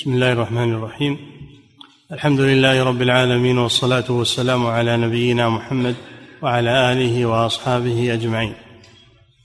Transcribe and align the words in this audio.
بسم 0.00 0.12
الله 0.14 0.32
الرحمن 0.32 0.72
الرحيم 0.72 1.18
الحمد 2.12 2.40
لله 2.40 2.84
رب 2.84 3.02
العالمين 3.02 3.58
والصلاه 3.58 4.10
والسلام 4.10 4.66
على 4.66 4.96
نبينا 4.96 5.48
محمد 5.48 5.94
وعلى 6.42 6.92
اله 6.92 7.26
واصحابه 7.26 8.14
اجمعين 8.14 8.54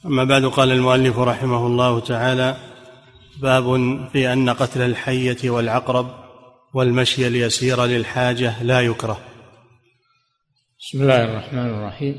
اما 0.06 0.24
بعد 0.24 0.46
قال 0.46 0.72
المؤلف 0.72 1.20
رحمه 1.20 1.68
الله 1.68 2.00
تعالى 2.00 2.58
باب 3.42 3.66
في 4.12 4.34
ان 4.34 4.50
قتل 4.50 4.82
الحيه 4.82 5.50
والعقرب 5.50 6.08
والمشي 6.74 7.28
اليسير 7.28 7.86
للحاجه 7.86 8.64
لا 8.64 8.82
يكره 8.82 9.20
بسم 10.80 11.02
الله 11.02 11.24
الرحمن 11.24 11.70
الرحيم 11.70 12.16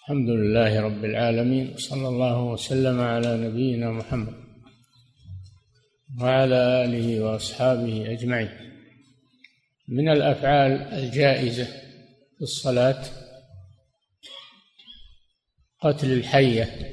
الحمد 0.00 0.28
لله 0.28 0.80
رب 0.80 1.04
العالمين 1.04 1.74
صلى 1.76 2.08
الله 2.08 2.42
وسلم 2.42 3.00
على 3.00 3.48
نبينا 3.48 3.90
محمد 3.90 4.43
وعلى 6.20 6.84
آله 6.84 7.20
وأصحابه 7.20 8.12
أجمعين. 8.12 8.50
من 9.88 10.08
الأفعال 10.08 10.72
الجائزة 10.72 11.64
في 12.36 12.42
الصلاة 12.42 13.04
قتل 15.80 16.12
الحية 16.12 16.92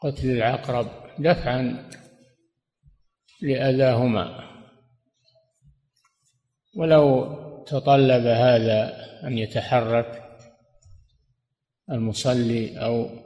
قتل 0.00 0.30
العقرب 0.30 0.90
دفعا 1.18 1.90
لأذاهما. 3.42 4.46
ولو 6.76 7.36
تطلب 7.64 8.26
هذا 8.26 9.06
أن 9.24 9.38
يتحرك 9.38 10.22
المصلي 11.90 12.78
أو 12.78 13.25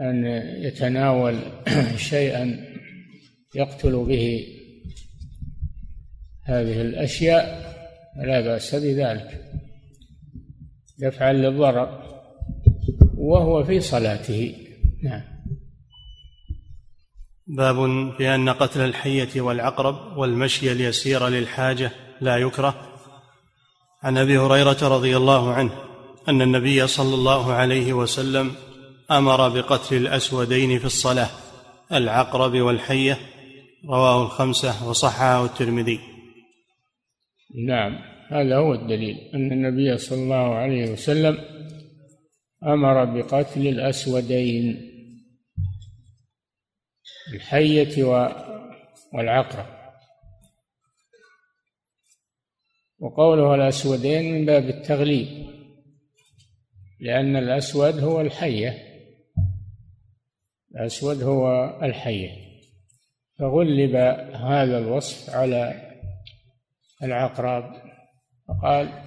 أن 0.00 0.24
يتناول 0.62 1.38
شيئا 1.96 2.66
يقتل 3.54 4.04
به 4.04 4.46
هذه 6.44 6.80
الأشياء 6.80 7.76
لا 8.16 8.40
بأس 8.40 8.74
بذلك. 8.74 9.44
دفعا 10.98 11.32
للضرر 11.32 12.02
وهو 13.14 13.64
في 13.64 13.80
صلاته. 13.80 14.54
نعم. 15.02 15.22
باب 17.46 17.76
في 18.16 18.34
أن 18.34 18.48
قتل 18.48 18.80
الحية 18.80 19.40
والعقرب 19.40 20.16
والمشي 20.16 20.72
اليسير 20.72 21.28
للحاجة 21.28 21.90
لا 22.20 22.36
يكره. 22.36 22.96
عن 24.02 24.18
أبي 24.18 24.38
هريرة 24.38 24.88
رضي 24.88 25.16
الله 25.16 25.52
عنه 25.52 25.72
أن 26.28 26.42
النبي 26.42 26.86
صلى 26.86 27.14
الله 27.14 27.52
عليه 27.52 27.92
وسلم 27.92 28.52
أمر 29.10 29.48
بقتل 29.48 29.96
الأسودين 29.96 30.78
في 30.78 30.84
الصلاة 30.84 31.30
العقرب 31.92 32.52
والحية 32.52 33.18
رواه 33.84 34.22
الخمسة 34.22 34.88
وصححه 34.88 35.44
الترمذي. 35.44 36.00
نعم 37.66 37.98
هذا 38.30 38.56
هو 38.56 38.74
الدليل 38.74 39.16
أن 39.34 39.52
النبي 39.52 39.98
صلى 39.98 40.18
الله 40.18 40.54
عليه 40.54 40.90
وسلم 40.90 41.38
أمر 42.64 43.04
بقتل 43.04 43.66
الأسودين 43.66 44.92
الحية 47.34 48.04
والعقرب. 49.12 49.66
وقوله 52.98 53.54
الأسودين 53.54 54.34
من 54.34 54.46
باب 54.46 54.68
التغليب 54.68 55.46
لأن 57.00 57.36
الأسود 57.36 57.98
هو 57.98 58.20
الحية. 58.20 58.85
الأسود 60.76 61.22
هو 61.22 61.74
الحية 61.82 62.30
فغلب 63.38 63.96
هذا 64.34 64.78
الوصف 64.78 65.30
على 65.30 65.82
العقرب. 67.02 67.72
فقال 68.48 69.02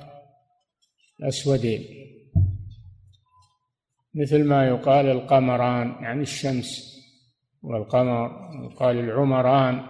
الأسودين. 1.20 1.86
مثل 4.16 4.44
ما 4.44 4.68
يقال 4.68 5.06
القمران 5.06 6.04
يعني 6.04 6.22
الشمس 6.22 7.00
والقمر. 7.62 8.52
يقال 8.72 9.00
العمران 9.00 9.86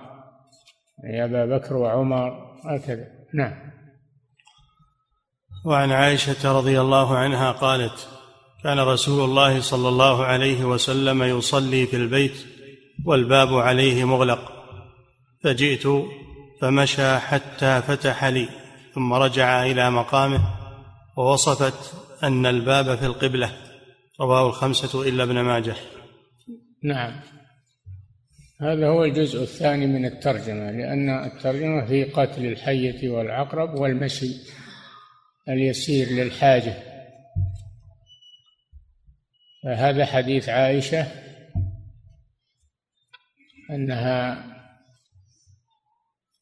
يا 1.04 1.26
أبا 1.26 1.58
بكر 1.58 1.78
وعمر 1.78 2.60
هكذا. 2.66 3.08
نعم. 3.34 3.72
وعن 5.66 5.92
عائشة 5.92 6.58
رضي 6.58 6.82
الله 6.82 7.18
عنها 7.18 7.52
قالت 7.52 8.19
كان 8.64 8.80
رسول 8.80 9.30
الله 9.30 9.62
صلى 9.62 9.90
الله 9.90 10.26
عليه 10.26 10.66
وسلم 10.66 11.24
يصلي 11.24 11.86
في 11.86 11.96
البيت 11.96 12.46
والباب 13.06 13.54
عليه 13.54 14.04
مغلق. 14.04 14.52
فجئت 15.44 15.88
فمشى 16.62 17.18
حتى 17.18 17.82
فتح 17.82 18.26
لي 18.26 18.50
ثم 18.96 19.14
رجع 19.14 19.66
إلى 19.66 19.92
مقامه 19.92 20.42
ووصفت 21.18 21.94
أن 22.24 22.46
الباب 22.46 22.98
في 22.98 23.06
القبلة. 23.06 23.52
رواه 24.22 24.48
الخمسة 24.48 25.02
إلا 25.10 25.24
ابن 25.24 25.40
ماجه. 25.42 25.76
نعم. 26.84 27.22
هذا 28.62 28.88
هو 28.88 29.04
الجزء 29.04 29.42
الثاني 29.42 29.88
من 29.88 30.06
الترجمة 30.06 30.72
لأن 30.72 31.10
الترجمة 31.10 31.86
في 31.86 32.04
قتل 32.04 32.46
الحية 32.46 33.10
والعقرب 33.10 33.80
والمشي 33.80 34.32
اليسير 35.50 36.08
للحاجة. 36.08 36.99
هذا 39.66 40.06
حديث 40.06 40.50
عائشة 40.50 41.08
أنها 43.72 44.46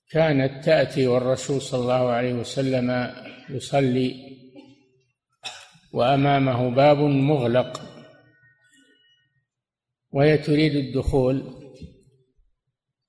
كانت 0.09 0.65
تأتي 0.65 1.07
والرسول 1.07 1.61
صلى 1.61 1.81
الله 1.81 2.09
عليه 2.09 2.33
وسلم 2.33 3.13
يصلي 3.49 4.37
وأمامه 5.93 6.69
باب 6.69 6.97
مغلق 6.97 7.81
وهي 10.11 10.37
تريد 10.37 10.75
الدخول 10.75 11.53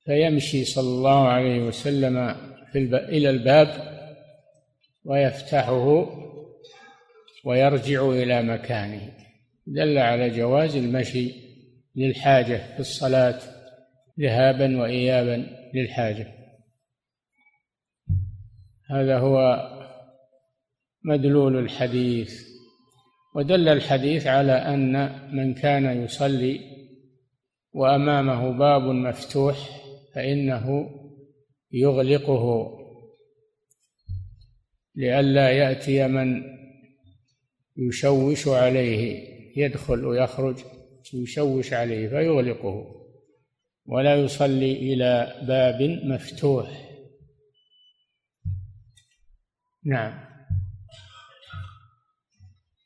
فيمشي 0.05 0.65
صلى 0.65 0.89
الله 0.89 1.29
عليه 1.29 1.61
وسلم 1.61 2.35
في 2.73 2.79
الب... 2.79 2.95
إلى 2.95 3.31
الباب 3.31 3.99
ويفتحه 5.05 6.07
ويرجع 7.45 8.09
إلى 8.09 8.43
مكانه. 8.43 9.28
دل 9.71 9.99
على 9.99 10.31
جواز 10.31 10.77
المشي 10.77 11.33
للحاجة 11.97 12.75
في 12.75 12.81
الصلاة 12.81 13.41
ذهابا 14.21 14.81
وإيابا 14.81 15.47
للحاجة. 15.75 16.35
هذا 18.91 19.19
هو 19.19 19.69
مدلول 21.05 21.59
الحديث. 21.59 22.49
ودل 23.35 23.69
الحديث 23.69 24.27
على 24.27 24.53
أن 24.53 25.19
من 25.37 25.55
كان 25.55 26.05
يصلي 26.05 26.61
وأمامه 27.73 28.51
باب 28.51 28.83
مفتوح 28.83 29.57
فإنه 30.15 30.91
يغلقه 31.73 32.71
لئلا 34.95 35.51
يأتي 35.51 36.09
من 36.09 36.43
يشوش 37.77 38.49
عليه. 38.49 39.38
يدخل 39.59 40.05
ويخرج 40.05 40.57
يشوش 41.15 41.73
عليه 41.73 42.09
فيغلقه. 42.09 42.85
ولا 43.87 44.17
يصلي 44.17 44.73
إلى 44.73 45.41
باب 45.43 45.83
مفتوح. 46.05 46.67
نعم. 49.85 50.29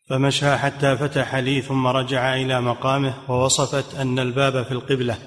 فمشى 0.09 0.57
حتى 0.57 0.97
فتح 0.97 1.35
لي 1.35 1.61
ثم 1.61 1.87
رجع 1.87 2.35
إلى 2.35 2.61
مقامه 2.61 3.31
ووصفت 3.31 3.95
أن 3.95 4.19
الباب 4.19 4.65
في 4.65 4.73
القبلة. 4.73 5.19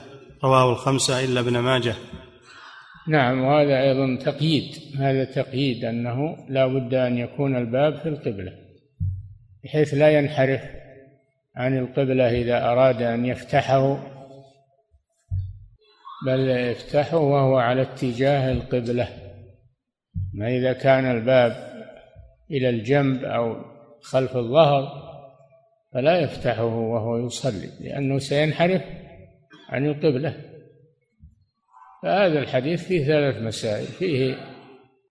رواه 0.44 0.72
الخمسة 0.72 1.24
إلا 1.24 1.40
ابن 1.40 1.60
ماجه. 1.60 1.96
نعم 3.08 3.44
وهذا 3.44 3.82
أيضا 3.82 4.24
تقييد. 4.32 4.96
هذا 4.98 5.24
تقييد 5.24 5.86
أنه 5.86 6.48
لا 6.50 6.68
بد 6.68 6.94
أن 6.94 7.18
يكون 7.18 7.56
الباب 7.56 8.00
في 8.00 8.10
القبلة 8.10 8.66
بحيث 9.64 9.94
لا 9.94 10.20
ينحرف 10.20 10.62
عن 11.56 11.78
القبلة 11.78 12.42
إذا 12.42 12.64
أراد 12.64 13.02
أن 13.02 13.26
يفتحه 13.26 14.16
بل 16.26 16.50
يفتحه 16.50 17.18
وهو 17.18 17.58
على 17.58 17.82
اتجاه 17.82 18.52
القبلة. 18.52 19.08
ما 20.34 20.48
إذا 20.48 20.74
كان 20.74 21.12
الباب 21.12 21.76
إلى 22.52 22.70
الجنب 22.70 23.24
أو 23.24 23.56
خلف 24.02 24.38
الظهر 24.38 25.06
فلا 25.94 26.20
يفتحه 26.20 26.66
وهو 26.66 27.26
يصلي 27.26 27.70
لأنه 27.82 28.20
سينحرف 28.20 28.82
عن 29.70 29.86
القبلة. 29.86 30.36
فهذا 32.04 32.40
الحديث 32.40 32.88
فيه 32.88 33.06
ثلاث 33.06 33.42
مسائل. 33.42 33.86
فيه 33.86 34.36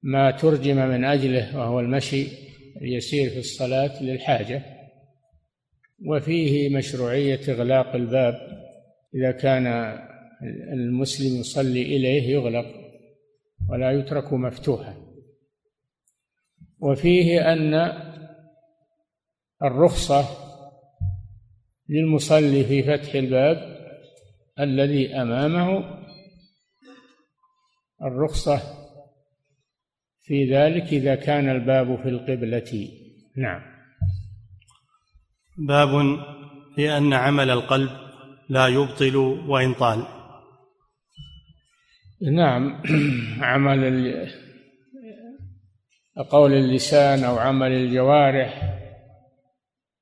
ما 0.03 0.31
ترجم 0.31 0.77
من 0.77 1.05
أجله 1.05 1.59
وهو 1.59 1.81
المشي 1.81 2.27
اليسير 2.83 3.31
في 3.31 3.39
الصلاة 3.39 4.03
للحاجة. 4.03 4.74
وفيه 6.07 6.77
مشروعية 6.77 7.41
إغلاق 7.49 7.95
الباب. 7.95 8.35
إذا 9.15 9.31
كان 9.31 9.67
المسلم 10.73 11.41
يصلي 11.41 11.83
إليه 11.83 12.23
يغلق 12.23 12.67
ولا 13.69 13.91
يترك 13.91 14.33
مفتوحا. 14.33 14.97
وفيه 16.81 17.53
أن 17.53 17.75
الرخصة 19.63 20.25
للمصلي 21.89 22.65
في 22.65 22.83
فتح 22.83 23.15
الباب 23.15 23.75
الذي 24.61 25.15
أمامه 25.15 25.85
الرخصة 28.03 28.61
في 30.23 30.55
ذلك 30.55 30.83
إذا 30.83 31.15
كان 31.15 31.49
الباب 31.49 32.03
في 32.03 32.09
القبلة. 32.09 32.89
نعم. 33.37 33.74
باب 35.59 36.19
في 36.75 36.97
أن 36.97 37.13
عمل 37.13 37.51
القلب 37.51 37.91
لا 38.49 38.67
يبطل 38.67 39.17
وإن 39.49 39.75
طال. 39.75 40.07
نعم 42.33 42.83
عمل 43.41 43.85
قول 46.31 46.53
اللسان 46.53 47.25
أو 47.25 47.39
عمل 47.39 47.73
الجوارح 47.73 48.81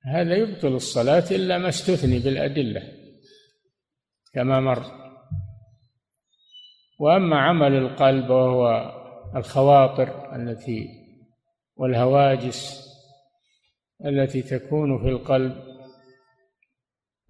هذا 0.05 0.37
يبطل 0.37 0.75
الصلاة 0.75 1.25
إلا 1.31 1.59
ما 1.59 1.69
استثني 1.69 2.19
بالأدلة 2.19 2.83
كما 4.35 4.61
مر. 4.61 4.83
وأما 6.99 7.41
عمل 7.41 7.75
القلب 7.75 8.31
وهو 8.31 8.93
الخواطر 9.37 10.37
التي 10.37 10.89
والهواجس 11.77 12.92
التي 14.07 14.43
تكون 14.43 14.99
في 15.03 15.09
القلب. 15.09 15.55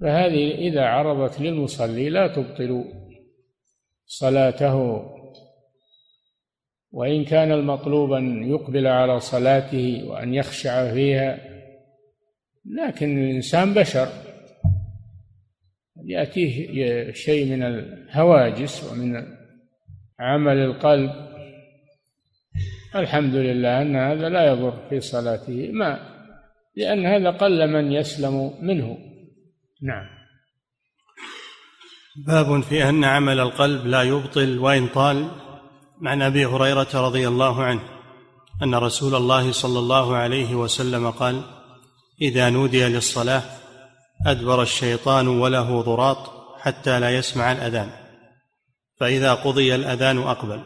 فهذه 0.00 0.54
إذا 0.54 0.84
عرضت 0.84 1.40
للمصلي 1.40 2.08
لا 2.08 2.26
تبطل 2.28 2.84
صلاته 4.06 5.06
وإن 6.90 7.24
كان 7.24 7.52
المطلوب 7.52 8.12
أن 8.12 8.50
يقبل 8.50 8.86
على 8.86 9.20
صلاته 9.20 10.04
وأن 10.06 10.34
يخشع 10.34 10.92
فيها 10.94 11.38
لكن 12.64 13.18
الإنسان 13.18 13.74
بشر. 13.74 14.08
يأتيه 16.04 17.12
شيء 17.12 17.46
من 17.46 17.62
الهواجس 17.62 18.92
ومن 18.92 19.26
عمل 20.18 20.56
القلب. 20.56 21.10
الحمد 22.96 23.34
لله 23.34 23.82
أن 23.82 23.96
هذا 23.96 24.28
لا 24.28 24.46
يضر 24.46 24.88
في 24.90 25.00
صلاته 25.00 25.70
ما 25.72 26.11
لأن 26.76 27.06
هذا 27.06 27.30
قل 27.30 27.72
من 27.72 27.92
يسلم 27.92 28.54
منه. 28.60 28.98
نعم. 29.82 30.06
باب 32.26 32.60
في 32.60 32.88
أن 32.88 33.04
عمل 33.04 33.40
القلب 33.40 33.86
لا 33.86 34.02
يبطل 34.02 34.58
وإن 34.58 34.88
طال. 34.88 35.28
عن 36.04 36.22
أبي 36.22 36.46
هريرة 36.46 36.88
رضي 36.94 37.28
الله 37.28 37.62
عنه 37.62 37.80
أن 38.62 38.74
رسول 38.74 39.14
الله 39.14 39.52
صلى 39.52 39.78
الله 39.78 40.16
عليه 40.16 40.54
وسلم 40.54 41.10
قال 41.10 41.42
إذا 42.20 42.50
نودي 42.50 42.88
للصلاة 42.88 43.42
أدبر 44.26 44.62
الشيطان 44.62 45.28
وله 45.28 45.80
ضراط 45.80 46.30
حتى 46.60 47.00
لا 47.00 47.10
يسمع 47.10 47.52
الأذان. 47.52 47.90
فإذا 49.00 49.34
قضي 49.34 49.74
الأذان 49.74 50.18
أقبل 50.18 50.62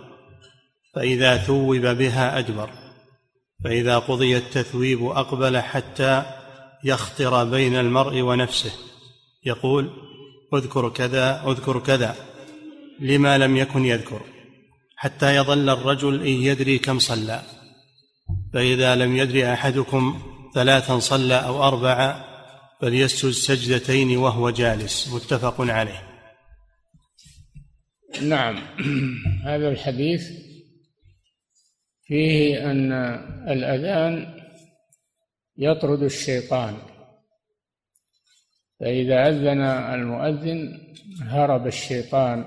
فإذا 0.94 1.36
ثوب 1.36 1.86
بها 1.86 2.38
أدبر 2.38 2.70
فإذا 3.64 3.98
قضي 3.98 4.36
التثويب 4.36 5.04
أقبل 5.04 5.58
حتى 5.58 6.22
يخطر 6.84 7.44
بين 7.44 7.76
المرء 7.76 8.20
ونفسه. 8.20 8.72
يقول 9.44 9.90
أذكر 10.54 10.88
كذا 10.88 11.42
أذكر 11.46 11.78
كذا 11.78 12.16
لما 13.00 13.38
لم 13.38 13.56
يكن 13.56 13.84
يذكر 13.84 14.20
حتى 14.96 15.36
يظل 15.36 15.70
الرجل 15.70 16.20
إن 16.20 16.32
يدري 16.42 16.78
كم 16.78 16.98
صلى. 16.98 17.42
فإذا 18.52 18.94
لم 18.94 19.16
يدري 19.16 19.52
أحدكم 19.52 20.22
ثلاثا 20.54 20.98
صلى 20.98 21.34
أو 21.34 21.62
اربعا 21.62 22.24
فليسجد 22.80 23.30
سجدتين 23.30 24.16
وهو 24.16 24.50
جالس. 24.50 25.14
متفق 25.14 25.60
عليه. 25.60 26.02
نعم. 28.22 28.62
هذا 29.48 29.68
الحديث 29.68 30.45
فيه 32.06 32.70
أن 32.70 32.92
الأذان 33.48 34.40
يطرد 35.56 36.02
الشيطان. 36.02 36.76
فإذا 38.80 39.28
أذن 39.28 39.60
المؤذن 39.94 40.80
هرب 41.22 41.66
الشيطان 41.66 42.44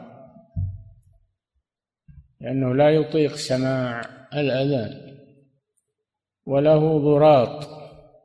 لأنه 2.41 2.75
لا 2.75 2.89
يطيق 2.89 3.35
سماع 3.35 4.01
الأذان 4.33 5.17
وله 6.45 7.00
ضراط 7.00 7.69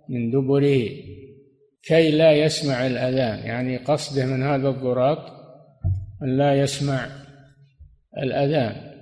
من 0.09 0.31
دبره 0.31 0.89
كي 1.83 2.11
لا 2.11 2.33
يسمع 2.33 2.87
الأذان. 2.87 3.39
يعني 3.39 3.77
قصده 3.77 4.27
من 4.27 4.43
هذا 4.43 4.69
الضراط 4.69 5.33
أن 6.23 6.37
لا 6.37 6.55
يسمع 6.55 7.07
الأذان. 8.19 8.95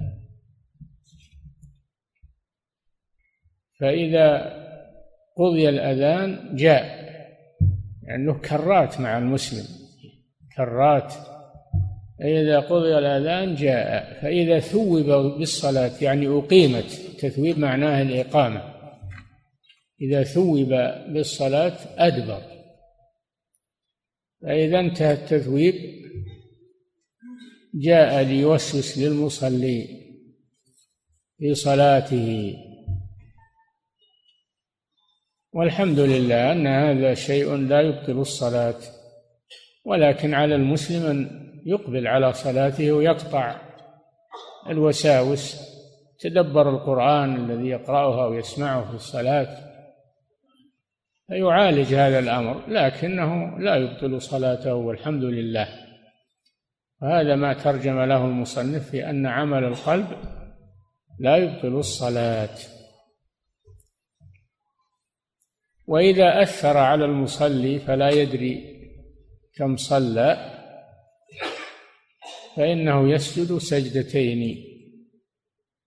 فإذا 3.83 4.57
قضي 5.37 5.69
الأذان 5.69 6.57
جاء 6.57 7.03
لأنه 8.03 8.39
كرات 8.39 9.01
مع 9.01 9.19
المسلم 9.19 9.65
كرات. 10.57 11.15
فإذا 12.19 12.61
قضي 12.61 12.99
الأذان 12.99 13.55
جاء 13.55 14.21
فإذا 14.23 14.59
ثوب 14.61 15.07
بالصلاة 15.39 15.93
يعني 16.03 16.27
أقيمت 16.27 16.91
تثويب 17.19 17.59
معناه 17.59 18.03
الإقامة. 18.03 18.75
إذا 20.01 20.23
ثوب 20.23 20.69
بالصلاة 21.09 21.79
أدبر. 21.99 22.43
فإذا 24.43 24.81
انتهى 24.81 25.13
التثويب 25.13 25.75
جاء 27.75 28.23
ليوسوس 28.23 28.99
للمصلي 28.99 29.89
في 31.39 31.55
صلاته. 31.55 32.57
والحمد 35.55 35.99
لله 35.99 36.53
أن 36.53 36.67
هذا 36.67 37.15
شيء 37.15 37.57
لا 37.57 37.81
يبطل 37.81 38.21
الصلاة. 38.21 38.81
ولكن 39.85 40.35
على 40.35 40.55
المسلم 40.55 41.07
أن 41.07 41.51
يقبل 41.67 42.07
على 42.07 42.33
صلاته 42.33 42.93
ويقطع 42.93 43.57
الوساوس. 44.69 45.73
تدبر 46.21 46.71
القرآن 46.71 47.37
الذي 47.37 47.69
يقرأها 47.69 48.27
ويسمعه 48.27 48.89
في 48.89 48.95
الصلاة. 48.95 49.57
فيعالج 51.27 51.95
هذا 51.95 52.19
الأمر 52.19 52.63
لكنه 52.69 53.59
لا 53.59 53.77
يبطل 53.77 54.23
صلاته 54.23 54.75
والحمد 54.75 55.25
لله. 55.25 55.69
وهذا 57.03 57.37
ما 57.37 57.53
ترجم 57.53 58.01
له 58.01 58.25
المصنف 58.25 58.91
في 58.91 59.11
أن 59.11 59.27
عمل 59.27 59.65
القلب 59.65 60.07
لا 61.21 61.37
يبطل 61.37 61.79
الصلاة. 61.79 62.59
وإذا 65.93 66.43
أثر 66.43 66.77
على 66.77 67.05
المصلي 67.05 67.79
فلا 67.79 68.11
يدري 68.11 68.55
كم 69.57 69.77
صلى 69.77 70.59
فإنه 72.57 73.11
يسجد 73.11 73.59
سجدتين 73.59 74.65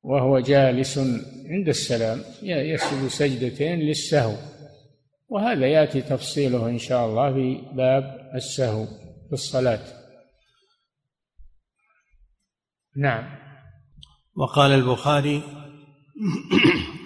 وهو 0.02 0.40
جالس 0.40 0.98
عند 1.50 1.68
السلام 1.68 2.22
يسجد 2.44 3.08
سجدتين 3.08 3.80
للسهو. 3.80 4.36
وهذا 5.28 5.68
يأتي 5.68 6.02
تفصيله 6.02 6.70
إن 6.70 6.78
شاء 6.78 7.06
الله 7.06 7.34
في 7.34 7.62
باب 7.74 8.32
السهو 8.36 8.86
في 9.28 9.34
الصلاة. 9.34 9.86
نعم. 12.98 13.40
وقال 14.36 14.72
البخاري 14.72 15.42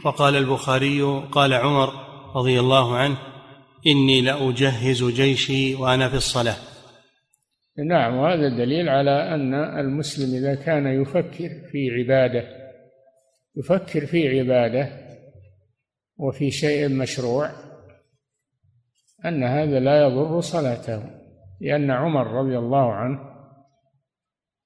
وقال 0.06 0.36
البخاري 0.36 1.02
قال 1.32 1.54
عمر 1.54 2.09
رضي 2.36 2.60
الله 2.60 2.96
عنه 2.96 3.18
إني 3.88 4.22
لأجهز 4.22 5.04
جيشي 5.04 5.76
وأنا 5.76 6.10
في 6.10 6.16
الصلاة. 6.16 6.56
نعم 7.78 8.16
وهذا 8.16 8.50
دليل 8.50 8.90
على 8.90 9.36
أن 9.36 9.54
المسلم 9.54 10.36
إذا 10.36 10.56
كان 10.56 11.02
يفكر 11.02 11.50
في 11.72 11.90
عبادة 11.92 12.60
يفكر 13.56 14.06
في 14.06 14.40
عبادة 14.40 14.90
وفي 16.18 16.52
شيء 16.52 16.90
مشروع 16.90 17.52
أن 19.26 19.44
هذا 19.44 19.80
لا 19.80 20.02
يضر 20.02 20.42
صلاته 20.42 21.04
لأن 21.62 21.92
عمر 21.92 22.28
رضي 22.28 22.58
الله 22.58 22.94
عنه 22.94 23.20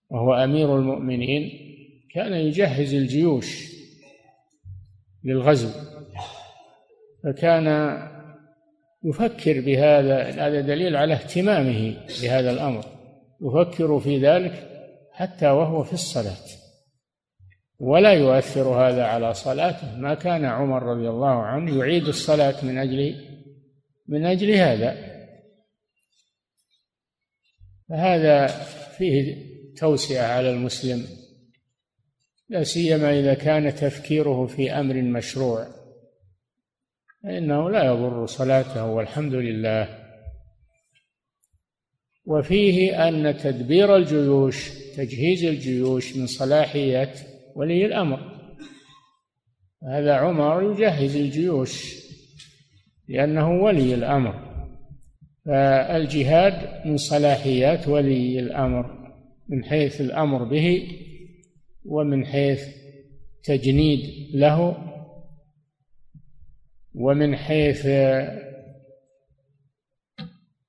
وهو 0.10 0.34
أمير 0.34 0.78
المؤمنين 0.78 1.52
كان 2.14 2.34
يجهز 2.34 2.94
الجيوش 2.94 3.74
للغزو. 5.24 5.93
فكان 7.24 7.98
يفكر 9.04 9.62
بهذا 9.62 10.24
هذا 10.24 10.62
دليل 10.62 10.96
على 10.96 11.14
اهتمامه 11.14 11.98
بهذا 12.22 12.52
الأمر. 12.52 12.86
يفكر 13.42 14.00
في 14.00 14.20
ذلك 14.20 14.70
حتى 15.12 15.50
وهو 15.50 15.84
في 15.84 15.94
الصلاة. 15.94 16.46
ولا 17.80 18.14
يؤثر 18.14 18.68
هذا 18.68 19.04
على 19.04 19.34
صلاته. 19.34 19.98
ما 19.98 20.14
كان 20.14 20.46
عمر 20.46 20.84
رضي 20.84 21.10
الله 21.10 21.44
عنه 21.44 21.78
يعيد 21.78 22.08
الصلاة 22.08 22.66
من 22.66 22.78
أجل 22.78 23.16
من 24.08 24.26
أجل 24.26 24.52
هذا. 24.52 25.14
فهذا 27.90 28.48
فيه 28.98 29.38
توسعة 29.78 30.28
على 30.28 30.50
المسلم. 30.50 31.06
لا 32.50 32.64
سيما 32.64 33.20
إذا 33.20 33.34
كان 33.34 33.76
تفكيره 33.76 34.48
في 34.48 34.72
أمر 34.72 35.02
مشروع. 35.02 35.83
فإنه 37.24 37.70
لا 37.70 37.84
يضر 37.84 38.26
صلاته 38.26 38.86
والحمد 38.86 39.34
لله. 39.34 40.00
وفيه 42.26 43.08
أن 43.08 43.38
تدبير 43.38 43.96
الجيوش 43.96 44.70
تجهيز 44.98 45.44
الجيوش 45.44 46.18
من 46.18 46.28
صلاحيات 46.28 47.20
ولي 47.56 47.86
الأمر. 47.86 48.20
هذا 49.84 50.14
عمر 50.14 50.72
يجهز 50.72 51.16
الجيوش 51.16 51.96
لأنه 53.08 53.52
ولي 53.52 53.94
الأمر. 53.94 54.54
فالجهاد 55.46 56.88
من 56.88 56.98
صلاحيات 56.98 57.88
ولي 57.88 58.40
الأمر 58.40 59.04
من 59.50 59.64
حيث 59.64 60.02
الأمر 60.02 60.44
به 60.44 60.88
ومن 61.86 62.26
حيث 62.26 62.68
تجنيد 63.44 64.00
له 64.34 64.93
ومن 66.96 67.36
حيث 67.36 67.88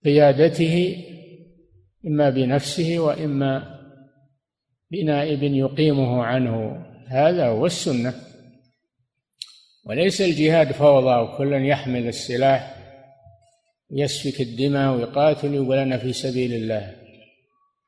قيادته 0.05 1.05
إما 2.07 2.31
بنفسه 2.31 2.99
وإما 2.99 3.81
بنائب 4.91 5.43
يقيمه 5.43 6.23
عنه. 6.23 6.87
هذا 7.09 7.47
هو 7.47 7.67
السنة. 7.67 8.15
وليس 9.87 10.21
الجهاد 10.23 10.73
فوضى 10.73 11.21
وكل 11.21 11.67
يحمل 11.67 12.09
السلاح 12.09 12.77
يسفك 13.91 14.41
الدماء 14.41 14.97
ويقاتل 14.97 15.49
ويقول 15.49 15.79
أنا 15.79 15.99
في 15.99 16.13
سبيل 16.13 16.53
الله. 16.53 16.97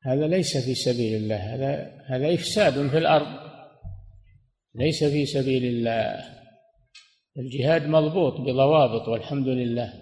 هذا 0.03 0.27
ليس 0.27 0.57
في 0.57 0.75
سبيل 0.75 1.15
الله. 1.15 1.37
هذا 1.37 1.91
هذا 2.07 2.35
إفساد 2.35 2.89
في 2.89 2.99
الأرض. 2.99 3.27
ليس 4.75 5.05
في 5.05 5.27
سبيل 5.27 5.65
الله. 5.65 6.25
الجهاد 7.39 7.87
مضبوط 7.87 8.41
بضوابط 8.41 9.09
والحمد 9.09 9.49
لله. 9.49 9.93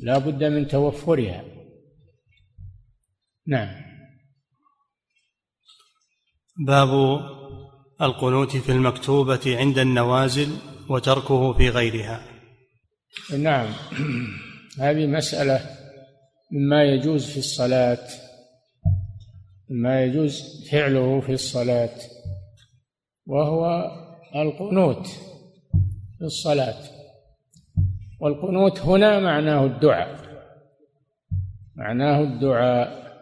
لا 0.00 0.18
بد 0.18 0.44
من 0.44 0.68
توفرها. 0.68 1.44
نعم. 3.46 3.82
باب 6.66 7.20
القنوت 8.02 8.56
في 8.56 8.72
المكتوبة 8.72 9.56
عند 9.58 9.78
النوازل 9.78 10.48
وتركه 10.88 11.52
في 11.52 11.68
غيرها. 11.68 12.26
نعم. 13.38 13.72
هذه 14.78 15.06
مسألة 15.06 15.60
مما 16.52 16.84
يجوز 16.84 17.30
في 17.30 17.38
الصلاة 17.38 18.08
مما 19.70 20.04
يجوز 20.04 20.42
فعله 20.70 21.20
في 21.20 21.32
الصلاة 21.32 21.94
وهو 23.26 23.90
القنوت. 24.34 25.31
في 26.22 26.26
الصلاة 26.26 26.78
والقنوت 28.20 28.80
هنا 28.80 29.20
معناه 29.20 29.66
الدعاء. 29.66 30.18
معناه 31.76 32.20
الدعاء. 32.20 33.12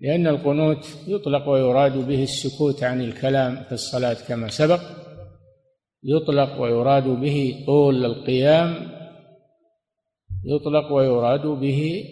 لأن 0.00 0.26
القنوت 0.26 0.98
يطلق 1.06 1.48
ويراد 1.48 2.06
به 2.08 2.22
السكوت 2.22 2.82
عن 2.82 3.00
الكلام 3.00 3.56
في 3.62 3.72
الصلاة 3.72 4.16
كما 4.28 4.48
سبق. 4.48 4.80
يطلق 6.04 6.60
ويراد 6.60 7.04
به 7.08 7.64
طول 7.66 8.04
القيام. 8.04 8.74
يطلق 10.44 10.92
ويراد 10.92 11.46
به 11.46 12.04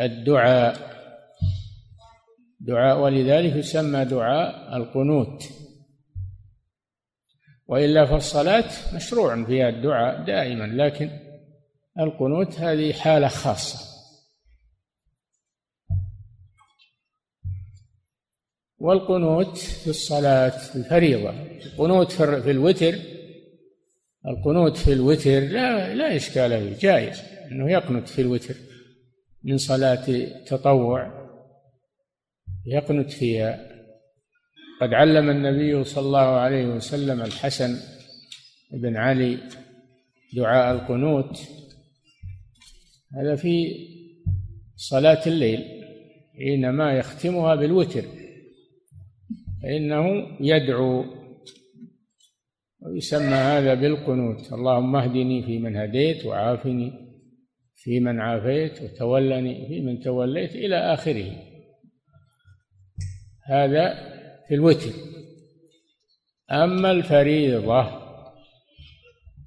الدعاء. 0.00 0.76
دعاء 2.60 3.00
ولذلك 3.00 3.56
يسمى 3.56 4.04
دعاء 4.04 4.76
القنوت. 4.76 5.55
وإلا 7.68 8.06
فالصلاة 8.06 8.94
مشروع 8.94 9.44
فيها 9.44 9.68
الدعاء 9.68 10.24
دائما 10.24 10.64
لكن 10.64 11.10
القنوت 12.00 12.60
هذه 12.60 12.92
حالة 12.92 13.28
خاصة. 13.28 13.96
والقنوت 18.78 19.56
في 19.56 19.90
الصلاة 19.90 20.74
الفريضة. 20.74 21.30
القنوت 21.66 22.12
في 22.12 22.50
الوتر 22.50 22.94
القنوت 24.26 24.76
في 24.76 24.92
الوتر 24.92 25.40
لا 25.40 25.94
لا 25.94 26.16
إشكال 26.16 26.74
فيه 26.74 26.78
جائز 26.88 27.22
أنه 27.52 27.70
يقنت 27.70 28.08
في 28.08 28.22
الوتر 28.22 28.54
من 29.44 29.58
صلاة 29.58 30.06
تطوع 30.46 31.26
يقنت 32.66 33.10
فيها. 33.10 33.75
قد 34.80 34.94
علم 34.94 35.30
النبي 35.30 35.84
صلى 35.84 36.06
الله 36.06 36.18
عليه 36.18 36.66
وسلم 36.66 37.22
الحسن 37.22 37.76
بن 38.72 38.96
علي 38.96 39.38
دعاء 40.36 40.74
القنوت. 40.74 41.40
هذا 43.16 43.36
في 43.36 43.74
صلاة 44.76 45.26
الليل 45.26 45.64
حينما 46.38 46.92
يختمها 46.92 47.54
بالوتر 47.54 48.04
فإنه 49.62 50.26
يدعو 50.40 51.04
ويسمى 52.80 53.34
هذا 53.34 53.74
بالقنوت. 53.74 54.52
اللهم 54.52 54.96
اهدني 54.96 55.42
فيمن 55.42 55.76
هديت 55.76 56.26
وعافني 56.26 56.92
فيمن 57.74 58.20
عافيت 58.20 58.82
وتولني 58.82 59.68
فيمن 59.68 60.00
توليت 60.00 60.54
إلى 60.54 60.76
آخره. 60.76 61.32
هذا 63.44 64.15
في 64.48 64.54
الوتر. 64.54 64.92
أما 66.50 66.90
الفريضة 66.90 68.06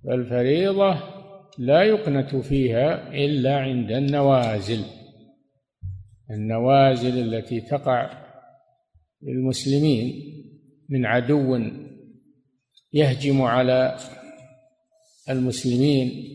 فالفريضة 0.04 1.04
لا 1.58 1.84
يقنت 1.84 2.36
فيها 2.36 3.12
إلا 3.14 3.58
عند 3.58 3.92
النوازل. 3.92 4.86
النوازل 6.32 7.36
التي 7.36 7.62
تقع 7.62 8.30
للمسلمين 9.22 10.36
من 10.90 11.06
عدو 11.06 11.60
يهجم 12.94 13.42
على 13.42 13.98
المسلمين 15.30 16.26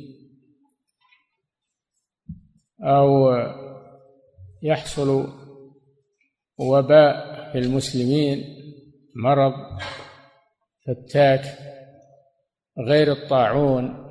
أو 2.80 3.37
يحصل 4.62 5.28
وباء 6.59 7.52
في 7.52 7.59
المسلمين 7.59 8.53
مرض 9.16 9.52
فتاك 10.87 11.59
غير 12.78 13.12
الطاعون 13.12 14.04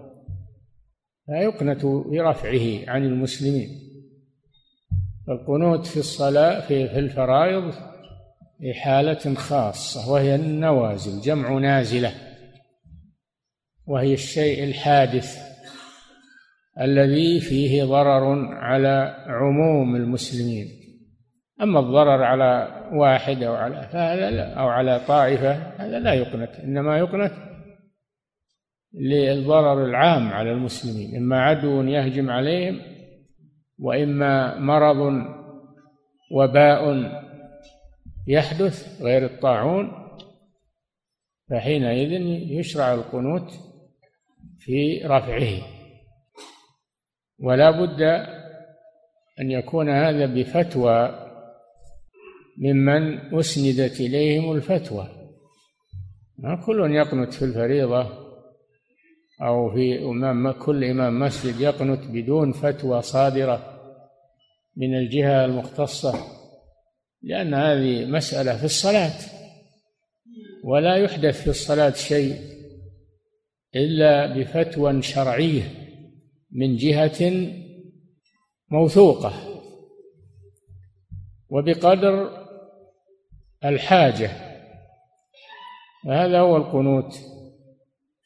لا 1.27 1.41
يقنت 1.41 1.85
برفعه 1.85 2.89
عن 2.89 3.03
المسلمين. 3.03 3.69
القنوت 5.29 5.85
في 5.85 5.97
الصلاة 5.97 6.67
في 6.67 6.99
الفرائض 6.99 7.73
لحالة 8.59 9.33
خاصة 9.33 10.11
وهي 10.11 10.35
النوازل 10.35 11.21
جمع 11.21 11.59
نازلة 11.59 12.13
وهي 13.85 14.13
الشيء 14.13 14.63
الحادث 14.63 15.37
الذي 16.81 17.39
فيه 17.39 17.83
ضرر 17.83 18.45
على 18.55 19.15
عموم 19.27 19.95
المسلمين. 19.95 20.82
أما 21.61 21.79
الضرر 21.79 22.23
على 22.23 22.81
واحد 22.93 23.43
أو 23.43 23.55
على 23.55 23.89
فهذا 23.91 24.31
لا 24.31 24.53
أو 24.53 24.67
على 24.67 24.99
طائفة 25.07 25.53
هذا 25.53 25.99
لا 25.99 26.13
يقنت 26.13 26.59
إنما 26.59 26.97
يقنت 26.97 27.33
للضرر 28.93 29.85
العام 29.85 30.27
على 30.27 30.51
المسلمين 30.51 31.15
إما 31.17 31.41
عدو 31.41 31.83
يهجم 31.83 32.29
عليهم 32.29 32.81
وإما 33.79 34.59
مرض 34.59 35.25
وباء 36.31 37.11
يحدث 38.27 39.01
غير 39.01 39.25
الطاعون 39.25 39.91
فحينئذ 41.49 42.11
يشرع 42.51 42.93
القنوت 42.93 43.51
في 44.59 45.01
رفعه. 45.05 45.61
ولا 47.39 47.71
بد 47.71 48.01
أن 49.39 49.51
يكون 49.51 49.89
هذا 49.89 50.25
بفتوى 50.25 51.22
ممن 52.57 53.33
أسندت 53.35 53.99
إليهم 53.99 54.51
الفتوى. 54.51 55.07
ما 56.37 56.63
كل 56.65 56.95
يقنت 56.95 57.33
في 57.33 57.45
الفريضة 57.45 58.23
أو 59.41 59.73
في 59.73 59.99
أمام 59.99 60.51
كل 60.51 60.83
إمام 60.83 61.19
مسجد 61.19 61.61
يقنت 61.61 62.01
بدون 62.07 62.51
فتوى 62.51 63.01
صادرة 63.01 63.79
من 64.77 64.95
الجهة 64.95 65.45
المختصة 65.45 66.13
لأن 67.21 67.53
هذه 67.53 68.05
مسألة 68.05 68.57
في 68.57 68.63
الصلاة. 68.63 69.19
ولا 70.63 70.95
يحدث 70.95 71.41
في 71.41 71.49
الصلاة 71.49 71.93
شيء 71.93 72.35
إلا 73.75 74.37
بفتوى 74.37 75.01
شرعية 75.01 75.63
من 76.51 76.75
جهة 76.75 77.51
موثوقة. 78.71 79.33
وبقدر 81.49 82.42
الحاجة. 83.65 84.31
وهذا 86.05 86.39
هو 86.39 86.57
القنوت. 86.57 87.19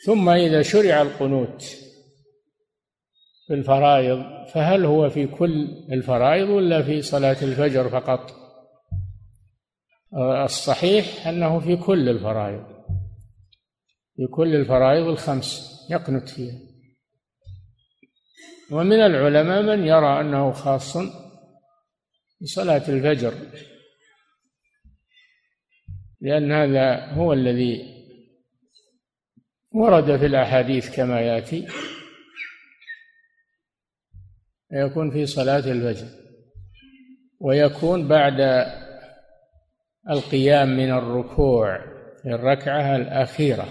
ثم 0.06 0.29
إذا 0.29 0.62
شرع 0.62 1.01
القنوت 1.01 1.62
في 3.48 3.53
الفرائض 3.53 4.48
فهل 4.48 4.86
هو 4.86 5.10
في 5.10 5.27
كل 5.27 5.67
الفرائض 5.91 6.50
ولا 6.50 6.82
في 6.82 7.01
صلاة 7.01 7.38
الفجر 7.41 7.89
فقط؟ 7.89 8.32
الصحيح 10.44 11.27
أنه 11.27 11.60
في 11.60 11.75
كل 11.75 12.10
الفرائض. 12.10 12.65
في 14.15 14.27
كل 14.27 14.56
الفرائض 14.56 15.08
الخمس 15.08 15.77
يقنت 15.89 16.29
فيها. 16.29 16.60
ومن 18.72 19.00
العلماء 19.00 19.62
من 19.62 19.88
يرى 19.88 20.22
أنه 20.22 20.51
خاص 20.51 20.98
بصلاة 22.41 22.89
الفجر. 22.89 23.34
لأن 26.22 26.52
هذا 26.52 27.14
هو 27.14 27.34
الذي 27.34 27.98
ورد 29.72 30.18
في 30.18 30.26
الأحاديث 30.26 30.96
كما 30.96 31.22
يأتي 31.22 31.68
يكون 34.72 35.12
في 35.12 35.26
صلاة 35.26 35.72
الفجر 35.72 36.08
ويكون 37.40 38.08
بعد 38.08 38.66
القيام 40.10 40.78
من 40.78 40.92
الركوع 40.92 41.80
في 42.22 42.30
الركعة 42.30 42.96
الأخيرة 42.96 43.68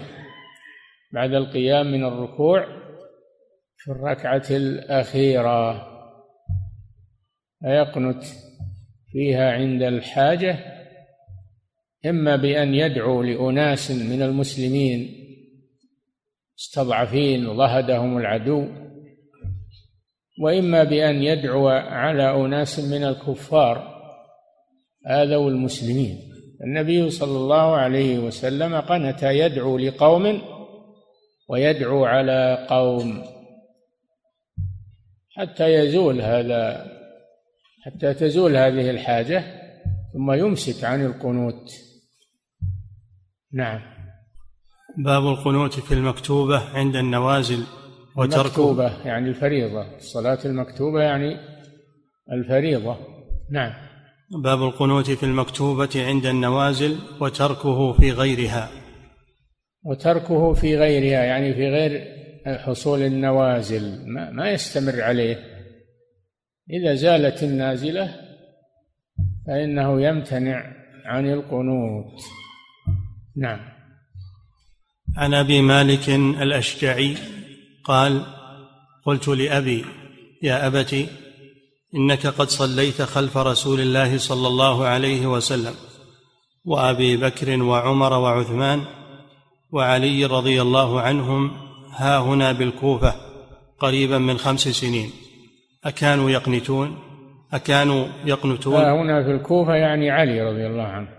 بعد 1.13 1.33
القيام 1.33 1.91
من 1.91 2.05
الركوع 2.05 2.65
في 3.77 3.91
الركعة 3.91 4.43
الأخيرة. 4.49 5.87
فيقنت 7.61 8.23
فيها 9.11 9.51
عند 9.51 9.81
الحاجة 9.81 10.76
إما 12.05 12.35
بأن 12.35 12.73
يدعو 12.73 13.21
لأناس 13.21 13.91
من 13.91 14.21
المسلمين 14.21 15.27
مستضعفين 16.57 17.47
وضهدهم 17.47 18.17
العدو 18.17 18.67
وإما 20.41 20.83
بأن 20.83 21.23
يدعو 21.23 21.67
على 21.67 22.45
أناس 22.45 22.79
من 22.79 23.03
الكفار 23.03 23.97
آذوا 25.07 25.49
المسلمين. 25.49 26.19
النبي 26.63 27.09
صلى 27.09 27.37
الله 27.37 27.75
عليه 27.75 28.19
وسلم 28.19 28.75
قنت 28.75 29.23
يدعو 29.23 29.77
لقوم 29.77 30.41
ويدعو 31.49 32.05
على 32.05 32.67
قوم 32.69 33.23
حتى 35.29 35.73
يزول 35.73 36.21
هذا 36.21 36.91
حتى 37.85 38.13
تزول 38.13 38.57
هذه 38.57 38.89
الحاجة 38.89 39.43
ثم 40.13 40.31
يمسك 40.31 40.83
عن 40.83 41.05
القنوت. 41.05 41.86
نعم. 43.53 43.79
باب 44.97 45.27
القنوت 45.27 45.79
في 45.79 45.93
المكتوبة 45.93 46.77
عند 46.77 46.95
النوازل 46.95 47.63
وتركه 48.15 48.45
المكتوبة 48.45 49.05
يعني 49.05 49.29
الفريضة. 49.29 49.95
الصلاة 49.95 50.39
المكتوبة 50.45 51.01
يعني 51.01 51.37
الفريضة. 52.31 52.97
نعم. 53.51 53.73
باب 54.43 54.63
القنوت 54.63 55.11
في 55.11 55.23
المكتوبة 55.23 55.89
عند 55.95 56.25
النوازل 56.25 56.97
وتركه 57.21 57.93
في 57.93 58.11
غيرها. 58.11 58.69
وتركه 59.83 60.53
في 60.53 60.77
غيرها 60.77 61.23
يعني 61.23 61.53
في 61.53 61.67
غير 61.69 62.17
حصول 62.57 63.01
النوازل 63.01 64.09
ما, 64.09 64.31
ما 64.31 64.51
يستمر 64.51 65.01
عليه. 65.01 65.37
إذا 66.69 66.95
زالت 66.95 67.43
النازلة 67.43 68.15
فإنه 69.47 70.01
يمتنع 70.01 70.73
عن 71.05 71.33
القنوت. 71.33 72.21
نعم. 73.37 73.59
عن 75.17 75.33
أبي 75.33 75.61
مالك 75.61 76.09
الأشجعي 76.09 77.17
قال 77.83 78.21
قلت 79.05 79.27
لأبي 79.27 79.85
يا 80.43 80.67
أبت 80.67 81.09
إنك 81.95 82.27
قد 82.27 82.49
صليت 82.49 83.01
خلف 83.01 83.37
رسول 83.37 83.79
الله 83.79 84.17
صلى 84.17 84.47
الله 84.47 84.85
عليه 84.85 85.27
وسلم 85.27 85.73
وأبي 86.65 87.17
بكر 87.17 87.63
وعمر 87.63 88.13
وعثمان 88.13 88.81
وعلي 89.71 90.25
رضي 90.25 90.61
الله 90.61 91.01
عنهم 91.01 91.51
ها 91.91 92.19
هنا 92.19 92.51
بالكوفة 92.51 93.15
قريبا 93.79 94.17
من 94.17 94.37
خمس 94.37 94.67
سنين. 94.67 95.09
أكانوا 95.85 96.29
يقنتون؟ 96.29 96.97
أكانوا 97.53 98.07
يقنتون؟ 98.25 98.75
ها 98.75 99.01
هنا 99.01 99.23
في 99.23 99.31
الكوفة 99.31 99.73
يعني 99.73 100.11
علي 100.11 100.41
رضي 100.41 100.67
الله 100.67 100.83
عنه 100.83 101.09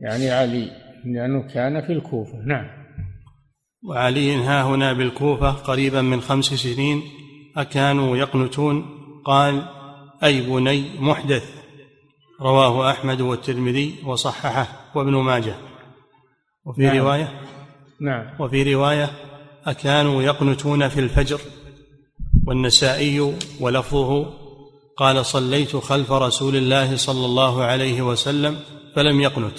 يعني 0.00 0.30
علي. 0.30 0.81
لأنه 1.04 1.42
كان 1.54 1.80
في 1.86 1.92
الكوفة. 1.92 2.38
نعم. 2.46 2.66
وعلي 3.88 4.34
ها 4.34 4.62
هنا 4.62 4.92
بالكوفة 4.92 5.50
قريبا 5.50 6.02
من 6.02 6.20
خمس 6.20 6.44
سنين 6.44 7.02
أكانوا 7.56 8.16
يقنتون. 8.16 8.86
قال 9.24 9.62
أي 10.24 10.40
بني 10.40 10.84
محدث؟ 10.98 11.54
رواه 12.40 12.90
أحمد 12.90 13.20
والترمذي 13.20 13.94
وصححه 14.04 14.66
وابن 14.94 15.16
ماجه. 15.16 15.54
وفي 16.64 16.82
نعم. 16.82 16.96
رواية 16.96 17.40
نعم. 18.00 18.40
وفي 18.40 18.74
رواية 18.74 19.10
أكانوا 19.66 20.22
يقنتون 20.22 20.88
في 20.88 21.00
الفجر 21.00 21.40
والنسائي 22.46 23.34
ولفظه. 23.60 24.26
قال 24.96 25.26
صليت 25.26 25.76
خلف 25.76 26.12
رسول 26.12 26.56
الله 26.56 26.96
صلى 26.96 27.26
الله 27.26 27.64
عليه 27.64 28.02
وسلم 28.02 28.56
فلم 28.96 29.20
يقنت. 29.20 29.58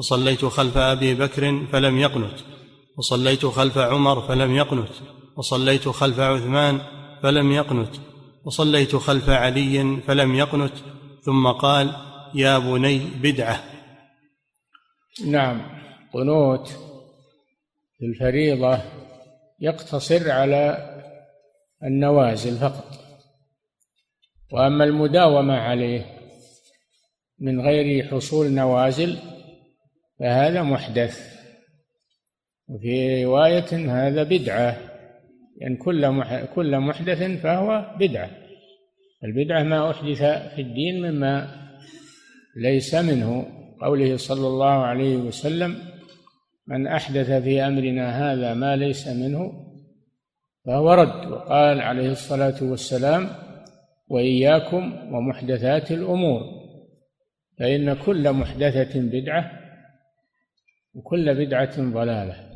وصليت 0.00 0.44
خلف 0.44 0.76
أبي 0.76 1.14
بكر 1.14 1.66
فلم 1.72 1.98
يقنت 1.98 2.38
وصليت 2.96 3.46
خلف 3.46 3.78
عمر 3.78 4.20
فلم 4.28 4.54
يقنت 4.56 4.92
وصليت 5.36 5.88
خلف 5.88 6.20
عثمان 6.20 6.80
فلم 7.22 7.52
يقنت 7.52 7.94
وصليت 8.44 8.96
خلف 8.96 9.28
علي 9.28 10.00
فلم 10.06 10.34
يقنت. 10.34 10.72
ثم 11.24 11.46
قال 11.48 11.96
يا 12.34 12.58
بني 12.58 12.98
بدعة. 12.98 13.64
نعم 15.26 15.62
قنوت 16.14 16.68
في 17.98 18.04
الفريضة 18.04 18.78
يقتصر 19.60 20.30
على 20.30 20.62
النوازل 21.82 22.58
فقط 22.58 22.88
وأما 24.52 24.84
المداومة 24.84 25.54
عليه 25.54 26.06
من 27.38 27.60
غير 27.60 28.08
حصول 28.08 28.50
نوازل 28.52 29.18
فهذا 30.20 30.62
محدث. 30.62 31.40
وفي 32.68 33.24
رواية 33.24 33.90
هذا 34.06 34.22
بدعة. 34.22 34.76
لأن 35.60 35.76
كل 35.76 36.24
كل 36.54 36.78
محدث 36.78 37.42
فهو 37.42 37.96
بدعة. 37.98 38.30
البدعة 39.24 39.62
ما 39.62 39.90
أحدث 39.90 40.22
في 40.54 40.62
الدين 40.62 41.02
مما 41.02 41.48
ليس 42.56 42.94
منه. 42.94 43.46
قوله 43.80 44.16
صلى 44.16 44.46
الله 44.46 44.72
عليه 44.72 45.16
وسلم 45.16 45.76
من 46.66 46.86
أحدث 46.86 47.30
في 47.30 47.60
أمرنا 47.66 48.32
هذا 48.32 48.54
ما 48.54 48.76
ليس 48.76 49.08
منه 49.08 49.52
فهو 50.66 50.92
رد 50.92 51.30
وقال 51.30 51.80
عليه 51.80 52.10
الصلاة 52.10 52.62
والسلام 52.62 53.28
وإياكم 54.08 55.14
ومحدثات 55.14 55.92
الأمور 55.92 56.42
فإن 57.58 57.94
كل 57.94 58.32
محدثة 58.32 59.00
بدعة 59.00 59.59
وكل 60.94 61.46
بدعة 61.46 61.80
ضلالة. 61.80 62.50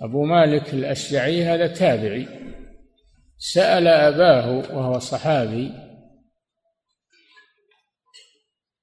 أبو 0.00 0.24
مالك 0.24 0.74
الأشجعي 0.74 1.44
هذا 1.44 1.66
تابعي. 1.66 2.28
سأل 3.38 3.88
أباه 3.88 4.50
وهو 4.50 4.98
صحابي. 4.98 5.72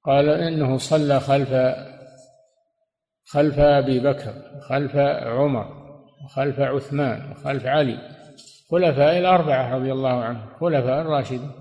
قال 0.05 0.29
إنه 0.29 0.77
صلى 0.77 1.19
خلف 1.19 1.49
خلف 3.25 3.59
أبي 3.59 3.99
بكر 3.99 4.61
خلف 4.61 4.95
عمر 4.95 5.83
وخلف 6.23 6.59
عثمان 6.59 7.31
وخلف 7.31 7.65
علي 7.65 7.97
خلفاء 8.71 9.17
الأربعة 9.17 9.75
رضي 9.75 9.91
الله 9.91 10.23
عنهم 10.23 10.57
خلفاء 10.59 11.01
الراشدين. 11.01 11.51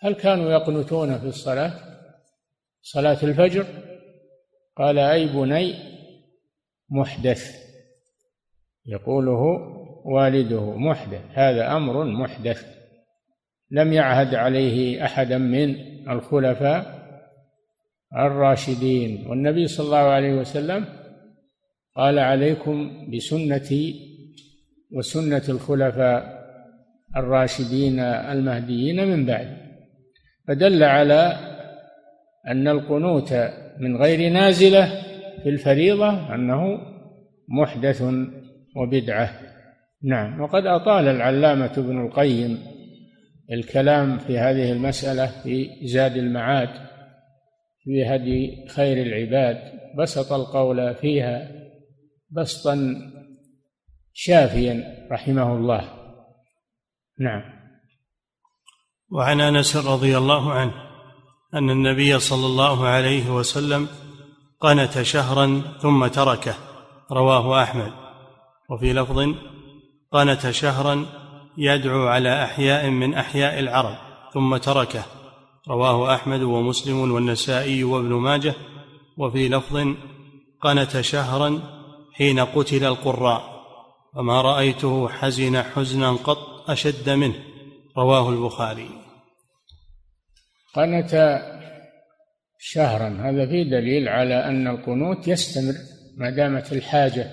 هل 0.00 0.14
كانوا 0.14 0.50
يقنتون 0.50 1.18
في 1.18 1.26
الصلاة؟ 1.26 1.72
صلاة 2.82 3.18
الفجر؟ 3.22 3.66
قال 4.76 4.98
أي 4.98 5.26
بني 5.26 5.74
محدث؟ 6.90 7.62
يقوله 8.86 9.42
والده 10.04 10.76
محدث. 10.76 11.20
هذا 11.32 11.76
أمر 11.76 12.04
محدث. 12.04 12.66
لم 13.70 13.92
يعهد 13.92 14.34
عليه 14.34 15.04
احدا 15.04 15.38
من 15.38 15.76
الخلفاء 16.08 17.02
الراشدين. 18.16 19.26
والنبي 19.26 19.66
صلى 19.66 19.86
الله 19.86 19.96
عليه 19.96 20.34
وسلم 20.34 20.84
قال 21.96 22.18
عليكم 22.18 23.10
بسنتي 23.10 24.12
وسنة 24.92 25.42
الخلفاء 25.48 26.42
الراشدين 27.16 28.00
المهديين 28.00 29.08
من 29.08 29.26
بعد. 29.26 29.56
فدل 30.48 30.82
على 30.82 31.36
أن 32.46 32.68
القنوت 32.68 33.34
من 33.80 33.96
غير 33.96 34.32
نازلة 34.32 34.86
في 35.42 35.48
الفريضة 35.48 36.34
أنه 36.34 36.78
محدث 37.48 38.02
وبدعة. 38.76 39.30
نعم 40.04 40.40
وقد 40.40 40.66
أطال 40.66 41.08
العلامة 41.08 41.72
ابن 41.78 42.06
القيم 42.06 42.58
الكلام 43.52 44.18
في 44.18 44.38
هذه 44.38 44.72
المسألة 44.72 45.26
في 45.42 45.68
زاد 45.84 46.16
المعاد 46.16 46.68
في 47.84 48.06
هدي 48.06 48.68
خير 48.68 49.06
العباد. 49.06 49.58
بسط 49.98 50.32
القول 50.32 50.94
فيها 50.94 51.48
بسطا 52.30 52.96
شافيا 54.12 55.06
رحمه 55.12 55.56
الله. 55.56 55.88
نعم. 57.20 57.42
وعن 59.10 59.40
أنس 59.40 59.76
رضي 59.76 60.18
الله 60.18 60.52
عنه 60.52 60.91
أن 61.54 61.70
النبي 61.70 62.18
صلى 62.18 62.46
الله 62.46 62.86
عليه 62.86 63.30
وسلم 63.30 63.88
قنت 64.60 65.02
شهرا 65.02 65.62
ثم 65.80 66.06
تركه. 66.06 66.54
رواه 67.12 67.62
أحمد. 67.62 67.92
وفي 68.70 68.92
لفظ 68.92 69.34
قنت 70.12 70.50
شهرا 70.50 71.06
يدعو 71.58 72.06
على 72.06 72.44
أحياء 72.44 72.90
من 72.90 73.14
أحياء 73.14 73.58
العرب 73.58 73.96
ثم 74.34 74.56
تركه. 74.56 75.04
رواه 75.68 76.14
أحمد 76.14 76.42
ومسلم 76.42 77.12
والنسائي 77.12 77.84
وابن 77.84 78.12
ماجه. 78.12 78.54
وفي 79.18 79.48
لفظ 79.48 79.94
قنت 80.60 81.00
شهرا 81.00 81.60
حين 82.12 82.40
قتل 82.40 82.84
القراء. 82.84 83.62
فما 84.14 84.42
رأيته 84.42 85.08
حزن 85.08 85.62
حزنا 85.62 86.10
قط 86.12 86.70
أشد 86.70 87.10
منه. 87.10 87.34
رواه 87.98 88.30
البخاري. 88.30 89.01
قنت 90.74 91.42
شهرا. 92.58 93.08
هذا 93.08 93.46
فيه 93.46 93.62
دليل 93.62 94.08
على 94.08 94.34
أن 94.34 94.68
القنوت 94.68 95.28
يستمر 95.28 95.74
ما 96.16 96.30
دامت 96.30 96.72
الحاجة 96.72 97.26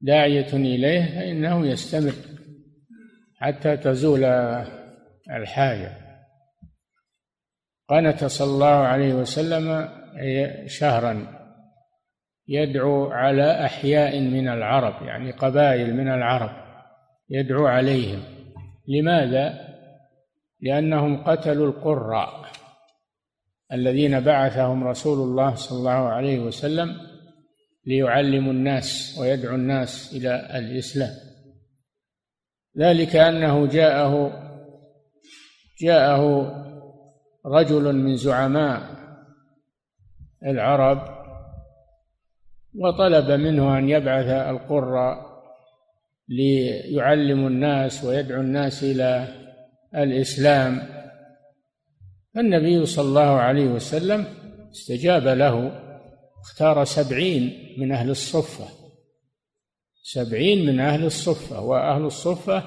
داعية 0.00 0.52
إليه 0.52 1.04
فإنه 1.04 1.66
يستمر 1.66 2.12
حتى 3.40 3.76
تزول 3.76 4.24
الحاجة. 5.30 5.92
قنت 7.88 8.24
صلى 8.24 8.54
الله 8.54 8.66
عليه 8.66 9.14
وسلم 9.14 9.88
شهرا 10.66 11.38
يدعو 12.48 13.10
على 13.10 13.64
أحياء 13.64 14.20
من 14.20 14.48
العرب 14.48 15.06
يعني 15.06 15.30
قبائل 15.30 15.94
من 15.94 16.08
العرب 16.08 16.50
يدعو 17.30 17.66
عليهم. 17.66 18.22
لماذا؟ 18.88 19.67
لأنهم 20.60 21.24
قتلوا 21.24 21.66
القراء 21.66 22.48
الذين 23.72 24.20
بعثهم 24.20 24.84
رسول 24.84 25.18
الله 25.28 25.54
صلى 25.54 25.78
الله 25.78 25.90
عليه 25.90 26.38
وسلم 26.38 26.96
ليعلموا 27.86 28.52
الناس 28.52 29.18
ويدعو 29.20 29.54
الناس 29.54 30.14
إلى 30.16 30.58
الإسلام. 30.58 31.14
ذلك 32.78 33.16
أنه 33.16 33.66
جاءه 33.66 34.32
جاءه 35.80 36.54
رجل 37.46 37.96
من 37.96 38.16
زعماء 38.16 38.82
العرب 40.46 41.18
وطلب 42.74 43.30
منه 43.30 43.78
أن 43.78 43.88
يبعث 43.88 44.26
القرى 44.26 45.24
ليعلموا 46.28 47.48
الناس 47.48 48.04
ويدعو 48.04 48.40
الناس 48.40 48.84
إلى 48.84 49.28
الإسلام. 49.94 50.82
فالنبي 52.34 52.86
صلى 52.86 53.08
الله 53.08 53.20
عليه 53.20 53.66
وسلم 53.66 54.24
استجاب 54.72 55.26
له 55.26 55.72
اختار 56.40 56.84
سبعين 56.84 57.74
من 57.78 57.92
أهل 57.92 58.10
الصفة. 58.10 58.64
سبعين 60.02 60.66
من 60.66 60.80
أهل 60.80 61.04
الصفة 61.04 61.60
وأهل 61.60 62.02
الصفة 62.02 62.62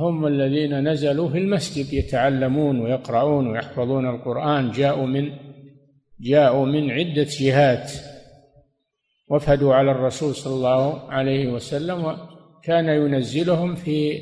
هم 0.00 0.26
الذين 0.26 0.88
نزلوا 0.88 1.28
في 1.28 1.38
المسجد 1.38 1.92
يتعلمون 1.92 2.80
ويقرؤون 2.80 3.46
ويحفظون 3.46 4.08
القرآن 4.08 4.70
جاءوا 4.70 5.06
من 5.06 5.32
جاءوا 6.20 6.66
من 6.66 6.90
عدة 6.90 7.26
جهات. 7.40 7.92
وفدوا 9.28 9.74
على 9.74 9.90
الرسول 9.90 10.34
صلى 10.34 10.54
الله 10.54 11.10
عليه 11.10 11.52
وسلم 11.52 12.04
وكان 12.04 12.88
ينزلهم 12.88 13.74
في 13.74 14.20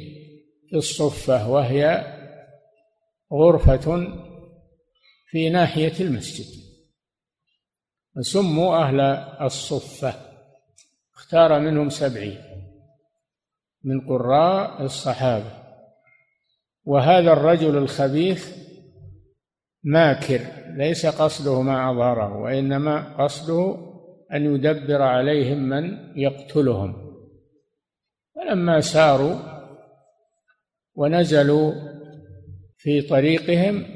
في 0.71 0.77
الصفة 0.77 1.51
وهي 1.51 2.15
غرفة 3.33 4.13
في 5.31 5.51
ناحية 5.51 5.93
المسجد. 6.01 6.47
سموا 8.21 8.77
أهل 8.77 9.01
الصفة. 9.47 10.15
اختار 11.15 11.61
منهم 11.61 11.91
سبعين 11.91 12.39
من 13.85 14.01
قراء 14.01 14.83
الصحابة. 14.83 15.53
وهذا 16.85 17.33
الرجل 17.33 17.77
الخبيث 17.77 18.57
ماكر 19.85 20.41
ليس 20.77 21.07
قصده 21.07 21.63
ما 21.63 21.91
أظهره 21.91 22.37
وإنما 22.37 23.25
قصده 23.25 23.77
أن 24.33 24.55
يدبر 24.55 25.03
عليهم 25.03 25.59
من 25.59 26.13
يقتلهم. 26.19 27.09
فلما 28.35 28.81
ساروا 28.81 29.58
ونزلوا 30.99 31.75
في 32.77 33.03
طريقهم 33.03 33.87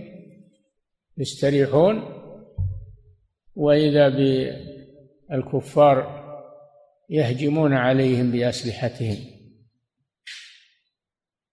يستريحون 1.19 2.03
وإذا 3.55 4.09
بالكفار 5.29 6.23
يهجمون 7.11 7.73
عليهم 7.73 8.31
بأسلحتهم 8.31 9.17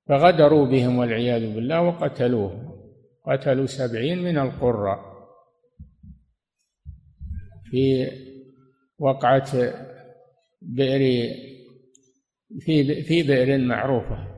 فغدروا 0.07 0.65
بهم 0.65 0.97
والعياذ 0.97 1.53
بالله 1.55 1.81
وقتلوه 1.81 2.79
قتلوا 3.25 3.65
سبعين 3.65 4.17
من 4.17 4.37
القرى 4.37 5.09
في 7.71 8.11
وقعة 8.99 9.51
بئر 10.61 11.33
في 12.59 13.03
في 13.03 13.23
بئر 13.23 13.57
معروفة. 13.57 14.28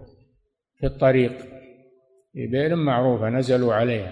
في 0.82 0.88
الطريق. 0.88 1.38
في 2.34 2.48
بئر 2.48 2.76
معروفة 2.76 3.30
نزلوا 3.30 3.74
عليها. 3.74 4.12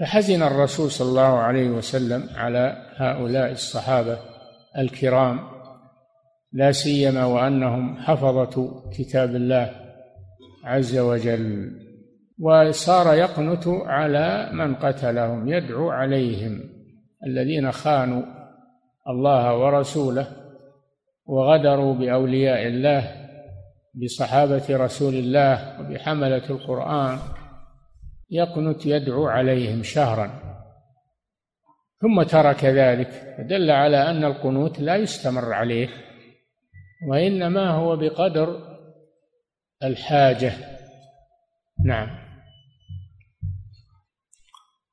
فحزن 0.00 0.42
الرسول 0.42 0.90
صلى 0.90 1.08
الله 1.08 1.38
عليه 1.38 1.70
وسلم 1.70 2.28
على 2.34 2.92
هؤلاء 2.96 3.52
الصحابة 3.52 4.18
الكرام 4.78 5.40
لا 6.52 6.72
سيما 6.72 7.24
وأنهم 7.24 7.96
حفظة 7.96 8.82
كتاب 8.98 9.36
الله 9.36 9.74
عز 10.64 10.98
وجل. 10.98 11.70
وصار 12.40 13.14
يقنت 13.14 13.68
على 13.68 14.50
من 14.52 14.74
قتلهم 14.74 15.48
يدعو 15.48 15.90
عليهم 15.90 16.60
الذين 17.26 17.72
خانوا 17.72 18.22
الله 19.08 19.58
ورسوله 19.58 20.26
وغدروا 21.26 21.94
بأولياء 21.94 22.66
الله 22.66 23.27
بصحابة 24.02 24.64
رسول 24.70 25.14
الله 25.14 25.80
وبحملة 25.80 26.50
القرآن 26.50 27.18
يقنت 28.30 28.86
يدعو 28.86 29.26
عليهم 29.26 29.82
شهرا. 29.82 30.30
ثم 32.00 32.22
ترك 32.22 32.64
ذلك 32.64 33.10
فدل 33.38 33.70
على 33.70 34.10
أن 34.10 34.24
القنوت 34.24 34.80
لا 34.80 34.96
يستمر 34.96 35.52
عليه 35.52 35.88
وإنما 37.08 37.70
هو 37.70 37.96
بقدر 37.96 38.76
الحاجة. 39.82 40.52
نعم. 41.84 42.08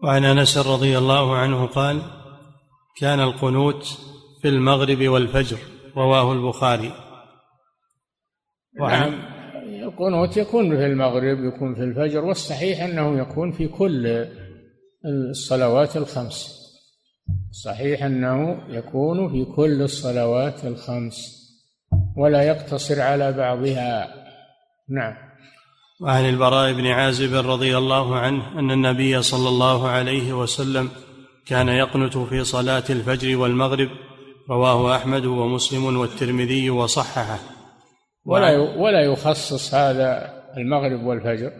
وعن 0.03 0.25
أنس 0.25 0.57
رضي 0.57 0.97
الله 0.97 1.37
عنه 1.37 1.65
قال 1.65 2.01
كان 2.97 3.19
القنوت 3.19 3.83
في 4.41 4.47
المغرب 4.47 5.07
والفجر 5.07 5.57
رواه 5.97 6.33
البخاري. 6.33 7.04
نعم. 8.79 9.13
القنوت 9.83 10.37
يكون 10.37 10.77
في 10.77 10.85
المغرب 10.85 11.43
يكون 11.43 11.75
في 11.75 11.81
الفجر 11.81 12.25
والصحيح 12.25 12.83
أنه 12.83 13.19
يكون 13.19 13.51
في 13.51 13.67
كل 13.67 14.25
الصلوات 15.05 15.97
الخمس. 15.97 16.55
صحيح 17.51 18.03
أنه 18.03 18.57
يكون 18.69 19.29
في 19.29 19.45
كل 19.45 19.81
الصلوات 19.81 20.65
الخمس 20.65 21.45
ولا 22.17 22.41
يقتصر 22.43 23.01
على 23.01 23.31
بعضها. 23.31 24.07
نعم. 24.89 25.13
وعن 26.01 26.29
البراء 26.29 26.73
بن 26.73 26.87
عازب 26.87 27.35
رضي 27.49 27.77
الله 27.77 28.15
عنه 28.15 28.59
أن 28.59 28.71
النبي 28.71 29.21
صلى 29.21 29.49
الله 29.49 29.87
عليه 29.87 30.33
وسلم 30.33 30.89
كان 31.45 31.67
يقنت 31.67 32.17
في 32.17 32.43
صلاة 32.43 32.83
الفجر 32.89 33.37
والمغرب 33.37 33.89
رواه 34.49 34.95
أحمد 34.95 35.25
ومسلم 35.25 35.97
والترمذي 35.97 36.69
وصححه. 36.69 37.54
ولا 38.25 38.57
ولا 38.57 39.01
يخصص 39.01 39.73
هذا 39.73 40.33
المغرب 40.57 41.03
والفجر. 41.03 41.51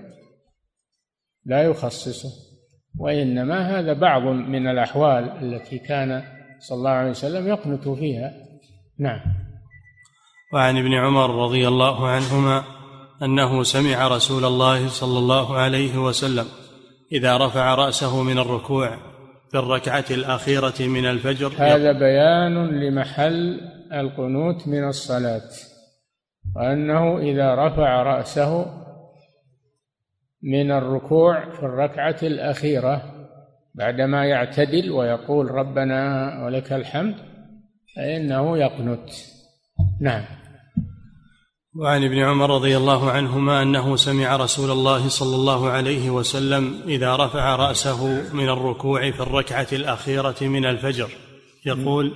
لا 1.45 1.63
يخصصه. 1.63 2.29
وإنما 2.99 3.79
هذا 3.79 3.93
بعض 3.93 4.21
من 4.21 4.67
الأحوال 4.67 5.23
التي 5.23 5.79
كان 5.79 6.23
صلى 6.59 6.77
الله 6.77 6.89
عليه 6.89 7.09
وسلم 7.09 7.47
يقنت 7.47 7.87
فيها. 7.87 8.33
نعم. 8.99 9.19
وعن 10.53 10.77
ابن 10.77 10.93
عمر 10.93 11.43
رضي 11.45 11.67
الله 11.67 12.07
عنهما 12.07 12.63
أنه 13.23 13.63
سمع 13.63 14.07
رسول 14.07 14.45
الله 14.45 14.87
صلى 14.87 15.19
الله 15.19 15.57
عليه 15.57 15.97
وسلم 15.97 16.45
إذا 17.11 17.37
رفع 17.37 17.75
رأسه 17.75 18.23
من 18.23 18.39
الركوع 18.39 18.97
في 19.51 19.57
الركعة 19.57 20.05
الأخيرة 20.11 20.73
من 20.79 21.05
الفجر 21.05 21.51
هذا 21.57 21.91
بيان 21.91 22.67
لمحل 22.67 23.61
القنوت 23.93 24.67
من 24.67 24.87
الصلاة. 24.87 25.49
وأنه 26.55 27.17
إذا 27.17 27.55
رفع 27.55 28.03
رأسه 28.03 28.65
من 30.43 30.71
الركوع 30.71 31.49
في 31.49 31.63
الركعة 31.63 32.17
الأخيرة 32.23 33.01
بعدما 33.75 34.25
يعتدل 34.25 34.91
ويقول 34.91 35.51
ربنا 35.51 36.29
ولك 36.45 36.73
الحمد 36.73 37.15
فإنه 37.95 38.57
يقنت. 38.57 39.09
نعم. 40.01 40.23
وعن 41.75 42.03
ابن 42.03 42.19
عمر 42.19 42.49
رضي 42.55 42.77
الله 42.77 43.11
عنهما 43.11 43.61
أنه 43.61 43.95
سمع 43.95 44.35
رسول 44.35 44.71
الله 44.71 45.09
صلى 45.09 45.35
الله 45.35 45.69
عليه 45.69 46.09
وسلم 46.09 46.81
إذا 46.87 47.15
رفع 47.15 47.55
رأسه 47.55 48.33
من 48.33 48.49
الركوع 48.49 49.11
في 49.11 49.19
الركعة 49.19 49.67
الأخيرة 49.73 50.35
من 50.41 50.65
الفجر 50.65 51.09
يقول 51.65 52.11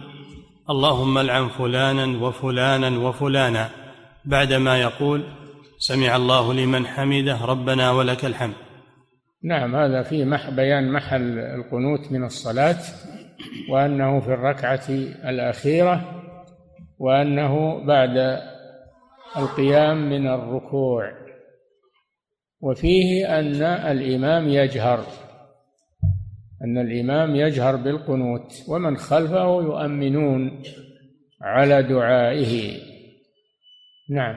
اللهم 0.70 1.18
العن 1.18 1.48
فلانا 1.48 2.24
وفلانا 2.24 3.00
وفلانا. 3.00 3.79
بعدما 4.30 4.82
يقول 4.82 5.24
سمع 5.78 6.16
الله 6.16 6.54
لمن 6.54 6.88
حمده 6.88 7.46
ربنا 7.46 7.92
ولك 7.92 8.26
الحمد. 8.26 8.54
نعم 9.44 9.76
هذا 9.76 10.04
في 10.04 10.26
مح 10.26 10.50
بيان 10.50 10.92
محل 10.92 11.40
القنوت 11.40 12.12
من 12.12 12.24
الصلاة 12.24 12.78
وأنه 13.70 14.20
في 14.20 14.34
الركعة 14.34 14.90
الأخيرة 15.30 16.22
وأنه 17.00 17.86
بعد 17.86 18.42
القيام 19.38 20.10
من 20.10 20.28
الركوع. 20.28 21.12
وفيه 22.62 23.40
أن 23.40 23.62
الإمام 23.64 24.48
يجهر 24.48 25.04
أن 26.64 26.78
الإمام 26.78 27.36
يجهر 27.36 27.76
بالقنوت 27.76 28.54
ومن 28.68 28.98
خلفه 28.98 29.62
يؤمنون 29.62 30.62
على 31.42 31.84
دعائه. 31.84 32.89
نعم. 34.10 34.36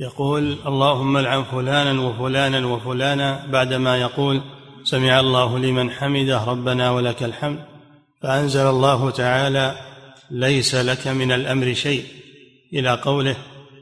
يقول 0.00 0.56
اللهم 0.66 1.16
العن 1.16 1.44
فلانا 1.44 2.00
وفلانا 2.00 2.66
وفلانا 2.66 3.46
بعدما 3.46 3.96
يقول 3.96 4.40
سمع 4.84 5.20
الله 5.20 5.58
لمن 5.58 5.90
حمده 5.90 6.44
ربنا 6.44 6.90
ولك 6.90 7.22
الحمد 7.22 7.58
فأنزل 8.22 8.66
الله 8.66 9.10
تعالى 9.10 9.74
ليس 10.30 10.74
لك 10.74 11.08
من 11.08 11.32
الأمر 11.32 11.74
شيء 11.74 12.04
إلى 12.72 12.90
قوله 12.94 13.36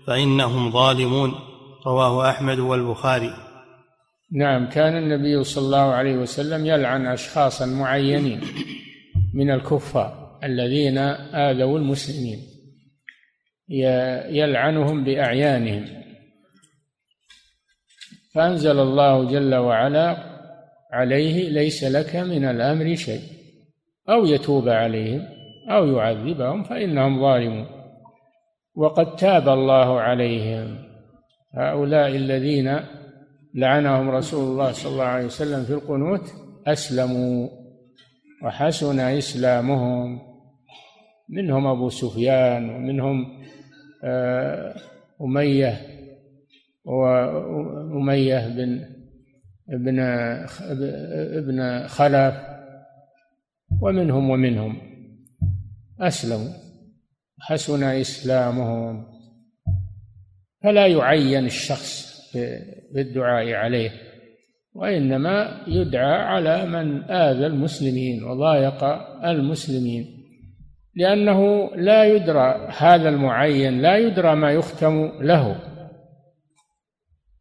فإنهم 0.07 0.71
ظالمون 0.71 1.35
رواه 1.87 2.31
أحمد 2.31 2.59
والبخاري. 2.59 3.35
نعم. 4.33 4.69
كان 4.69 4.97
النبي 4.97 5.45
صلى 5.45 5.65
الله 5.65 5.95
عليه 5.95 6.17
وسلم 6.17 6.67
يلعن 6.67 7.07
اشخاصا 7.07 7.67
معينين 7.67 8.41
من 9.35 9.51
الكفار 9.51 10.39
الذين 10.45 10.99
آذوا 11.49 11.79
المسلمين. 11.79 12.56
يلعنهم 13.69 15.05
بأعيانهم. 15.05 15.85
فأنزل 18.35 18.81
الله 18.81 19.25
جل 19.25 19.55
وعلا 19.55 20.17
عليه 20.93 21.49
ليس 21.49 21.85
لك 21.85 22.17
من 22.17 22.45
الأمر 22.45 22.95
شيء. 22.95 23.21
أو 24.09 24.25
يتوب 24.27 24.69
عليهم 24.69 25.23
أو 25.71 25.87
يعذبهم 25.87 26.63
فإنهم 26.63 27.21
ظالمون. 27.21 27.67
وقد 28.75 29.17
تاب 29.17 29.49
الله 29.49 30.01
عليهم. 30.01 30.79
هؤلاء 31.55 32.09
الذين 32.09 32.81
لعنهم 33.55 34.11
رسول 34.11 34.45
الله 34.53 34.73
صلى 34.73 34.93
الله 34.93 35.05
عليه 35.05 35.27
وسلم 35.27 35.65
في 35.65 35.73
القنوت 35.73 36.33
أسلموا 36.67 37.49
وحسن 38.45 39.01
إسلامهم. 39.01 40.21
منهم 41.29 41.67
أبو 41.67 41.89
سفيان 41.89 42.71
ومنهم 42.71 43.36
آه، 44.07 44.75
أمية 45.21 45.81
واميه 46.85 48.49
بن 48.49 48.97
ابن 49.71 49.99
ابن 51.39 51.87
خلف 51.87 52.35
ومنهم 53.81 54.31
ومنهم. 54.31 54.79
اسلموا 56.01 56.53
حسن 57.41 57.83
إسلامهم. 57.83 59.07
فلا 60.63 60.87
يعين 60.87 61.45
الشخص 61.45 62.17
بالدعاء 62.95 63.53
عليه 63.53 63.91
وإنما 64.75 65.65
يدعى 65.67 66.23
على 66.23 66.67
من 66.67 67.03
آذى 67.03 67.47
المسلمين 67.47 68.25
وضايق 68.25 68.85
المسلمين. 69.25 70.16
لأنه 70.97 71.71
لا 71.75 72.05
يدرى 72.05 72.69
هذا 72.79 73.09
المعين 73.09 73.83
لا 73.83 73.97
يدرى 73.97 74.35
ما 74.35 74.53
يختم 74.53 75.13
له. 75.21 75.61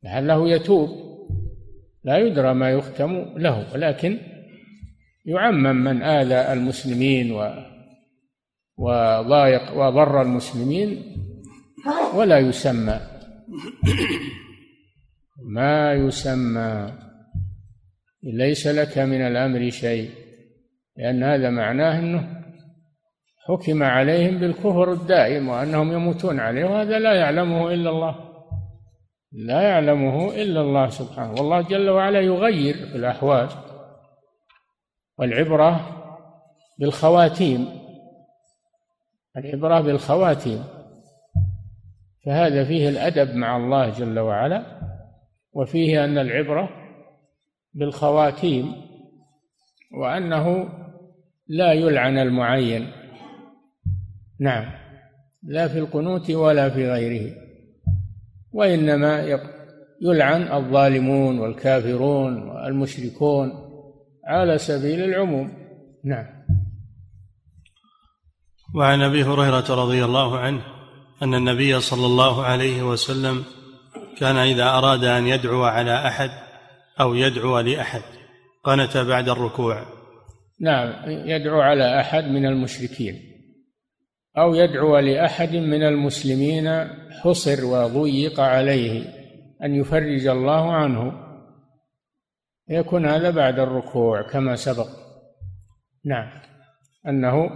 لعله 0.04 0.50
يتوب؟ 0.50 0.90
لا 2.04 2.18
يدرى 2.18 2.54
ما 2.54 2.72
يختم 2.72 3.12
له 3.38 3.74
ولكن 3.74 4.18
يعمم 5.26 5.76
من 5.76 6.04
آذى 6.04 6.54
المسلمين 6.54 7.32
و 7.32 7.66
وضايق 8.78 9.78
وضر 9.78 10.22
المسلمين 10.22 11.16
ولا 12.14 12.40
يسمى. 12.40 13.00
ما 15.48 15.94
يسمى 15.94 16.92
ليس 18.24 18.68
لك 18.68 18.98
من 18.98 19.22
الأمر 19.22 19.70
شيء 19.70 20.10
لأن 20.98 21.24
هذا 21.24 21.50
معناه 21.50 22.00
إنه 22.00 22.45
حكم 23.48 23.84
عليهم 23.84 24.38
بالكفر 24.40 24.92
الدائم 24.92 25.50
وأنهم 25.50 25.94
يموتون 25.94 26.40
عليه 26.40 26.66
وهذا 26.66 27.00
لا 27.00 27.14
يعلمه 27.14 27.74
إلا 27.74 27.90
الله. 27.90 28.16
لا 29.32 29.62
يعلمه 29.62 30.36
إلا 30.36 30.62
الله 30.62 30.90
سبحانه. 30.90 31.32
والله 31.32 31.62
جل 31.62 31.90
وعلا 31.90 32.22
يغير 32.22 32.74
في 32.74 32.96
الأحوال 32.96 33.50
والعبرة 35.20 35.80
بالخواتيم. 36.80 37.68
العبرة 39.38 39.82
بالخواتيم. 39.82 40.64
فهذا 42.26 42.66
فيه 42.66 42.90
الأدب 42.90 43.36
مع 43.36 43.58
الله 43.58 43.90
جل 43.90 44.20
وعلا 44.20 44.64
وفيه 45.54 46.06
أن 46.06 46.18
العبرة 46.18 46.70
بالخواتيم 47.74 48.76
وأنه 50.02 50.70
لا 51.48 51.74
يلعن 51.74 52.18
المعين. 52.18 53.05
نعم. 54.40 54.72
لا 55.44 55.68
في 55.68 55.80
القنوت 55.80 56.32
ولا 56.32 56.70
في 56.70 56.92
غيره. 56.92 57.36
وإنما 58.54 59.40
يلعن 60.02 60.54
الظالمون 60.54 61.40
والكافرون 61.40 62.50
والمشركون 62.50 63.52
على 64.28 64.58
سبيل 64.58 65.04
العموم. 65.04 65.52
نعم. 66.04 66.26
وعن 68.76 69.02
أبي 69.02 69.24
هريرة 69.24 69.66
رضي 69.70 70.06
الله 70.06 70.40
عنه 70.40 70.62
أن 71.22 71.34
النبي 71.34 71.80
صلى 71.80 72.06
الله 72.06 72.44
عليه 72.44 72.84
وسلم 72.84 73.44
كان 74.18 74.36
إذا 74.36 74.64
أراد 74.64 75.04
أن 75.04 75.28
يدعو 75.28 75.64
على 75.64 76.08
أحد 76.08 76.30
أو 77.00 77.16
يدعو 77.16 77.60
لأحد 77.60 78.02
قنت 78.64 78.98
بعد 78.98 79.30
الركوع. 79.30 79.86
نعم. 80.60 80.94
يدعو 81.08 81.62
على 81.62 82.00
أحد 82.00 82.24
من 82.24 82.46
المشركين. 82.46 83.35
أو 84.38 84.56
يدعو 84.56 84.98
لأحد 84.98 85.56
من 85.56 85.84
المسلمين 85.84 86.88
حصر 87.24 87.66
وضيق 87.66 88.40
عليه 88.40 89.06
أن 89.64 89.76
يفرج 89.76 90.28
الله 90.28 90.74
عنه. 90.74 91.14
يكون 92.70 93.06
هذا 93.06 93.30
بعد 93.30 93.60
الركوع 93.60 94.22
كما 94.22 94.56
سبق. 94.56 94.88
نعم. 96.06 96.30
أنه 97.08 97.50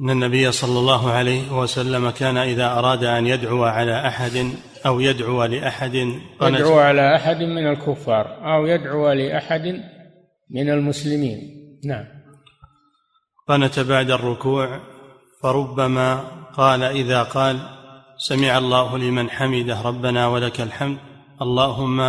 إن 0.00 0.10
النبي 0.10 0.52
صلى 0.52 0.78
الله 0.78 1.10
عليه 1.10 1.52
وسلم 1.52 2.10
كان 2.10 2.36
إذا 2.36 2.66
أراد 2.66 3.04
أن 3.04 3.26
يدعو 3.26 3.64
على 3.64 4.06
أحد 4.08 4.50
أو 4.86 5.00
يدعو 5.00 5.44
لأحد 5.44 5.94
يدعو 6.42 6.78
على 6.78 7.16
أحد 7.16 7.42
من 7.42 7.66
الكفار 7.66 8.54
أو 8.54 8.66
يدعو 8.66 9.12
لأحد 9.12 9.82
من 10.50 10.70
المسلمين. 10.70 11.38
نعم. 11.84 12.04
قنت 13.48 13.80
بعد 13.80 14.10
الركوع 14.10 14.80
فربما 15.42 16.24
قال 16.56 16.82
إذا 16.82 17.22
قال 17.22 17.58
سمع 18.18 18.58
الله 18.58 18.98
لمن 18.98 19.30
حمده 19.30 19.82
ربنا 19.82 20.26
ولك 20.26 20.60
الحمد 20.60 20.98
اللهم 21.42 22.00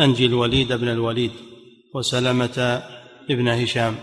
أنجي 0.00 0.26
الوليد 0.26 0.72
بن 0.72 0.88
الوليد 0.88 1.32
وسلمة 1.94 2.82
ابن 3.30 3.48
هشام 3.48 3.96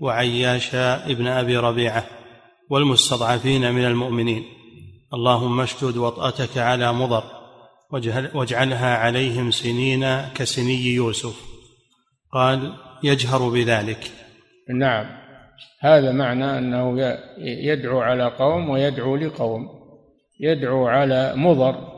وعياش 0.00 0.74
ابن 0.74 1.26
أبي 1.26 1.56
ربيعة 1.56 2.06
والمستضعفين 2.70 3.72
من 3.72 3.84
المؤمنين 3.84 4.44
اللهم 5.14 5.60
اشدد 5.60 5.96
وطأتك 5.96 6.58
على 6.58 6.92
مضر 6.92 7.24
واجعلها 8.34 8.96
عليهم 8.96 9.50
سنين 9.50 10.20
كسني 10.34 10.84
يوسف 10.84 11.40
قال 12.32 12.74
يجهر 13.02 13.48
بذلك 13.48 14.10
نعم. 14.78 15.21
هذا 15.80 16.12
معنى 16.12 16.58
أنه 16.58 17.18
يدعو 17.38 18.00
على 18.00 18.24
قوم 18.24 18.70
ويدعو 18.70 19.16
لقوم 19.16 19.68
يدعو 20.40 20.86
على 20.86 21.32
مضر 21.36 21.92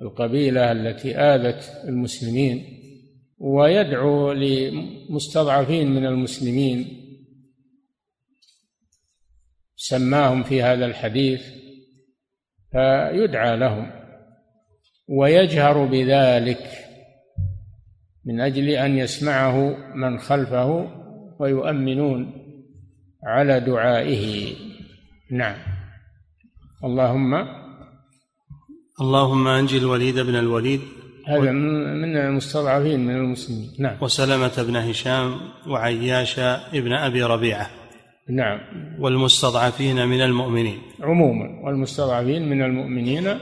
القبيلة 0.00 0.72
التي 0.72 1.16
آذت 1.16 1.84
المسلمين 1.84 2.80
ويدعو 3.38 4.32
لمستضعفين 4.32 5.90
من 5.90 6.06
المسلمين. 6.06 7.00
سماهم 9.76 10.42
في 10.42 10.62
هذا 10.62 10.86
الحديث 10.86 11.42
فيدعى 12.72 13.56
لهم 13.56 13.90
ويجهر 15.08 15.84
بذلك 15.84 16.70
من 18.24 18.40
أجل 18.40 18.68
أن 18.68 18.98
يسمعه 18.98 19.76
من 19.94 20.18
خلفه 20.18 20.90
ويؤمنون. 21.38 22.43
على 23.24 23.60
دعائه. 23.60 24.54
نعم. 25.30 25.56
اللهم 26.84 27.34
اللهم 29.00 29.48
انجي 29.48 29.78
الوليد 29.78 30.18
بن 30.18 30.34
الوليد 30.34 30.80
هذا 31.26 31.50
من 31.50 32.16
المستضعفين 32.16 33.00
من 33.00 33.16
المسلمين. 33.16 33.70
نعم. 33.78 33.96
وسلمة 34.00 34.62
بن 34.62 34.76
هشام 34.76 35.40
وعياش 35.66 36.38
ابن 36.74 36.92
أبي 36.92 37.22
ربيعة. 37.22 37.70
نعم. 38.28 38.60
والمستضعفين 38.98 40.06
من 40.06 40.20
المؤمنين. 40.20 40.78
عموما. 41.00 41.60
والمستضعفين 41.64 42.48
من 42.48 42.62
المؤمنين 42.62 43.38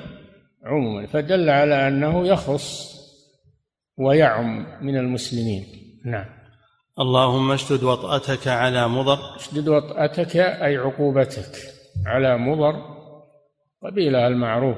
عموما. 0.64 1.06
فدل 1.06 1.50
على 1.50 1.88
أنه 1.88 2.26
يخص 2.26 2.92
ويعم 3.98 4.66
من 4.82 4.96
المسلمين. 4.96 5.64
نعم. 6.04 6.41
اللهم 6.98 7.52
اشدد 7.52 7.84
وطأتك 7.84 8.48
على 8.48 8.88
مضر. 8.88 9.18
اشدد 9.36 9.68
وطأتك 9.68 10.36
أي 10.36 10.76
عقوبتك 10.76 11.52
على 12.06 12.38
مضر. 12.38 12.74
قبيلة 13.82 14.26
المعروف 14.26 14.76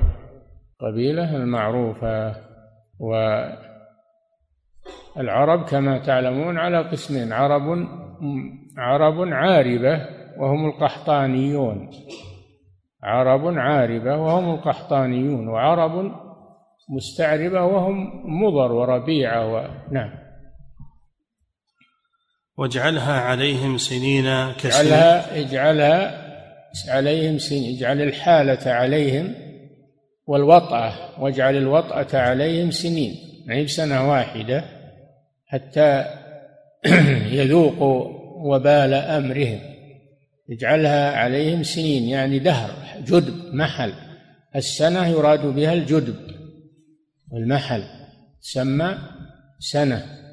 قبيلة 0.81 1.37
المعروفة. 1.37 2.37
والعرب 5.17 5.65
كما 5.65 5.99
تعلمون 5.99 6.59
على 6.59 6.79
قسمين 6.79 7.33
عرب 7.33 7.87
عرب 8.79 9.29
عاربة 9.33 10.07
وهم 10.39 10.67
القحطانيون. 10.67 11.91
عرب 13.03 13.59
عاربة 13.59 14.17
وهم 14.17 14.55
القحطانيون 14.55 15.49
وعرب 15.49 16.13
مستعربة 16.91 17.65
وهم 17.65 18.23
مضر 18.43 18.73
وربيعة 18.73 19.53
و... 19.55 19.69
نعم. 19.91 20.24
واجعلها 22.59 23.13
عليهم 23.13 23.79
سنين 23.79 24.53
كسنين. 24.53 24.93
اجعلها 24.93 25.41
اجعلها 25.41 26.25
عليهم 26.89 27.39
سنين 27.39 27.77
اجعل 27.77 28.01
الحالة 28.03 28.73
عليهم 28.73 29.35
والوطأة 30.27 31.21
واجعل 31.23 31.57
الوطأة 31.57 32.19
عليهم 32.19 32.71
سنين. 32.71 33.17
يعني 33.47 33.65
بسنة 33.65 34.11
واحدة 34.11 34.65
حتى 35.47 36.05
يذوقوا 37.39 38.25
وبال 38.37 38.95
أمرهم. 38.95 39.61
اجعلها 40.51 41.17
عليهم 41.17 41.63
سنين 41.63 42.09
يعني 42.09 42.39
دهر 42.39 42.71
جدب 43.05 43.55
محل. 43.55 43.93
السنة 44.57 45.07
يراد 45.07 45.47
بها 45.47 45.73
الجدب 45.73 46.17
والمحل 47.33 47.85
سمى 48.41 48.99
سنة. 49.59 50.24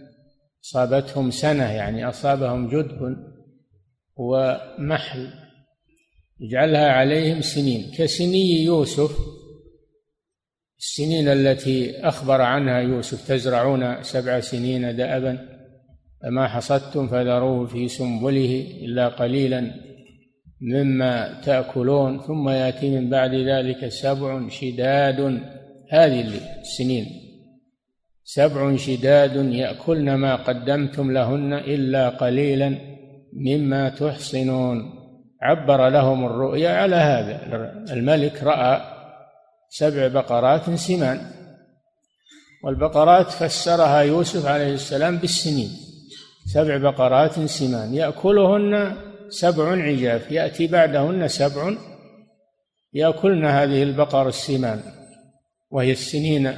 أصابتهم 0.72 1.32
سنة 1.32 1.72
يعني 1.72 2.10
أصابهم 2.10 2.70
جدب 2.70 3.18
ومحل 4.16 5.30
اجعلها 6.42 6.92
عليهم 6.92 7.42
سنين. 7.42 7.92
كسني 7.98 8.64
يوسف 8.64 9.18
السنين 10.80 11.28
التي 11.28 12.00
أخبر 12.00 12.42
عنها 12.42 12.80
يوسف 12.80 13.28
تزرعون 13.28 14.04
سبع 14.04 14.40
سنين 14.40 14.96
دأبا 14.96 15.48
فما 16.24 16.48
حصدتم 16.48 17.08
فذروه 17.08 17.68
في 17.68 17.88
سنبله 17.88 18.68
إلا 18.82 19.08
قليلا 19.08 19.74
مما 20.62 21.42
تأكلون 21.42 22.22
ثم 22.22 22.50
يأتي 22.50 22.90
من 22.90 23.10
بعد 23.10 23.36
ذلك 23.36 23.88
سبع 23.88 24.50
شداد. 24.50 25.42
هذه 25.90 26.40
السنين 26.62 27.21
سبع 28.34 28.76
شداد 28.76 29.36
يأكلن 29.36 30.16
ما 30.16 30.36
قدمتم 30.36 31.12
لهن 31.12 31.54
إلا 31.54 32.10
قليلا 32.10 32.78
مما 33.34 33.90
تحصنون. 33.90 34.78
عبر 35.42 35.90
لهم 35.90 36.26
الرؤيا 36.26 36.70
على 36.70 36.96
هذا. 36.96 37.36
الملك 37.94 38.44
رأى 38.44 38.82
سبع 39.70 40.08
بقرات 40.08 40.70
سمان 40.70 41.22
والبقرات 42.64 43.32
فسرها 43.32 44.00
يوسف 44.02 44.46
عليه 44.46 44.74
السلام 44.74 45.18
بالسنين. 45.18 45.70
سبع 46.54 46.78
بقرات 46.78 47.40
سمان 47.40 47.94
يأكلهن 47.94 48.96
سبع 49.30 49.72
عجاف 49.72 50.32
يأتي 50.32 50.68
بعدهن 50.68 51.28
سبع 51.28 51.74
يأكلن 52.94 53.46
هذه 53.46 53.84
البقر 53.84 54.28
السمان 54.28 54.80
وهي 55.72 55.92
السنين 55.92 56.54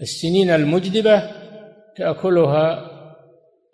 السنين 0.00 0.50
المجدبة 0.50 1.30
تأكلها 1.96 2.90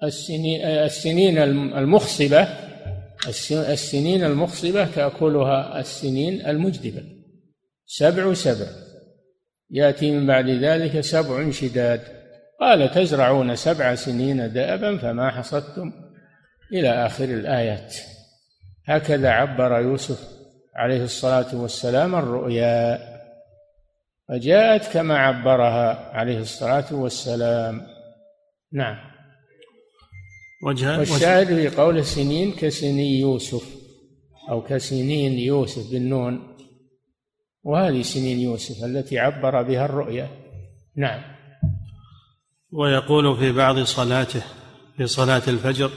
السنين 0.03 0.65
السنين 0.65 1.39
المخصبة 1.79 2.49
السنين 3.53 4.25
المخصبة 4.25 4.85
تأكلها 4.85 5.81
السنين 5.81 6.47
المجدبة. 6.47 7.03
سبع 7.87 8.35
سبع. 8.35 8.67
يأتي 9.71 10.11
من 10.11 10.27
بعد 10.27 10.49
ذلك 10.49 11.01
سبع 11.01 11.51
شداد. 11.51 12.01
قال 12.61 12.91
تزرعون 12.91 13.57
سبع 13.57 13.95
سنين 13.95 14.53
دأبا 14.53 14.99
فما 14.99 15.31
حصدتم 15.31 15.93
إلى 16.73 17.07
آخر 17.07 17.25
الآيات. 17.25 17.97
هكذا 18.87 19.31
عبر 19.31 19.81
يوسف 19.81 20.29
عليه 20.77 21.05
الصلاة 21.05 21.57
والسلام 21.57 22.15
الرؤيا. 22.15 23.12
فجاءت 24.29 24.93
كما 24.93 25.19
عبرها 25.19 26.11
عليه 26.13 26.39
الصلاة 26.39 26.95
والسلام. 26.95 27.87
نعم. 28.73 28.97
والشاهد 30.65 31.47
في 31.47 31.69
قول 31.69 32.05
سنين 32.05 32.53
كسني 32.53 33.21
يوسف 33.21 33.65
أو 34.51 34.63
كسنين 34.63 35.39
يوسف 35.39 35.93
بالنون 35.93 36.57
وهذه 37.63 38.03
سنين 38.03 38.41
يوسف 38.41 38.85
التي 38.85 39.19
عبر 39.19 39.63
بها 39.63 39.85
الرؤيا. 39.85 40.29
نعم. 40.97 41.23
ويقول 42.73 43.37
في 43.37 43.53
بعض 43.53 43.79
صلاته 43.79 44.43
في 44.97 45.07
صلاة 45.07 45.43
الفجر 45.49 45.91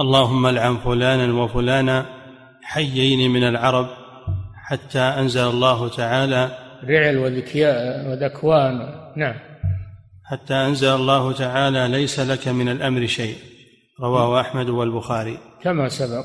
اللهم 0.00 0.46
العن 0.46 0.76
فلانا 0.76 1.42
وفلانا 1.42 2.06
حيين 2.62 3.30
من 3.30 3.44
العرب 3.44 3.88
حتى 4.54 4.98
أنزل 4.98 5.48
الله 5.48 5.88
تعالى 5.88 6.69
رعل 6.84 7.18
وذكياء 7.18 8.10
وذكوان. 8.10 8.94
نعم. 9.16 9.34
حتى 10.24 10.54
أنزل 10.54 10.88
الله 10.88 11.32
تعالى 11.32 11.88
ليس 11.88 12.20
لك 12.20 12.48
من 12.48 12.68
الأمر 12.68 13.06
شيء. 13.06 13.36
رواه 14.00 14.40
أحمد 14.40 14.68
والبخاري. 14.68 15.38
كما 15.62 15.88
سبق 15.88 16.24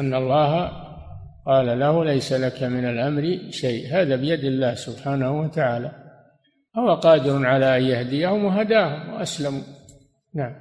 أن 0.00 0.14
الله 0.14 0.70
قال 1.46 1.78
له 1.80 2.04
ليس 2.04 2.32
لك 2.32 2.62
من 2.62 2.84
الأمر 2.84 3.50
شيء. 3.50 3.86
هذا 3.92 4.16
بيد 4.16 4.44
الله 4.44 4.74
سبحانه 4.74 5.40
وتعالى. 5.40 5.92
هو 6.78 6.94
قادر 6.94 7.46
على 7.46 7.76
أن 7.76 7.82
يهديهم 7.82 8.44
وهداهم 8.44 9.14
وأسلموا. 9.14 9.62
نعم. 10.34 10.52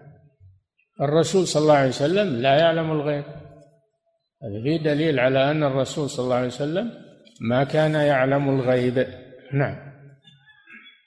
الرسول 1.02 1.48
صلى 1.48 1.62
الله 1.62 1.74
عليه 1.74 1.90
وسلم 1.90 2.42
لا 2.42 2.60
يعلم 2.60 2.92
الغيب. 2.92 3.24
هذا 4.44 4.64
فيه 4.64 4.78
دليل 4.78 5.20
على 5.20 5.52
أن 5.52 5.64
الرسول 5.64 6.10
صلى 6.10 6.24
الله 6.24 6.36
عليه 6.36 6.48
وسلم 6.48 6.92
ما 7.42 7.64
كان 7.64 7.96
يعلم 7.96 8.50
الغيب. 8.50 9.08
نعم. 9.54 9.76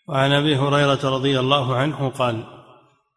وعن 0.09 0.33
أبي 0.33 0.57
هريرة 0.57 1.01
رضي 1.05 1.41
الله 1.41 1.77
عنه 1.77 2.09
قال 2.09 2.45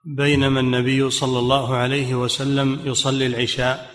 بينما 0.05 0.59
النبي 0.59 1.09
صلى 1.09 1.39
الله 1.39 1.75
عليه 1.75 2.15
وسلم 2.15 2.79
يصلي 2.85 3.25
العشاء 3.25 3.91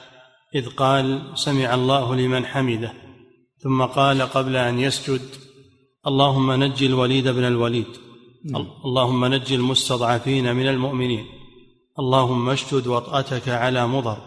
إذ 0.54 0.68
قال 0.68 1.32
سمع 1.34 1.74
الله 1.74 2.14
لمن 2.14 2.46
حمده. 2.46 2.92
ثم 3.58 3.82
قال 3.82 4.22
قبل 4.22 4.56
أن 4.56 4.78
يسجد 4.78 5.20
اللهم 6.06 6.52
نج 6.52 6.84
الوليد 6.84 7.28
بن 7.28 7.44
الوليد. 7.44 7.86
نعم. 8.44 8.66
اللهم 8.84 9.24
نج 9.24 9.52
المستضعفين 9.52 10.56
من 10.56 10.68
المؤمنين. 10.68 11.24
اللهم 11.98 12.48
اشتد 12.48 12.86
وطأتك 12.86 13.48
على 13.48 13.86
مضر. 13.86 14.18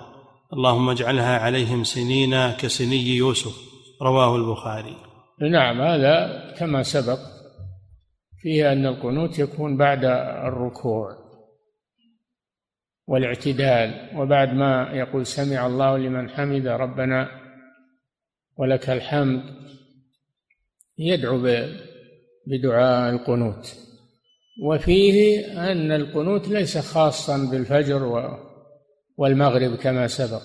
اللهم 0.53 0.89
اجعلها 0.89 1.39
عليهم 1.39 1.83
سنين 1.83 2.51
كسني 2.51 3.07
يوسف. 3.07 3.55
رواه 4.01 4.35
البخاري. 4.35 5.12
نعم 5.51 5.81
هذا 5.81 6.43
كما 6.57 6.83
سبق 6.83 7.19
فيه 8.41 8.71
أن 8.71 8.85
القنوت 8.85 9.39
يكون 9.39 9.77
بعد 9.77 10.05
الركوع 10.45 11.23
والاعتدال 13.07 14.17
وبعد 14.17 14.53
ما 14.53 14.91
يقول 14.93 15.25
سمع 15.25 15.67
الله 15.67 15.97
لمن 15.97 16.29
حمد 16.29 16.67
ربنا 16.67 17.29
ولك 18.57 18.89
الحمد 18.89 19.43
يدعو 20.97 21.37
بدعاء 22.47 23.13
القنوت. 23.13 23.75
وفيه 24.63 25.45
أن 25.71 25.91
القنوت 25.91 26.47
ليس 26.47 26.77
خاصا 26.77 27.37
بالفجر 27.51 28.31
والمغرب 29.17 29.75
كما 29.75 30.07
سبق 30.07 30.41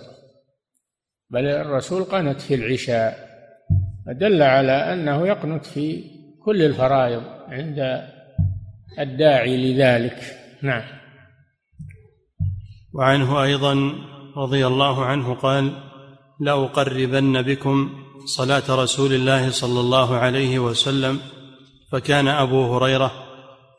بل 1.30 1.46
الرسول 1.46 2.05
قنت 2.05 2.40
في 2.40 2.55
العشاء. 2.55 3.27
فدل 4.09 4.42
على 4.42 4.72
أنه 4.72 5.26
يقنت 5.26 5.66
في 5.66 6.04
كل 6.44 6.62
الفرائض 6.62 7.22
عند 7.48 8.09
الداعي 8.98 9.72
لذلك. 9.72 10.16
نعم. 10.62 10.82
وعنه 12.94 13.42
أيضا 13.42 13.92
رضي 14.36 14.66
الله 14.66 15.04
عنه 15.04 15.34
قال 15.34 15.72
لأقربن 16.40 17.42
بكم 17.42 17.90
صلاة 18.26 18.62
رسول 18.68 19.14
الله 19.14 19.50
صلى 19.50 19.80
الله 19.80 20.16
عليه 20.16 20.59
وسلم 20.59 21.20
فكان 21.92 22.28
أبو 22.28 22.76
هريرة 22.76 23.12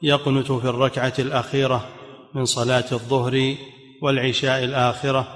يقنت 0.03 0.51
في 0.51 0.65
الركعة 0.65 1.13
الأخيرة 1.19 1.89
من 2.35 2.45
صلاة 2.45 2.85
الظهر 2.91 3.55
والعشاء 4.01 4.63
الآخرة 4.63 5.27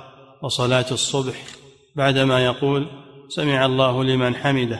وصلاة 0.41 0.85
الصبح 0.91 1.35
بعدما 1.95 2.45
يقول 2.45 3.02
سمع 3.35 3.65
الله 3.65 4.03
لمن 4.03 4.35
حمده 4.35 4.79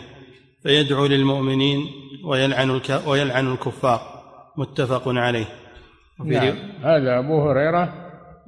فيدعو 0.63 1.05
للمؤمنين 1.05 1.79
ويلعن. 2.25 2.81
ويلعن 3.07 3.53
الكفار 3.53 3.99
متفق 4.57 5.03
عليه 5.07 5.45
نعم 6.25 6.55
هذا 6.83 7.19
أبو 7.19 7.49
هريرة 7.49 7.93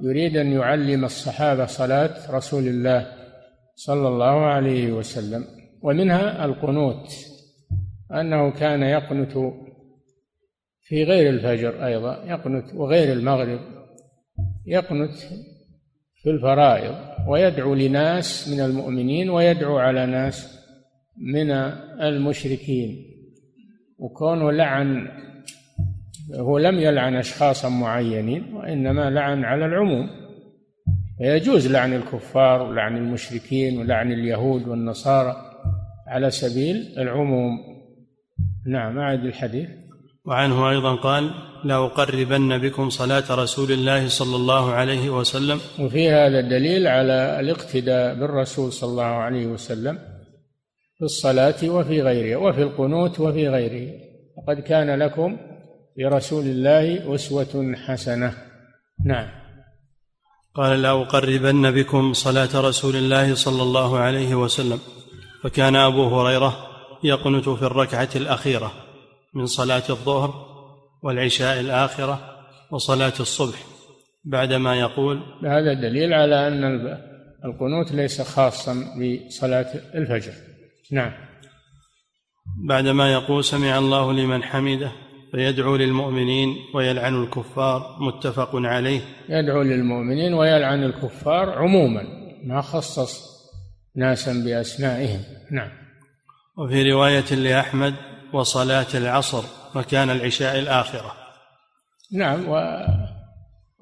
يريد 0.00 0.36
أن 0.36 0.52
يعلم 0.52 1.04
الصحابة 1.04 1.66
صلاة 1.66 2.36
رسول 2.36 2.68
الله 2.68 3.06
صلى 3.74 4.08
الله 4.08 4.46
عليه 4.46 4.92
وسلم 4.92 5.44
ومنها 5.82 6.44
القنوت 6.44 7.12
أنه 8.12 8.50
كان 8.50 8.82
يقنت 8.82 9.32
في 10.82 11.04
غير 11.04 11.30
الفجر 11.30 11.86
أيضا 11.86 12.24
يقنت 12.24 12.74
وغير 12.74 13.12
المغرب 13.12 13.60
يقنت 14.66 15.16
في 16.26 16.32
الفرائض 16.32 16.94
ويدعو 17.26 17.74
لناس 17.74 18.48
من 18.48 18.60
المؤمنين 18.60 19.30
ويدعو 19.30 19.78
على 19.78 20.06
ناس 20.06 20.58
من 21.16 21.50
المشركين. 22.00 22.96
وكونه 23.98 24.52
لعن 24.52 25.08
هو 26.34 26.58
لم 26.58 26.78
يلعن 26.78 27.16
أشخاصا 27.16 27.68
معينين 27.68 28.54
وإنما 28.54 29.10
لعن 29.10 29.44
على 29.44 29.66
العموم. 29.66 30.10
فيجوز 31.18 31.72
لعن 31.72 31.92
الكفار 31.92 32.62
ولعن 32.62 32.96
المشركين 32.96 33.78
ولعن 33.78 34.12
اليهود 34.12 34.68
والنصارى 34.68 35.36
على 36.06 36.30
سبيل 36.30 36.94
العموم. 36.98 37.58
نعم 38.66 38.98
أعد 38.98 39.24
الحديث. 39.24 39.70
وعنه 40.26 40.70
أيضا 40.70 40.94
قال 40.94 41.30
لاقربن 41.64 42.58
بكم 42.58 42.90
صلاة 42.90 43.24
رسول 43.30 43.72
الله 43.72 44.08
صلى 44.08 44.36
الله 44.36 44.72
عليه 44.72 45.10
وسلم. 45.10 45.60
وفي 45.78 46.10
هذا 46.10 46.38
الدليل 46.40 46.86
على 46.86 47.40
الاقتداء 47.40 48.14
بالرسول 48.14 48.72
صلى 48.72 48.90
الله 48.90 49.04
عليه 49.04 49.46
وسلم 49.46 49.98
في 50.98 51.04
الصلاة 51.04 51.68
وفي 51.68 52.02
غيرها 52.02 52.36
وفي 52.36 52.62
القنوت 52.62 53.20
وفي 53.20 53.48
غيره. 53.48 53.92
وقد 54.36 54.60
كان 54.60 54.98
لكم 54.98 55.36
برسول 55.98 56.44
الله 56.44 57.14
أسوة 57.14 57.74
حسنة. 57.86 58.34
نعم. 59.04 59.28
قال 60.54 60.82
لاقربن 60.82 61.70
بكم 61.70 62.12
صلاة 62.12 62.48
رسول 62.54 62.96
الله 62.96 63.34
صلى 63.34 63.62
الله 63.62 63.98
عليه 63.98 64.34
وسلم. 64.34 64.78
فكان 65.42 65.76
أبو 65.76 66.20
هريرة 66.20 66.56
يقنت 67.04 67.48
في 67.48 67.62
الركعة 67.62 68.08
الأخيرة. 68.16 68.85
من 69.36 69.46
صلاة 69.46 69.82
الظهر 69.90 70.46
والعشاء 71.02 71.60
الآخرة 71.60 72.20
وصلاة 72.70 73.12
الصبح 73.20 73.58
بعدما 74.24 74.76
يقول 74.76 75.22
هذا 75.44 75.74
دليل 75.74 76.14
على 76.14 76.48
أن 76.48 76.64
القنوت 77.44 77.92
ليس 77.92 78.22
خاصا 78.22 78.74
بصلاة 78.74 79.66
الفجر. 79.94 80.32
نعم. 80.92 81.12
بعدما 82.68 83.12
يقول 83.12 83.44
سمع 83.44 83.78
الله 83.78 84.12
لمن 84.12 84.42
حمده 84.42 84.92
فيدعو 85.32 85.76
للمؤمنين 85.76 86.56
ويلعن 86.74 87.22
الكفار 87.22 87.96
متفق 88.00 88.50
عليه. 88.54 89.00
يدعو 89.28 89.62
للمؤمنين 89.62 90.34
ويلعن 90.34 90.84
الكفار 90.84 91.50
عموما 91.50 92.02
ما 92.44 92.60
خصص 92.60 93.20
ناسا 93.96 94.32
بأسمائهم. 94.44 95.20
نعم. 95.50 95.70
وفي 96.58 96.92
رواية 96.92 97.34
لأحمد 97.34 97.94
وصلاة 98.32 98.86
العصر 98.94 99.42
مكان 99.74 100.10
العشاء 100.10 100.58
الآخرة. 100.58 101.12
نعم 102.12 102.48
و 102.48 102.56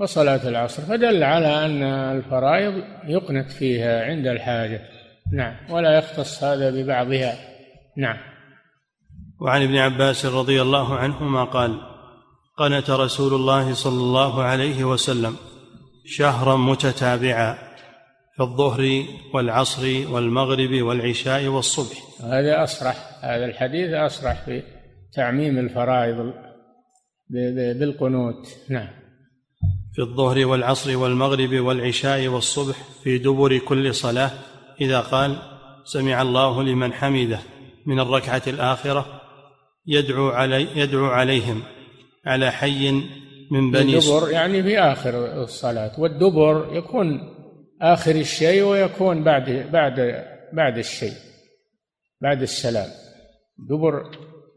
وصلاة 0.01 0.49
العصر 0.49 0.83
فدل 0.83 1.23
على 1.23 1.67
أن 1.67 1.83
الفرائض 1.83 2.85
يقنت 3.07 3.51
فيها 3.51 4.05
عند 4.05 4.27
الحاجة. 4.27 4.81
نعم 5.33 5.57
ولا 5.71 5.99
يختص 5.99 6.45
هذا 6.45 6.71
ببعضها. 6.71 7.39
نعم. 7.97 8.17
وعن 9.41 9.63
ابن 9.63 9.77
عباس 9.77 10.27
رضي 10.27 10.63
الله 10.63 10.97
عنهما 10.97 11.45
قال 11.45 11.81
قنت 12.59 12.91
رسول 12.91 13.35
الله 13.35 13.75
صلى 13.75 14.01
الله 14.01 14.43
عليه 14.43 14.85
وسلم 14.85 15.37
شهرا 16.07 16.57
متتابعا. 16.57 17.59
في 18.37 18.43
الظهر 18.43 19.05
والعصر 19.35 20.13
والمغرب 20.13 20.83
والعشاء 20.83 21.47
والصبح. 21.47 21.97
هذا 22.21 22.63
أصرح 22.63 23.25
هذا 23.25 23.45
الحديث 23.45 23.91
أصرح 23.91 24.45
في 24.45 24.63
تعميم 25.13 25.59
الفرائض 25.59 26.33
بالقنوت. 27.79 28.49
نعم. 28.71 28.89
في 29.95 30.03
الظهر 30.03 30.47
والعصر 30.47 30.97
والمغرب 30.97 31.55
والعشاء 31.55 32.29
والصبح 32.29 32.77
في 33.05 33.19
دبر 33.19 33.59
كل 33.59 33.95
صلاة 33.95 34.31
إذا 34.81 35.01
قال 35.01 35.37
سمع 35.85 36.23
الله 36.23 36.63
لمن 36.63 36.93
حمده 36.93 37.39
من 37.87 38.01
الركعة 38.01 38.43
الآخرة 38.47 39.21
يدعو 39.87 40.29
علي 40.29 40.67
يدعو 40.77 41.07
عليهم 41.07 41.63
على 42.27 42.51
حي 42.51 42.91
من 43.51 43.71
بني 43.71 43.99
الدبر 43.99 44.31
يعني 44.31 44.63
في 44.63 44.79
آخر 44.79 45.43
الصلاة 45.43 46.01
والدبر 46.01 46.69
يكون 46.73 47.34
آخر 47.85 48.15
الشيء 48.15 48.63
ويكون 48.63 49.25
بعد 49.25 49.51
بعد 49.73 50.25
بعد 50.53 50.79
الشيء 50.79 51.17
بعد 52.21 52.43
السلام. 52.43 52.91
دبر 53.69 54.11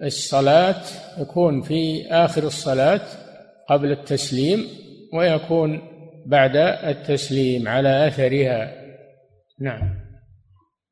الصلاة 0.03 0.83
يكون 1.17 1.61
في 1.61 2.07
آخر 2.11 2.43
الصلاة 2.43 3.01
قبل 3.69 3.91
التسليم 3.91 4.67
ويكون 5.13 5.81
بعد 6.25 6.55
التسليم 6.83 7.67
على 7.67 8.07
أثرها. 8.07 8.73
نعم. 9.61 10.07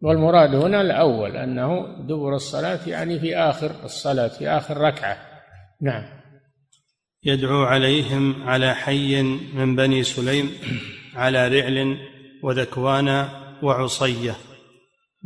والمراد 0.01 0.55
هنا 0.55 0.81
الأول 0.81 1.37
أنه 1.37 1.97
دبر 2.07 2.35
الصلاة 2.35 2.79
يعني 2.87 3.19
في 3.19 3.37
آخر 3.37 3.71
الصلاة 3.83 4.27
في 4.27 4.49
آخر 4.49 4.77
ركعة. 4.77 5.17
نعم. 5.81 6.03
يدعو 7.23 7.63
عليهم 7.63 8.43
على 8.43 8.75
حي 8.75 9.21
من 9.53 9.75
بني 9.75 10.03
سليم 10.03 10.49
على 11.15 11.47
رعل 11.47 11.97
وذكوان 12.45 13.25
وعصية. 13.63 14.35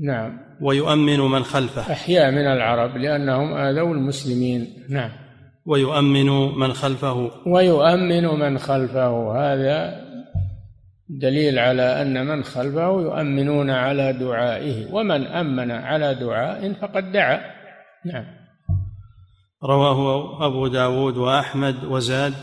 نعم. 0.04 0.40
ويؤمن 0.62 1.20
من 1.20 1.44
خلفه. 1.44 1.92
أحياء 1.92 2.32
من 2.32 2.48
العرب 2.48 2.98
لأنهم 2.98 3.54
آذوا 3.54 3.94
المسلمين. 3.94 4.68
نعم. 4.90 5.12
ويؤمن 5.66 6.58
من 6.60 6.74
خلفه. 6.74 7.32
ويؤمن 7.48 8.24
من 8.24 8.58
خلفه. 8.58 9.32
هذا 9.38 10.02
دليل 11.10 11.60
على 11.60 12.02
أن 12.02 12.26
من 12.28 12.44
خلفه 12.44 13.02
يؤمنون 13.02 13.70
على 13.70 14.14
دعائه. 14.14 14.94
ومن 14.94 15.28
أمن 15.28 15.72
على 15.72 16.16
دعاء 16.16 16.74
فقد 16.74 17.12
دعا. 17.12 17.40
نعم. 18.06 18.26
رواه 19.64 20.46
أبو 20.48 20.68
داود 20.68 21.18
وأحمد 21.18 21.84
وزاد. 21.84 22.34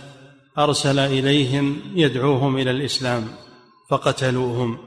أرسل 0.59 0.99
إليهم 0.99 1.77
يدعوهم 1.95 2.57
إلى 2.57 2.71
الإسلام. 2.71 3.46
فقتلوهم. 3.91 4.79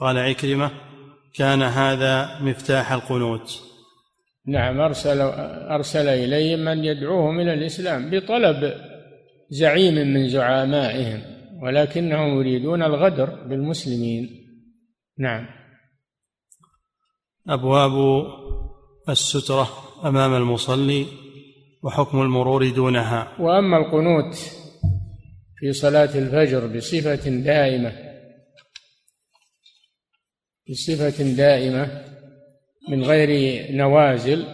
قال 0.00 0.18
عكرمة 0.18 0.70
كان 1.34 1.62
هذا 1.62 2.38
مفتاح 2.40 2.92
القنوت. 2.92 3.62
نعم 4.46 4.80
أرسل 4.80 5.20
أرسل 5.70 6.08
إليهم 6.08 6.64
من 6.64 6.84
يدعوهم 6.84 7.40
إلى 7.40 7.54
الإسلام 7.54 8.10
بطلب 8.10 8.74
زعيم 9.50 9.94
من 9.94 10.28
زعمائهم 10.28 11.22
ولكنهم 11.62 12.40
يريدون 12.40 12.82
الغدر 12.82 13.30
بالمسلمين. 13.48 14.30
نعم. 15.18 15.46
أبواب 17.48 18.26
السترة 19.08 19.68
أمام 20.04 20.34
المصلي 20.34 21.06
وحكم 21.82 22.22
المرور 22.22 22.70
دونها. 22.70 23.32
وأما 23.40 23.76
القنوت 23.76 24.34
في 25.58 25.72
صلاة 25.72 26.18
الفجر 26.18 26.66
بصفة 26.76 27.30
دائمة 27.30 27.92
بصفة 30.70 31.34
دائمة 31.36 32.04
من 32.88 33.02
غير 33.02 33.62
نوازل 33.72 34.44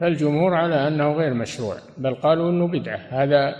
فالجمهور 0.00 0.54
على 0.54 0.88
أنه 0.88 1.12
غير 1.12 1.34
مشروع 1.34 1.78
بل 1.98 2.14
قالوا 2.14 2.50
أنه 2.50 2.68
بدعة. 2.68 2.96
هذا 2.96 3.54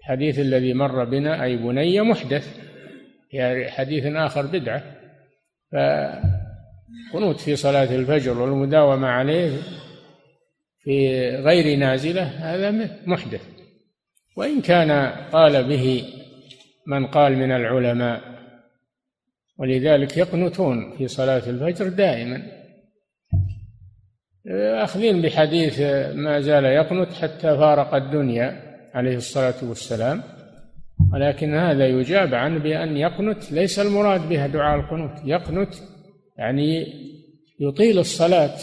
الحديث 0.00 0.38
الذي 0.38 0.74
مر 0.74 1.04
بنا 1.04 1.44
أي 1.44 1.56
بني 1.56 2.00
محدث 2.00 2.58
يعني 3.32 3.70
حديث 3.70 4.04
آخر 4.06 4.46
بدعة. 4.46 4.82
فقنوت 5.72 7.40
في 7.40 7.56
صلاة 7.56 7.94
الفجر 7.94 8.38
والمداومة 8.38 9.08
عليه 9.08 9.58
في 10.80 11.28
غير 11.36 11.78
نازلة 11.78 12.22
هذا 12.22 12.70
محدث. 13.06 13.42
وإن 14.36 14.60
كان 14.60 14.90
قال 15.32 15.64
به 15.64 16.04
من 16.86 17.06
قال 17.06 17.36
من 17.36 17.52
العلماء 17.52 18.33
ولذلك 19.58 20.16
يقنتون 20.16 20.96
في 20.98 21.08
صلاة 21.08 21.50
الفجر 21.50 21.88
دائما. 21.88 22.42
أخذين 24.82 25.22
بحديث 25.22 25.80
ما 26.14 26.40
زال 26.40 26.64
يقنت 26.64 27.12
حتى 27.12 27.56
فارق 27.56 27.94
الدنيا 27.94 28.74
عليه 28.94 29.16
الصلاة 29.16 29.68
والسلام 29.68 30.22
ولكن 31.12 31.54
هذا 31.54 31.86
يجاب 31.86 32.34
عنه 32.34 32.58
بأن 32.58 32.96
يقنت 32.96 33.52
ليس 33.52 33.78
المراد 33.78 34.28
بها 34.28 34.46
دعاء 34.46 34.80
القنوت. 34.80 35.10
يقنت 35.24 35.74
يعني 36.38 36.86
يطيل 37.60 37.98
الصلاة. 37.98 38.56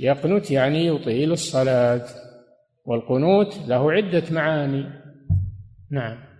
يقنت 0.00 0.50
يعني 0.50 0.86
يطيل 0.86 1.32
الصلاة 1.32 2.06
والقنوت 2.84 3.58
له 3.68 3.92
عدة 3.92 4.22
معاني. 4.30 4.84
نعم. 5.90 6.33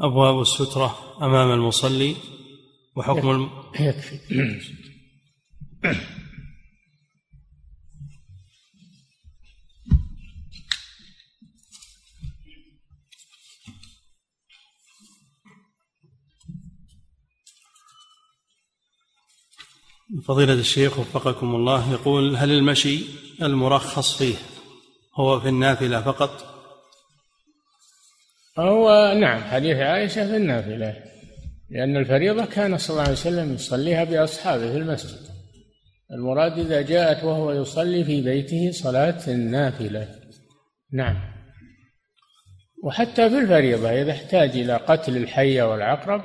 أبواب 0.00 0.40
السترة 0.40 1.16
أمام 1.22 1.50
المصلي 1.50 2.16
وحكم 2.96 3.30
الم... 3.30 3.50
يكفي. 3.80 4.18
فضيلة 20.24 20.52
الشيخ 20.52 20.98
وفقكم 20.98 21.54
الله 21.54 21.92
يقول 21.92 22.36
هل 22.36 22.50
المشي 22.50 23.04
المرخص 23.42 24.16
فيه 24.16 24.34
هو 25.14 25.40
في 25.40 25.48
النافلة 25.48 26.02
فقط 26.02 26.47
هو 28.58 29.14
نعم 29.20 29.40
حديث 29.40 29.76
عائشة 29.76 30.26
في 30.26 30.36
النافلة 30.36 30.96
لأن 31.70 31.96
الفريضة 31.96 32.44
كان 32.44 32.78
صلى 32.78 32.90
الله 32.90 33.02
عليه 33.02 33.12
وسلم 33.12 33.54
يصليها 33.54 34.04
بأصحابه 34.04 34.72
في 34.72 34.78
المسجد. 34.78 35.28
المراد 36.12 36.58
إذا 36.58 36.82
جاءت 36.82 37.24
وهو 37.24 37.52
يصلي 37.52 38.04
في 38.04 38.22
بيته 38.22 38.70
صلاة 38.72 39.20
النافلة. 39.28 40.08
نعم. 40.92 41.16
وحتى 42.84 43.30
في 43.30 43.38
الفريضة 43.38 43.90
إذا 43.90 44.12
احتاج 44.12 44.50
إلى 44.50 44.76
قتل 44.76 45.16
الحية 45.16 45.62
والعقرب 45.62 46.24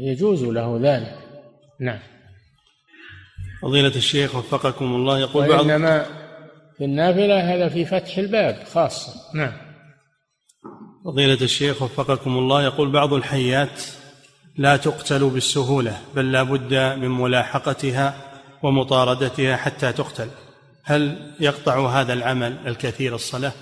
يجوز 0.00 0.44
له 0.44 0.80
ذلك. 0.82 1.18
نعم. 1.80 2.00
فضيلة 3.62 3.96
الشيخ 3.96 4.34
وفقكم 4.34 4.84
الله 4.84 5.18
يقول 5.18 5.48
بعض 5.48 5.64
إنما 5.64 6.06
في 6.76 6.84
النافلة 6.84 7.54
هذا 7.54 7.68
في 7.68 7.84
فتح 7.84 8.18
الباب 8.18 8.64
خاصة. 8.64 9.12
نعم. 9.34 9.67
فضيلة 11.04 11.38
الشيخ 11.42 11.82
وفقكم 11.82 12.38
الله 12.38 12.62
يقول 12.62 12.90
بعض 12.90 13.12
الحيات 13.12 13.82
لا 14.56 14.76
تقتل 14.76 15.30
بالسهولة 15.30 15.98
بل 16.14 16.32
لا 16.32 16.42
بد 16.42 16.74
من 16.74 17.08
ملاحقتها 17.08 18.14
ومطاردتها 18.62 19.56
حتى 19.56 19.92
تقتل. 19.92 20.28
هل 20.84 21.32
يقطع 21.40 22.00
هذا 22.00 22.12
العمل 22.12 22.56
الكثير 22.66 23.14
الصلاة؟ 23.14 23.52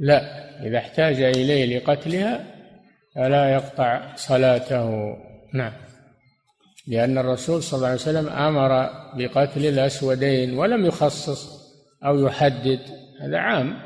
لا 0.00 0.20
إذا 0.66 0.78
احتاج 0.78 1.22
إليه 1.22 1.78
لقتلها 1.78 2.44
فلا 3.14 3.52
يقطع 3.52 4.14
صلاته. 4.16 5.16
نعم. 5.54 5.72
لأن 6.86 7.18
الرسول 7.18 7.62
صلى 7.62 7.76
الله 7.76 7.88
عليه 7.88 8.00
وسلم 8.00 8.28
أمر 8.28 8.90
بقتل 9.16 9.66
الأسودين 9.66 10.58
ولم 10.58 10.86
يخصص 10.86 11.60
أو 12.04 12.26
يحدد 12.26 12.80
هذا 13.22 13.38
عام. 13.38 13.82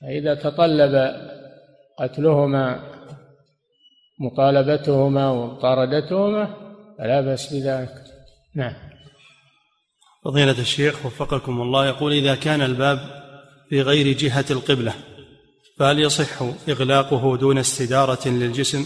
فإذا 0.00 0.34
تطلب 0.34 0.94
قتلهما 1.98 2.80
مطالبتهما 4.20 5.30
ومطاردتهما 5.30 6.54
فلا 6.98 7.20
بأس 7.20 7.54
بذلك. 7.54 8.04
نعم. 8.54 8.74
فضيلة 10.24 10.60
الشيخ 10.60 11.06
وفقكم 11.06 11.60
الله 11.62 11.86
يقول 11.86 12.12
إذا 12.12 12.34
كان 12.34 12.60
الباب 12.60 12.98
في 13.68 13.82
غير 13.82 14.16
جهة 14.16 14.44
القبلة 14.50 14.94
فهل 15.78 15.98
يصح 15.98 16.42
إغلاقه 16.68 17.36
دون 17.36 17.58
استدارة 17.58 18.28
للجسم 18.28 18.84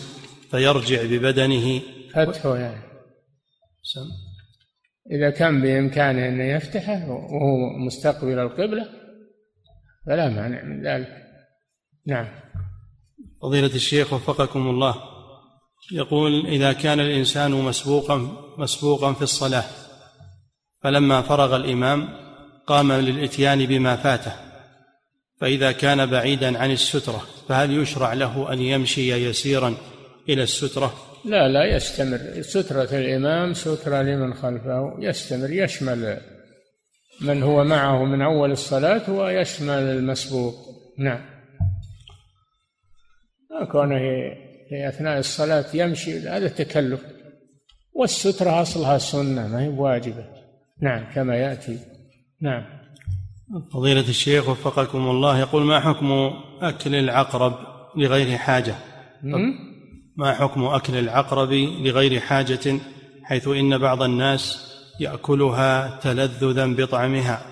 فيرجع 0.51 1.03
ببدنه؟ 1.03 1.81
فتحه 2.15 2.57
يعني. 2.57 2.83
سم. 3.83 4.07
إذا 5.11 5.31
كان 5.31 5.63
بإمكانه 5.63 6.29
أن 6.29 6.41
يفتحه 6.41 7.11
وهو 7.11 7.79
مستقبل 7.87 8.39
القبلة 8.39 8.89
فلا 10.07 10.29
مانع 10.29 10.63
من 10.65 10.87
ذلك. 10.87 11.09
نعم. 12.07 12.42
فضيلة 13.43 13.75
الشيخ 13.75 14.13
وفقكم 14.13 14.71
الله. 14.71 14.95
يقول 15.93 16.47
إذا 16.47 16.73
كان 16.73 17.01
الإنسان 17.01 17.51
مسبوقا 17.51 18.29
مسبوقا 18.59 19.13
في 19.13 19.23
الصلاة 19.23 19.65
فلما 20.83 21.23
فرغ 21.23 21.57
الإمام 21.57 22.09
قام 22.67 22.93
للإتيان 22.93 23.67
بما 23.67 23.97
فاته. 23.97 24.33
فإذا 25.41 25.73
كان 25.73 26.07
بعيدا 26.07 26.59
عن 26.59 26.71
السترة 26.71 27.23
فهل 27.49 27.83
يشرع 27.83 28.13
له 28.13 28.53
أن 28.53 28.61
يمشي 28.61 29.29
يسيرا 29.29 29.75
إلى 30.29 30.43
السترة؟ 30.43 30.95
لا 31.25 31.49
لا 31.49 31.77
يستمر. 31.77 32.43
سترة 32.43 32.89
الإمام 32.93 33.55
سترة 33.55 34.03
لمن 34.03 34.35
خلفه. 34.35 34.97
يستمر 34.99 35.51
يشمل 35.51 36.21
من 37.21 37.43
هو 37.43 37.65
معه 37.65 38.05
من 38.05 38.23
أول 38.23 38.53
الصلاة 38.53 39.11
ويشمل 39.11 39.79
المسبوق. 39.79 40.55
نعم. 40.99 41.32
ما 43.53 43.65
كونه 43.65 43.99
في 44.69 44.89
أثناء 44.89 45.19
الصلاة 45.19 45.65
يمشي 45.75 46.19
هذا 46.19 46.49
تكلف 46.49 47.01
والسترة 47.95 48.63
أصلها 48.63 48.99
سنة 48.99 49.49
ما 49.49 49.63
هي 49.63 49.69
واجبة 49.69 50.25
نعم 50.83 51.05
كما 51.15 51.37
يأتي. 51.37 51.79
نعم. 52.41 52.65
فضيلة 53.73 54.09
الشيخ 54.09 54.49
وفقكم 54.49 55.11
الله 55.11 55.39
يقول 55.39 55.63
ما 55.63 55.81
حكم 55.81 56.31
أكل 56.61 56.95
العقرب 56.95 57.55
لغير 57.97 58.39
حاجة؟ 58.39 58.75
ما 60.17 60.33
حكم 60.33 60.65
أكل 60.65 60.99
العقرب 60.99 61.53
لغير 61.53 62.21
حاجة 62.21 62.79
حيث 63.23 63.49
إن 63.49 63.79
بعض 63.79 64.03
الناس 64.03 64.73
يأكلها 65.01 66.01
تلذذا 66.03 66.67
بطعمها 66.67 67.43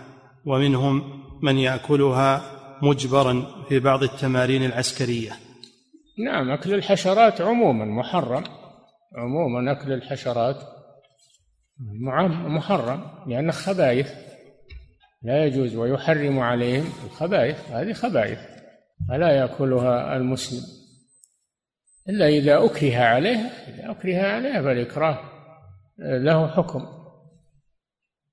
ومنهم 0.47 1.23
من 1.43 1.59
يأكلها 1.59 2.43
مجبرا 2.83 3.47
في 3.69 3.79
بعض 3.79 4.03
التمارين 4.03 4.65
العسكرية؟ 4.65 5.50
نعم 6.25 6.51
أكل 6.51 6.75
الحشرات 6.75 7.41
عموما 7.41 7.85
محرم. 7.85 8.45
عموما 9.17 9.73
أكل 9.73 9.93
الحشرات 9.93 10.57
محرم 12.47 13.05
لأنه 13.27 13.53
خبائث 13.53 14.15
لا 15.23 15.45
يجوز 15.45 15.77
ويحرم 15.77 16.39
عليهم 16.39 16.85
الخبائث. 17.05 17.71
هذه 17.71 17.93
خبائث 17.93 18.39
فلا 19.09 19.31
يأكلها 19.31 20.17
المسلم. 20.17 20.63
إلا 22.09 22.27
إذا 22.29 22.65
أكره 22.65 22.97
عليه 22.97 23.39
إذا 23.69 23.91
أكره 23.91 24.17
عليه 24.17 24.61
فالإكراه 24.61 25.19
له 25.99 26.49
حكم. 26.49 26.87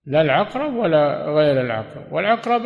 لا 0.05 0.21
العقرب 0.21 0.73
ولا 0.73 1.25
غير 1.25 1.61
العقرب. 1.61 2.13
والعقرب 2.13 2.61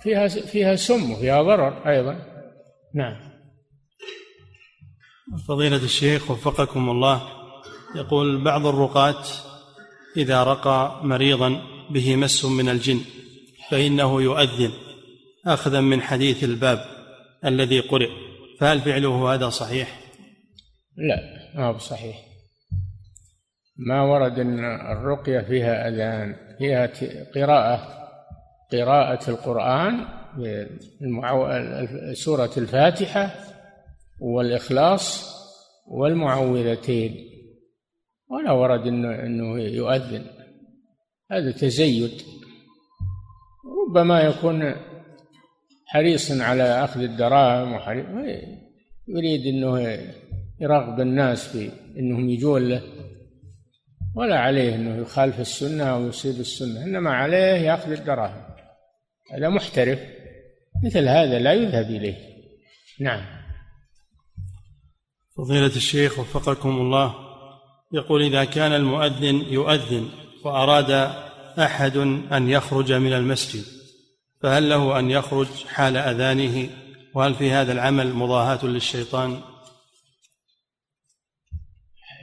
فيها 0.00 0.28
فيها 0.28 0.76
سم 0.76 1.12
وفيها 1.12 1.42
ضرر 1.42 1.88
أيضا. 1.88 2.18
نعم. 2.94 3.25
فضيلة 5.34 5.76
الشيخ 5.76 6.30
وفقكم 6.30 6.90
الله 6.90 7.22
يقول 7.94 8.44
بعض 8.44 8.66
الرقاة 8.66 9.24
إذا 10.16 10.42
رقى 10.44 11.00
مريضا 11.02 11.62
به 11.90 12.16
مس 12.16 12.44
من 12.44 12.68
الجن 12.68 13.00
فإنه 13.70 14.22
يؤذن 14.22 14.70
أخذا 15.46 15.80
من 15.80 16.02
حديث 16.02 16.44
الباب 16.44 16.84
الذي 17.44 17.80
قرئ 17.80 18.08
فهل 18.60 18.80
فعله 18.80 19.34
هذا 19.34 19.48
صحيح؟ 19.48 20.00
لا 20.96 21.20
ما 21.54 21.66
هو 21.66 21.78
صحيح 21.78 22.16
ما 23.76 24.02
ورد 24.02 24.38
أن 24.38 24.64
الرقية 24.92 25.40
فيها 25.40 25.88
أذان 25.88 26.36
فيها 26.58 26.90
قراءة 27.34 27.96
قراءة 28.72 29.30
القرآن 29.30 30.06
سورة 32.12 32.50
الفاتحة 32.56 33.34
والإخلاص 34.20 35.36
والمعوذتين. 35.86 37.30
ولا 38.28 38.52
ورد 38.52 38.86
انه 38.86 39.14
إنه 39.14 39.60
يؤذن. 39.60 40.26
هذا 41.30 41.50
تزيد. 41.50 42.22
ربما 43.88 44.20
يكون 44.20 44.74
حريصا 45.86 46.44
على 46.44 46.62
أخذ 46.62 47.00
الدراهم 47.00 47.74
يريد 49.08 49.46
إنه 49.46 49.98
يرغب 50.60 51.00
الناس 51.00 51.48
في 51.48 51.70
إنهم 51.98 52.28
يجون 52.30 52.68
له. 52.68 52.82
ولا 54.14 54.38
عليه 54.38 54.74
إنه 54.74 54.96
يخالف 54.96 55.40
السنة 55.40 55.84
أو 55.84 56.06
يصيب 56.08 56.40
السنة. 56.40 56.84
إنما 56.84 57.10
عليه 57.10 57.36
يأخذ 57.36 57.92
الدراهم. 57.92 58.42
هذا 59.32 59.48
محترف. 59.48 60.00
مثل 60.84 61.08
هذا 61.08 61.38
لا 61.38 61.52
يذهب 61.52 61.84
إليه. 61.84 62.16
نعم. 63.00 63.35
فضيلة 65.36 65.66
الشيخ 65.66 66.18
وفقكم 66.18 66.68
الله 66.68 67.14
يقول 67.92 68.22
إذا 68.22 68.44
كان 68.44 68.72
المؤذن 68.72 69.34
يؤذن 69.34 70.08
وأراد 70.44 70.90
أحد 71.58 71.96
أن 72.32 72.48
يخرج 72.48 72.92
من 72.92 73.12
المسجد 73.12 73.64
فهل 74.42 74.68
له 74.68 74.98
أن 74.98 75.10
يخرج 75.10 75.46
حال 75.66 75.96
أذانه؟ 75.96 76.68
وهل 77.14 77.34
في 77.34 77.50
هذا 77.50 77.72
العمل 77.72 78.12
مضاهاة 78.12 78.66
للشيطان؟ 78.66 79.40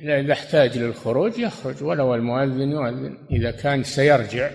إذا 0.01 0.33
احتاج 0.33 0.77
للخروج 0.77 1.39
يخرج 1.39 1.83
ولو 1.83 2.15
المؤذن 2.15 2.71
يؤذن. 2.71 3.27
إذا 3.31 3.51
كان 3.51 3.83
سيرجع 3.83 4.51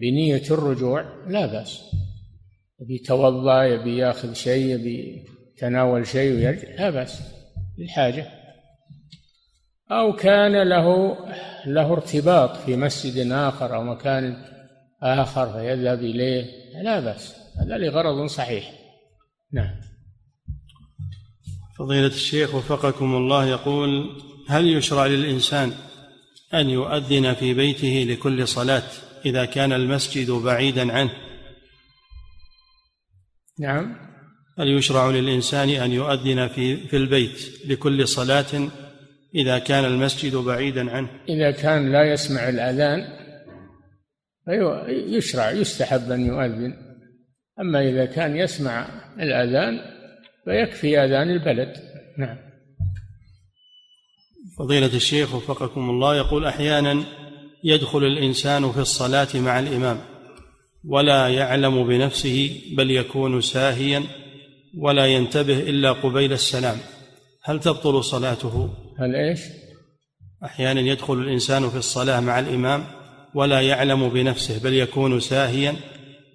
بنية 0.00 0.42
الرجوع 0.50 1.04
لا 1.26 1.46
بأس. 1.46 1.80
يبي 2.80 2.94
يتوضأ 2.94 3.64
يبي 3.64 3.96
يأخذ 3.96 4.32
شيء 4.32 4.74
يبي 4.74 5.24
يتناول 5.56 6.06
شيء 6.06 6.32
ويرجع 6.32 6.68
لا 6.68 6.90
بأس. 6.90 7.39
للحاجة. 7.80 8.26
أو 9.90 10.12
كان 10.12 10.62
له 10.62 11.16
له 11.66 11.92
ارتباط 11.92 12.56
في 12.56 12.76
مسجد 12.76 13.32
آخر 13.32 13.74
أو 13.74 13.84
مكان 13.84 14.44
آخر 15.02 15.52
فيذهب 15.52 15.98
إليه. 15.98 16.44
لا 16.82 17.00
بأس 17.00 17.36
هذا 17.60 17.78
لغرض 17.78 18.26
صحيح. 18.26 18.72
نعم. 19.52 19.80
فضيلة 21.78 22.06
الشيخ 22.06 22.54
وفقكم 22.54 23.14
الله 23.14 23.46
يقول 23.46 24.20
هل 24.48 24.66
يشرع 24.66 25.06
للإنسان 25.06 25.72
أن 26.54 26.70
يؤذن 26.70 27.34
في 27.34 27.54
بيته 27.54 28.12
لكل 28.12 28.48
صلاة 28.48 28.82
إذا 29.26 29.44
كان 29.44 29.72
المسجد 29.72 30.30
بعيدا 30.30 30.92
عنه؟ 30.92 31.10
نعم. 33.58 34.09
هل 34.60 34.68
يشرع 34.68 35.10
للإنسان 35.10 35.68
أن 35.68 35.92
يؤذن 35.92 36.48
في 36.48 36.76
في 36.76 36.96
البيت 36.96 37.66
لكل 37.66 38.08
صلاة 38.08 38.68
إذا 39.34 39.58
كان 39.58 39.84
المسجد 39.84 40.36
بعيدا 40.36 40.90
عنه. 40.90 41.08
إذا 41.28 41.50
كان 41.50 41.92
لا 41.92 42.12
يسمع 42.12 42.48
الأذان 42.48 43.04
يشرع 44.88 45.50
يستحب 45.50 46.10
أن 46.10 46.26
يؤذن. 46.26 46.74
أما 47.60 47.88
إذا 47.88 48.04
كان 48.04 48.36
يسمع 48.36 48.88
الأذان 49.20 49.80
فيكفي 50.44 50.98
أذان 50.98 51.30
البلد. 51.30 51.76
نعم. 52.18 52.36
فضيلة 54.58 54.94
الشيخ 54.94 55.34
وفقكم 55.34 55.90
الله 55.90 56.16
يقول 56.16 56.46
أحيانا 56.46 57.04
يدخل 57.64 58.04
الإنسان 58.04 58.72
في 58.72 58.80
الصلاة 58.80 59.28
مع 59.34 59.58
الإمام 59.58 59.98
ولا 60.84 61.28
يعلم 61.28 61.86
بنفسه 61.88 62.60
بل 62.76 62.90
يكون 62.90 63.40
ساهيا. 63.40 64.19
ولا 64.78 65.06
ينتبه 65.06 65.58
إلا 65.58 65.92
قبيل 65.92 66.32
السلام. 66.32 66.76
هل 67.42 67.60
تبطل 67.60 68.04
صلاته؟ 68.04 68.70
هل 68.98 69.14
إيش؟ 69.14 69.40
أحيانا 70.44 70.80
يدخل 70.80 71.14
الإنسان 71.14 71.68
في 71.70 71.76
الصلاة 71.76 72.20
مع 72.20 72.38
الإمام 72.38 72.84
ولا 73.34 73.60
يعلم 73.60 74.08
بنفسه 74.08 74.62
بل 74.62 74.74
يكون 74.74 75.20
ساهيا 75.20 75.76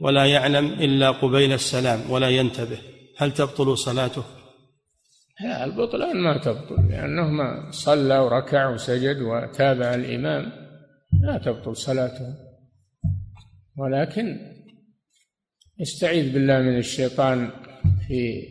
ولا 0.02 0.26
يعلم 0.26 0.66
إلا 0.66 1.12
قبيل 1.12 1.54
السلام 1.54 2.12
ولا 2.12 2.30
ينتبه. 2.30 2.78
هل 3.18 3.34
تبطل 3.34 3.78
صلاته؟ 3.78 4.24
لا 5.42 5.64
البطلان 5.64 6.18
ما 6.18 6.38
تبطل 6.38 6.90
لأنه 6.90 7.28
ما 7.28 7.72
صلى 7.72 8.20
وركع 8.20 8.70
وسجد 8.70 9.22
وتابع 9.22 9.94
الإمام. 9.94 10.52
لا 11.22 11.38
تبطل 11.38 11.76
صلاته. 11.76 12.34
ولكن 13.78 14.40
يستعيذ 15.80 16.34
بالله 16.34 16.60
من 16.60 16.78
الشيطان. 16.78 17.52
في 18.08 18.48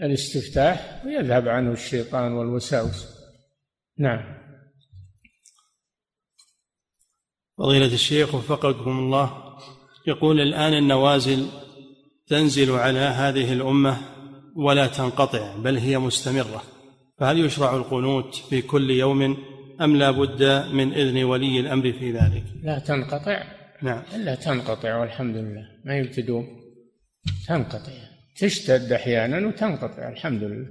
الاستفتاح 0.00 1.02
ويذهب 1.06 1.48
عنه 1.48 1.72
الشيطان 1.72 2.32
والوساوس. 2.32 3.06
نعم. 3.98 4.42
فضيلة 7.58 7.94
الشيخ 7.94 8.34
وفقكم 8.34 8.90
الله 8.90 9.58
يقول 10.06 10.40
الآن 10.40 10.74
النوازل 10.74 11.46
تنزل 12.26 12.72
على 12.72 12.98
هذه 12.98 13.52
الأمة 13.52 13.98
ولا 14.56 14.86
تنقطع 14.86 15.56
بل 15.56 15.76
هي 15.76 15.98
مستمرة. 15.98 16.62
فهل 17.18 17.44
يشرع 17.44 17.76
القنوت 17.76 18.34
في 18.34 18.62
كل 18.62 18.90
يوم 18.90 19.36
أم 19.80 19.96
لا 19.96 20.10
بد 20.10 20.42
من 20.72 20.92
إذن 20.92 21.24
ولي 21.24 21.60
الأمر 21.60 21.92
في 21.92 22.12
ذلك؟ 22.12 22.44
لا 22.62 22.78
تنقطع. 22.78 23.42
نعم. 23.82 24.02
لا 24.16 24.34
تنقطع 24.34 24.96
والحمد 24.96 25.36
لله. 25.36 25.66
ما 25.84 25.98
يبتدون 25.98 26.46
تنقطع. 27.48 28.11
تشتد 28.36 28.92
أحيانا 28.92 29.46
وتنقطع 29.46 30.08
الحمد 30.08 30.42
لله. 30.42 30.66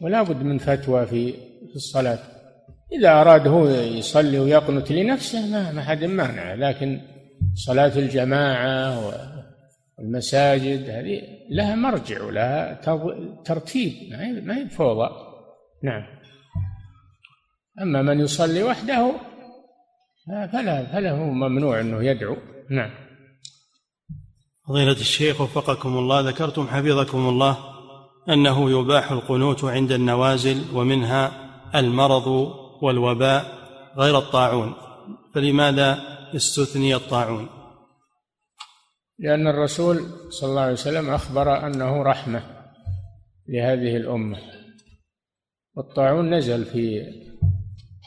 ولا 0.00 0.22
بد 0.22 0.42
من 0.42 0.58
فتوى 0.58 1.06
في 1.06 1.32
في 1.68 1.76
الصلاة. 1.76 2.18
إذا 2.92 3.20
أراد 3.20 3.48
هو 3.48 3.68
يصلي 3.68 4.38
ويقنت 4.38 4.92
لنفسه 4.92 5.46
ما 5.46 5.72
ما 5.72 5.82
حد 5.82 6.04
مانع 6.04 6.54
لكن 6.54 7.00
صلاة 7.54 7.98
الجماعة 7.98 9.00
والمساجد 9.98 10.90
هذه 10.90 11.22
لها 11.50 11.74
مرجع 11.74 12.22
ولها 12.22 12.74
ترتيب 13.44 13.92
ما 14.44 14.56
هي 14.56 14.68
فوضى 14.68 15.10
نعم. 15.82 16.02
أما 17.82 18.02
من 18.02 18.20
يصلي 18.20 18.62
وحده 18.62 19.12
فلا 20.26 20.84
فله 20.84 21.16
ممنوع 21.16 21.80
أنه 21.80 22.04
يدعو. 22.04 22.36
نعم. 22.70 23.05
فضيلة 24.68 24.92
الشيخ 24.92 25.40
وفقكم 25.40 25.98
الله 25.98 26.20
ذكرتم 26.20 26.68
حفظكم 26.68 27.28
الله 27.28 27.58
أنه 28.28 28.70
يباح 28.70 29.12
القنوت 29.12 29.64
عند 29.64 29.92
النوازل 29.92 30.76
ومنها 30.76 31.32
المرض 31.74 32.26
والوباء 32.82 33.44
غير 33.96 34.18
الطاعون 34.18 34.74
فلماذا 35.34 35.98
استثني 36.36 36.94
الطاعون؟ 36.94 37.48
لأن 39.18 39.46
الرسول 39.46 40.00
صلى 40.30 40.50
الله 40.50 40.60
عليه 40.60 40.72
وسلم 40.72 41.10
أخبر 41.10 41.66
أنه 41.66 42.02
رحمة 42.02 42.42
لهذه 43.48 43.96
الأمة 43.96 44.38
والطاعون 45.74 46.34
نزل 46.34 46.64
في 46.64 47.06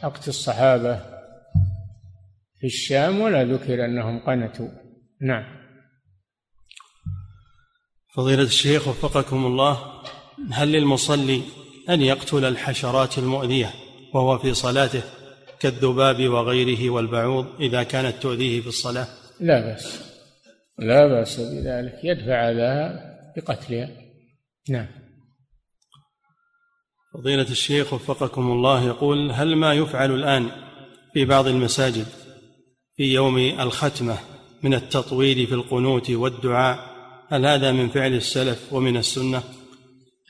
وقت 0.04 0.28
الصحابة 0.28 0.96
في 2.60 2.66
الشام 2.66 3.22
ولا 3.22 3.44
ذكر 3.44 3.86
أنهم 3.86 4.20
قنتوا. 4.20 4.70
نعم. 5.22 5.59
فضيلة 8.14 8.44
الشيخ 8.44 8.88
وفقكم 8.88 9.46
الله 9.46 10.02
هل 10.52 10.72
للمصلي 10.72 11.42
أن 11.90 12.02
يقتل 12.02 12.46
الحشرات 12.46 13.18
المؤذية 13.18 13.74
وهو 14.14 14.38
في 14.38 14.54
صلاته 14.54 15.02
كالذباب 15.60 16.28
وغيره 16.28 16.90
والبعوض 16.90 17.46
إذا 17.60 17.84
كانت 17.84 18.24
تؤذيه 18.24 18.62
في 18.62 18.68
الصلاة؟ 18.68 19.08
لا 19.40 19.60
بأس. 19.60 20.02
لا 20.80 21.08
بأس 21.08 21.40
بذلك. 21.40 22.00
يدفع 22.04 22.52
أذاها 22.52 23.00
بقتلها. 23.38 23.90
نعم. 24.70 24.88
فضيلة 27.14 27.50
الشيخ 27.52 27.94
وفقكم 27.94 28.52
الله 28.52 28.88
يقول 28.88 29.32
هل 29.32 29.56
ما 29.56 29.74
يفعل 29.74 30.12
الآن 30.12 30.52
في 31.14 31.26
بعض 31.26 31.48
المساجد 31.48 32.06
في 32.96 33.14
يوم 33.14 33.38
الختمة 33.38 34.18
من 34.64 34.74
التطويل 34.74 35.48
في 35.48 35.54
القنوت 35.54 36.12
والدعاء 36.12 36.89
هل 37.32 37.46
هذا 37.46 37.72
من 37.72 37.90
فعل 37.90 38.14
السلف 38.14 38.74
ومن 38.74 38.98
السنة؟ 38.98 39.44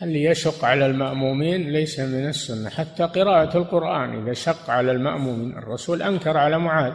اللي 0.01 0.23
يشق 0.23 0.65
على 0.65 0.85
المأمومين 0.85 1.69
ليس 1.69 1.99
من 1.99 2.27
السنة 2.27 2.69
حتى 2.69 3.03
قراءة 3.03 3.57
القرآن 3.57 4.21
إذا 4.21 4.33
شق 4.33 4.69
على 4.69 4.91
المأمومين 4.91 5.57
الرسول 5.57 6.01
أنكر 6.01 6.37
على 6.37 6.59
معاذ. 6.59 6.93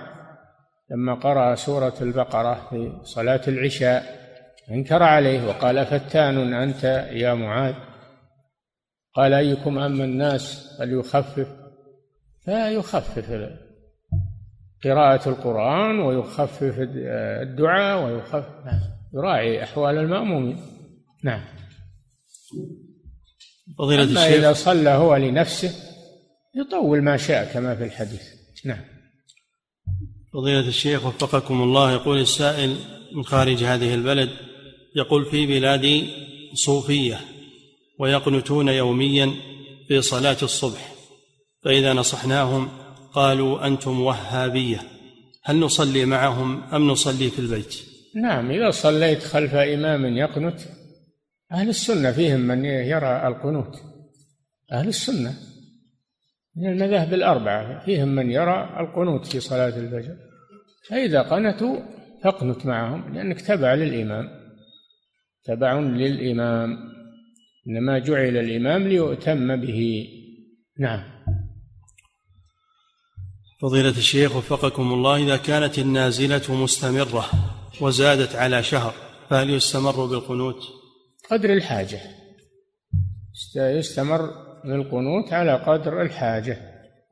لما 0.91 1.15
قرأ 1.15 1.55
سورة 1.55 1.95
البقرة 2.01 2.67
في 2.71 2.93
صلاة 3.03 3.41
العشاء 3.49 4.03
أنكر 4.71 5.03
عليه 5.03 5.47
وقال 5.47 5.87
فتان 5.87 6.55
أنت 6.55 6.85
يا 7.13 7.35
معاذ؟ 7.35 7.75
قال 9.15 9.35
أيكم 9.35 9.79
أما 9.79 10.05
الناس 10.05 10.77
فليخفف. 10.79 11.49
فيخفف 12.45 13.31
قراءة 14.85 15.29
القرآن 15.29 16.01
ويخفف 16.01 16.75
الدعاء 17.43 18.05
ويخفف 18.05 18.94
يراعي 19.15 19.63
أحوال 19.63 19.99
المأمومين. 19.99 20.57
نعم. 21.25 21.45
فضيلة 23.79 24.03
أما 24.03 24.27
الشيخ. 24.27 24.39
إذا 24.39 24.53
صلى 24.53 24.91
هو 24.91 25.17
لنفسه 25.17 25.75
يطول 26.55 27.03
ما 27.03 27.17
شاء 27.17 27.53
كما 27.53 27.77
في 27.77 27.85
الحديث. 27.85 28.23
نعم. 28.65 28.85
فضيلة 30.33 30.69
الشيخ 30.69 31.07
وفقكم 31.07 31.63
الله 31.63 31.93
يقول 31.93 32.21
السائل 32.21 32.77
من 33.13 33.25
خارج 33.25 33.65
هذه 33.65 33.95
البلد 33.95 34.31
يقول 34.97 35.25
في 35.25 35.47
بلادي 35.47 36.07
صوفية 36.55 37.21
ويقنتون 37.99 38.69
يوميا 38.69 39.35
في 39.89 40.03
صلاة 40.03 40.37
الصبح 40.43 40.95
فإذا 41.65 41.93
نصحناهم 41.93 42.69
قالوا 43.13 43.67
أنتم 43.67 44.01
وهابية 44.01 44.83
هل 45.43 45.61
نصلي 45.61 46.05
معهم 46.05 46.63
أم 46.63 46.91
نصلي 46.91 47.31
في 47.31 47.39
البيت؟ 47.39 47.94
نعم 48.17 48.51
إذا 48.51 48.71
صليت 48.71 49.23
خلف 49.23 49.55
إمام 49.55 50.17
يقنت 50.17 50.61
أهل 51.53 51.69
السنة 51.69 52.13
فيهم 52.13 52.41
من 52.41 52.65
يرى 52.65 53.27
القنوت. 53.27 53.81
أهل 54.73 54.89
السنة 54.89 55.35
من 56.57 56.73
المذاهب 56.73 57.15
الأربعة 57.15 57.85
فيهم 57.85 58.09
من 58.09 58.31
يرى 58.31 58.77
القنوت 58.81 59.27
في 59.27 59.41
صلاة 59.41 59.77
الفجر. 59.79 60.17
فإذا 60.89 61.23
قنتوا 61.23 61.77
فاقنت 62.25 62.67
معهم 62.67 63.15
لأنك 63.15 63.41
تبع 63.41 63.75
للإمام. 63.75 64.29
تبع 65.45 65.81
للإمام. 65.81 66.79
إنما 67.69 67.99
جعل 67.99 68.37
الإمام 68.37 68.89
ليؤتم 68.89 69.57
به. 69.57 70.09
نعم. 70.79 71.15
فضيلة 73.63 73.89
الشيخ 73.89 74.37
وفقكم 74.37 74.93
الله 74.93 75.17
إذا 75.17 75.37
كانت 75.37 75.79
النازلة 75.79 76.63
مستمرة 76.63 77.54
وزادت 77.81 78.37
على 78.37 78.63
شهر 78.63 78.95
فهل 79.31 79.51
يستمر 79.51 80.07
بالقنوت؟ 80.07 80.63
قدر 81.31 81.53
الحاجة. 81.53 82.01
يستمر 83.57 84.31
بالقنوت 84.65 85.33
على 85.33 85.55
قدر 85.55 86.03
الحاجة. 86.03 86.59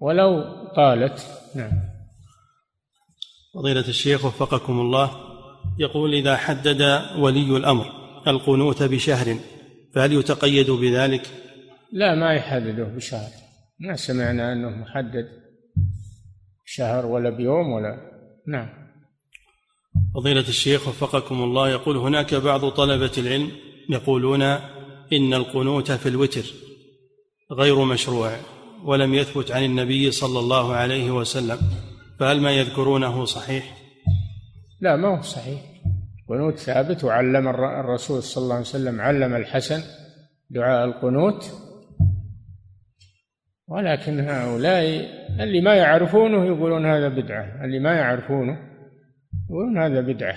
ولو 0.01 0.43
طالت. 0.77 1.27
نعم. 1.55 1.73
فضيلة 3.55 3.89
الشيخ 3.89 4.25
وفقكم 4.25 4.81
الله 4.81 5.11
يقول 5.79 6.15
إذا 6.15 6.37
حدد 6.37 7.03
ولي 7.19 7.57
الأمر 7.57 7.87
القنوت 8.27 8.83
بشهر 8.83 9.37
فهل 9.95 10.13
يتقيد 10.13 10.71
بذلك؟ 10.71 11.27
لا 11.93 12.15
ما 12.15 12.35
يحدده 12.35 12.85
بشهر. 12.85 13.31
ما 13.81 13.97
سمعنا 13.97 14.53
أنه 14.53 14.69
محدد 14.69 15.29
شهر 16.65 17.07
ولا 17.07 17.31
بيوم 17.31 17.73
ولا 17.73 17.99
نعم. 18.49 18.82
فضيلة 20.15 20.49
الشيخ 20.49 20.89
وفقكم 20.89 21.43
الله 21.43 21.71
يقول 21.71 21.97
هناك 21.97 22.35
بعض 22.35 22.69
طلبة 22.69 23.13
العلم 23.19 23.51
يقولون 23.89 24.43
إن 25.13 25.35
القنوت 25.35 25.93
في 25.93 26.09
الوتر 26.09 26.45
غير 27.53 27.85
مشروع 27.85 28.31
ولم 28.85 29.15
يثبت 29.15 29.51
عن 29.51 29.65
النبي 29.65 30.11
صلى 30.11 30.39
الله 30.39 30.75
عليه 30.75 31.11
وسلم 31.11 31.59
فهل 32.21 32.41
ما 32.41 32.51
يذكرونه 32.51 33.25
صحيح؟ 33.25 33.77
لا 34.81 34.97
ما 34.97 35.19
هو 35.19 35.23
صحيح 35.23 35.61
القنوت 36.21 36.59
ثابت 36.59 37.05
وعلم 37.05 37.49
الرسول 37.49 38.23
صلى 38.23 38.43
الله 38.43 38.55
عليه 38.55 38.65
وسلم 38.67 39.01
علم 39.01 39.35
الحسن 39.35 39.83
دعاء 40.51 40.85
القنوت 40.85 41.53
ولكن 43.69 44.21
هؤلاء 44.21 44.85
اللي 45.41 45.61
ما 45.61 45.75
يعرفونه 45.75 46.47
يقولون 46.47 46.87
هذا 46.87 47.09
بدعة 47.09 47.65
اللي 47.65 47.79
ما 47.79 47.95
يعرفونه 47.95 48.72
يقولون 49.51 49.79
هذا 49.79 50.01
بدعة. 50.01 50.37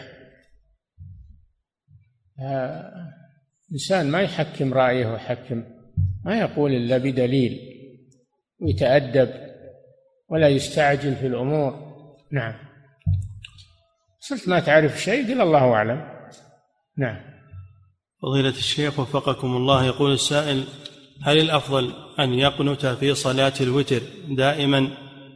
الإنسان 3.70 4.12
ما 4.12 4.22
يحكم 4.22 4.74
رأيه 4.74 5.08
ويحكم 5.08 5.64
ما 6.26 6.40
يقول 6.40 6.72
إلا 6.72 6.98
بدليل 6.98 7.60
ويتأدب 8.60 9.30
ولا 10.30 10.50
يستعجل 10.50 11.16
في 11.16 11.28
الأمور. 11.28 11.96
نعم. 12.32 12.54
صرت 14.20 14.50
ما 14.50 14.60
تعرف 14.60 15.02
شيء 15.02 15.26
قل 15.26 15.42
الله 15.42 15.74
أعلم. 15.74 16.16
نعم. 16.98 17.36
فضيلة 18.22 18.50
الشيخ 18.50 19.00
وفقكم 19.00 19.56
الله 19.56 19.86
يقول 19.86 20.14
السائل 20.14 20.64
هل 21.24 21.38
الأفضل 21.38 21.94
أن 22.20 22.34
يقنت 22.34 22.86
في 22.86 23.14
صلاة 23.14 23.54
الوتر 23.62 24.02
دائما 24.30 24.88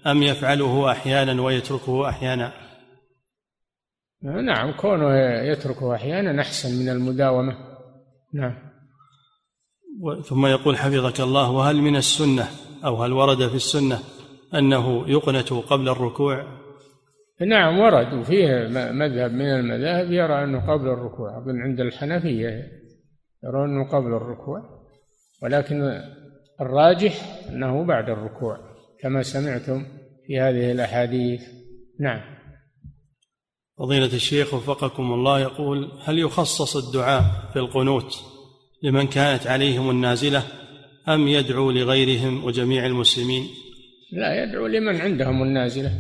أم 0.08 0.24
يفعله 0.24 0.92
أحيانا 0.92 1.42
ويتركه 1.42 2.10
أحيانا؟ 2.10 2.69
نعم 4.24 4.72
كونه 4.72 5.16
يتركه 5.42 5.96
أحيانا 5.96 6.42
أحسن 6.42 6.84
من 6.84 6.90
المداومة. 6.90 7.58
نعم. 8.34 8.56
ثم 10.24 10.46
يقول 10.46 10.78
حفظك 10.78 11.20
الله 11.20 11.52
وهل 11.52 11.82
من 11.82 11.96
السنة 11.96 12.48
أو 12.86 13.04
هل 13.04 13.14
ورد 13.14 13.48
في 13.48 13.56
السنة 13.56 14.00
أنه 14.56 15.10
يقنت 15.10 15.54
قبل 15.54 15.90
الركوع؟ 15.90 16.60
نعم 17.42 17.80
ورد 17.80 18.14
وفيه 18.14 18.68
مذهب 18.92 19.32
من 19.32 19.46
المذاهب 19.46 20.12
يرى 20.12 20.44
أنه 20.44 20.74
قبل 20.74 20.88
الركوع 20.88 21.38
أظن 21.38 21.62
عند 21.62 21.80
الحنفية 21.80 22.80
يرون 23.44 23.70
أنه 23.70 23.88
قبل 23.88 24.14
الركوع 24.14 24.62
ولكن 25.44 26.02
الراجح 26.62 27.14
أنه 27.50 27.86
بعد 27.86 28.10
الركوع 28.10 28.58
كما 29.02 29.24
سمعتم 29.24 29.86
في 30.28 30.40
هذه 30.40 30.72
الأحاديث. 30.72 31.42
نعم. 32.00 32.39
فضيلة 33.80 34.14
الشيخ 34.14 34.54
وفقكم 34.54 35.14
الله 35.14 35.40
يقول 35.40 35.92
هل 36.04 36.20
يخصص 36.20 36.78
الدعاء 36.78 37.24
في 37.54 37.60
القنوت 37.60 38.16
لمن 38.84 39.08
كانت 39.08 39.48
عليهم 39.48 39.90
النازلة 39.90 40.44
أم 41.08 41.28
يدعو 41.28 41.72
لغيرهم 41.72 42.44
وجميع 42.44 42.86
المسلمين؟ 42.86 43.44
لا 44.12 44.44
يدعو 44.44 44.68
لمن 44.68 45.02
عندهم 45.02 45.44
النازلة. 45.44 45.92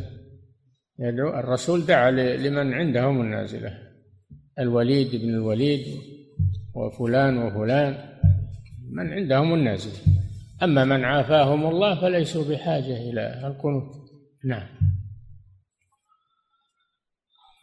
يدعو 0.99 1.39
الرسول 1.39 1.85
دعا 1.85 2.11
لمن 2.11 2.73
عندهم 2.73 3.21
النازلة. 3.21 3.77
الوليد 4.59 5.15
بن 5.15 5.29
الوليد 5.29 5.85
وفلان 6.75 7.37
وفلان 7.37 7.97
من 8.91 9.13
عندهم 9.13 9.53
النازلة. 9.53 10.13
أما 10.63 10.85
من 10.85 11.03
عافاهم 11.03 11.65
الله 11.65 12.01
فليسوا 12.01 12.43
بحاجة 12.49 13.09
إلى 13.09 13.47
القنوت. 13.47 13.95
نعم. 14.45 14.67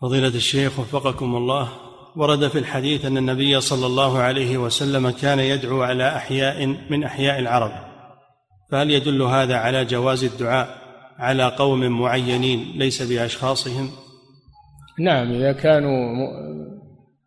فضيلة 0.00 0.28
الشيخ 0.28 0.78
وفقكم 0.78 1.36
الله 1.36 1.68
ورد 2.16 2.48
في 2.48 2.58
الحديث 2.58 3.04
أن 3.04 3.16
النبي 3.16 3.60
صلى 3.60 3.86
الله 3.86 4.18
عليه 4.18 4.58
وسلم 4.58 5.10
كان 5.10 5.38
يدعو 5.38 5.82
على 5.82 6.16
أحياء 6.16 6.66
من 6.90 7.04
أحياء 7.04 7.38
العرب. 7.38 7.72
فهل 8.70 8.90
يدل 8.90 9.22
هذا 9.22 9.56
على 9.56 9.84
جواز 9.84 10.24
الدعاء 10.24 10.78
على 11.18 11.48
قوم 11.48 12.00
معينين 12.00 12.72
ليس 12.74 13.02
بأشخاصهم؟ 13.02 13.90
نعم 15.00 15.32
إذا 15.32 15.52
كانوا 15.52 16.16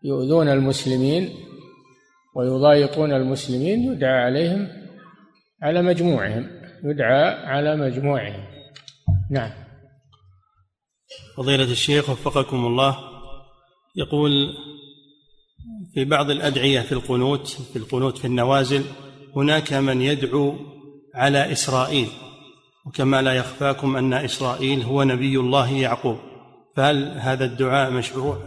يؤذون 0.04 0.50
المسلمين 0.50 1.30
ويضايقون 2.36 3.14
المسلمين 3.14 3.94
يدعى 3.94 4.24
عليهم 4.24 4.68
على 5.64 5.82
مجموعهم 5.82 6.48
يدعى 6.84 7.24
على 7.46 7.76
مجموعهم. 7.76 8.44
نعم. 9.32 9.69
فضيلة 11.38 11.72
الشيخ 11.72 12.10
وفقكم 12.10 12.66
الله 12.66 12.98
يقول 13.96 14.32
في 15.94 16.06
بعض 16.06 16.30
الأدعية 16.30 16.82
في 16.82 16.92
القنوت 16.92 17.48
في 17.48 17.76
القنوت 17.76 18.18
في 18.18 18.26
النوازل 18.26 18.84
هناك 19.36 19.74
من 19.74 20.02
يدعو 20.02 20.56
على 21.16 21.52
إسرائيل 21.52 22.08
وكما 22.86 23.22
لا 23.22 23.34
يخفاكم 23.34 23.96
أن 23.96 24.14
إسرائيل 24.14 24.82
هو 24.82 25.04
نبي 25.04 25.38
الله 25.38 25.74
يعقوب 25.74 26.18
فهل 26.76 27.18
هذا 27.18 27.46
الدعاء 27.46 27.92
مشروع؟ 27.92 28.38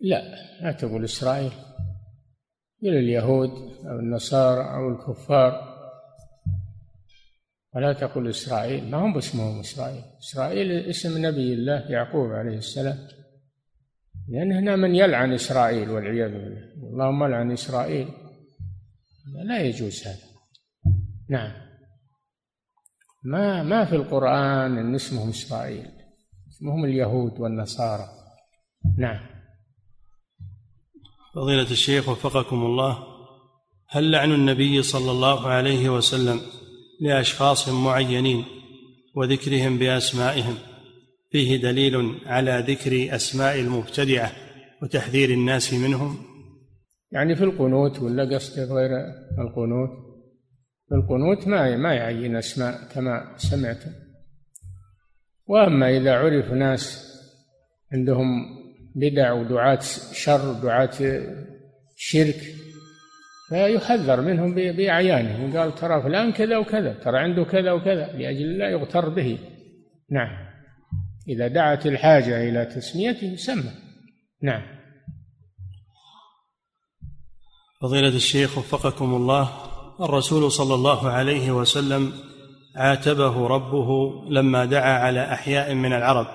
لا 0.00 0.22
لا 0.62 0.72
تقول 0.72 1.04
إسرائيل 1.04 1.50
قل 2.82 2.96
اليهود 2.96 3.50
أو 3.90 3.98
النصارى 3.98 4.60
أو 4.60 4.88
الكفار 4.88 5.73
ولا 7.74 7.92
تقل 7.92 8.28
إسرائيل. 8.28 8.90
ما 8.90 8.98
هم 8.98 9.14
باسمهم 9.14 9.60
إسرائيل؟ 9.60 10.02
إسرائيل 10.18 10.72
اسم 10.72 11.26
نبي 11.26 11.54
الله 11.54 11.80
يعقوب 11.90 12.30
عليه 12.30 12.56
السلام. 12.56 12.98
لأن 14.28 14.52
هنا 14.52 14.76
من 14.76 14.94
يلعن 14.94 15.32
إسرائيل 15.32 15.90
والعياذ 15.90 16.32
بالله. 16.32 16.62
اللهم 16.92 17.24
لعن 17.24 17.52
إسرائيل. 17.52 18.08
لا 19.44 19.62
يجوز 19.62 20.06
هذا. 20.06 20.26
نعم. 21.30 21.52
ما 23.24 23.62
ما 23.62 23.84
في 23.84 23.96
القرآن 23.96 24.78
أن 24.78 24.94
اسمهم 24.94 25.28
إسرائيل. 25.28 25.86
اسمهم 26.48 26.84
اليهود 26.84 27.40
والنصارى. 27.40 28.08
نعم. 28.98 29.34
فضيلة 31.34 31.70
الشيخ 31.70 32.08
وفقكم 32.08 32.56
الله 32.56 32.98
هل 33.88 34.10
لعن 34.10 34.32
النبي 34.32 34.82
صلى 34.82 35.10
الله 35.10 35.48
عليه 35.48 35.88
وسلم 35.88 36.40
لأشخاص 37.04 37.68
معينين 37.68 38.44
وذكرهم 39.14 39.78
بأسمائهم. 39.78 40.54
فيه 41.30 41.56
دليل 41.56 42.14
على 42.26 42.64
ذكر 42.68 43.14
أسماء 43.16 43.60
المبتدعة 43.60 44.32
وتحذير 44.82 45.30
الناس 45.30 45.74
منهم. 45.74 46.16
يعني 47.12 47.36
في 47.36 47.44
القنوت 47.44 47.98
ولا 47.98 48.34
قصد 48.34 48.60
غير 48.72 48.90
القنوت؟ 49.38 49.90
في 50.88 50.94
القنوت 50.94 51.48
ما 51.48 51.76
ما 51.76 51.94
يعين 51.94 52.36
أسماء 52.36 52.88
كما 52.94 53.34
سمعتم 53.36 53.90
وأما 55.46 55.96
إذا 55.96 56.14
عرف 56.14 56.52
ناس 56.52 57.14
عندهم 57.92 58.26
بدع 58.94 59.32
ودعاة 59.32 59.80
شر 60.12 60.50
ودعاة 60.50 61.22
شرك 61.96 62.54
فيحذر 63.54 64.20
منهم 64.20 64.54
بأعيانهم. 64.54 65.56
قال 65.56 65.74
ترى 65.74 66.02
فلان 66.02 66.32
كذا 66.32 66.56
وكذا 66.56 66.92
ترى 66.92 67.18
عنده 67.18 67.44
كذا 67.44 67.72
وكذا 67.72 68.12
لأجل 68.12 68.58
لا 68.58 68.70
يغتر 68.70 69.08
به. 69.08 69.38
نعم. 70.10 70.46
إذا 71.28 71.48
دعت 71.48 71.86
الحاجة 71.86 72.48
إلى 72.48 72.64
تسميته 72.64 73.36
سمى. 73.36 73.70
نعم. 74.42 74.62
فضيلة 77.82 78.16
الشيخ 78.16 78.58
وفقكم 78.58 79.14
الله 79.14 79.48
الرسول 80.00 80.52
صلى 80.52 80.74
الله 80.74 81.10
عليه 81.10 81.50
وسلم 81.50 82.12
عاتبه 82.76 83.46
ربه 83.46 83.88
لما 84.30 84.64
دعا 84.64 84.98
على 84.98 85.32
أحياء 85.32 85.74
من 85.74 85.92
العرب 85.92 86.26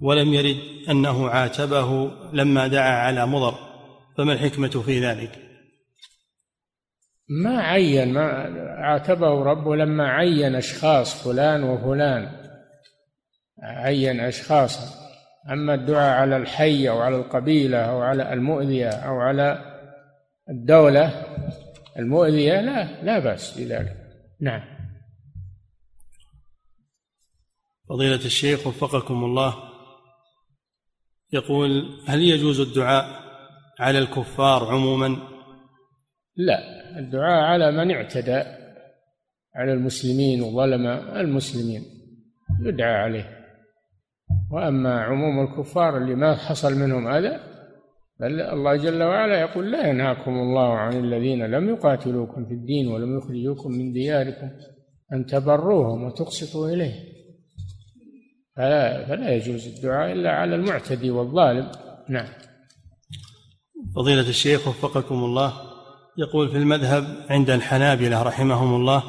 ولم 0.00 0.34
يرد 0.34 0.56
أنه 0.90 1.28
عاتبه 1.28 2.10
لما 2.32 2.66
دعا 2.66 2.92
على 2.92 3.26
مضر. 3.26 3.54
فما 4.16 4.32
الحكمة 4.32 4.68
في 4.68 5.00
ذلك؟ 5.00 5.43
ما 7.28 7.60
عين 7.62 8.12
ما 8.12 8.22
عاتبه 8.78 9.42
ربه 9.44 9.76
لما 9.76 10.08
عين 10.08 10.54
أشخاص 10.54 11.24
فلان 11.24 11.62
وفلان. 11.62 12.44
عين 13.62 14.20
أشخاصا 14.20 15.04
أما 15.50 15.74
الدعاء 15.74 16.20
على 16.20 16.36
الحي 16.36 16.88
أو 16.88 16.98
على 16.98 17.16
القبيلة 17.16 17.78
أو 17.78 18.02
على 18.02 18.32
المؤذية 18.32 18.88
أو 18.88 19.20
على 19.20 19.74
الدولة 20.50 21.24
المؤذية 21.98 22.60
لا 22.60 23.02
لا 23.02 23.18
بأس 23.18 23.58
بذلك. 23.58 23.96
نعم. 24.40 24.62
فضيلة 27.88 28.24
الشيخ 28.24 28.66
وفقكم 28.66 29.24
الله. 29.24 29.54
يقول 31.32 32.00
هل 32.06 32.22
يجوز 32.22 32.60
الدعاء 32.60 33.24
على 33.80 33.98
الكفار 33.98 34.64
عموما؟ 34.64 35.18
لا. 36.36 36.73
الدعاء 36.98 37.44
على 37.44 37.72
من 37.72 37.90
اعتدى 37.90 38.42
على 39.54 39.72
المسلمين 39.72 40.42
وظلم 40.42 40.86
المسلمين 41.16 41.82
يدعى 42.60 42.94
عليه. 42.94 43.44
وأما 44.50 45.00
عموم 45.00 45.40
الكفار 45.40 45.96
اللي 45.96 46.14
ما 46.14 46.34
حصل 46.34 46.74
منهم 46.74 47.08
أذى 47.08 47.40
بل 48.20 48.40
الله 48.40 48.76
جل 48.76 49.02
وعلا 49.02 49.40
يقول 49.40 49.72
لا 49.72 49.88
ينهاكم 49.88 50.30
الله 50.30 50.78
عن 50.78 51.04
الذين 51.04 51.46
لم 51.46 51.68
يقاتلوكم 51.68 52.46
في 52.46 52.54
الدين 52.54 52.88
ولم 52.88 53.18
يخرجوكم 53.18 53.70
من 53.70 53.92
دياركم 53.92 54.50
أن 55.12 55.26
تبروهم 55.26 56.04
وتقسطوا 56.04 56.68
إليه. 56.68 56.94
فلا, 58.56 59.06
فلا 59.06 59.34
يجوز 59.34 59.66
الدعاء 59.66 60.12
إلا 60.12 60.30
على 60.30 60.54
المعتدي 60.54 61.10
والظالم. 61.10 61.70
نعم. 62.08 62.28
فضيلة 63.96 64.28
الشيخ 64.28 64.68
وفقكم 64.68 65.14
الله. 65.14 65.73
يقول 66.18 66.48
في 66.48 66.56
المذهب 66.56 67.26
عند 67.30 67.50
الحنابلة 67.50 68.22
رحمهم 68.22 68.74
الله 68.74 69.02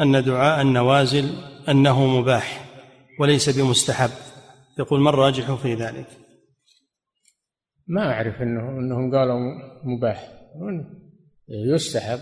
أن 0.00 0.24
دعاء 0.24 0.62
النوازل 0.62 1.30
أنه 1.68 2.06
مباح 2.06 2.70
وليس 3.20 3.58
بمستحب. 3.58 4.10
يقول 4.78 5.00
ما 5.00 5.10
الراجح 5.10 5.54
في 5.54 5.74
ذلك؟ 5.74 6.06
ما 7.86 8.12
أعرف 8.12 8.42
أنه 8.42 8.60
أنهم 8.60 9.16
قالوا 9.16 9.38
مباح. 9.84 10.32
يستحب. 11.48 12.20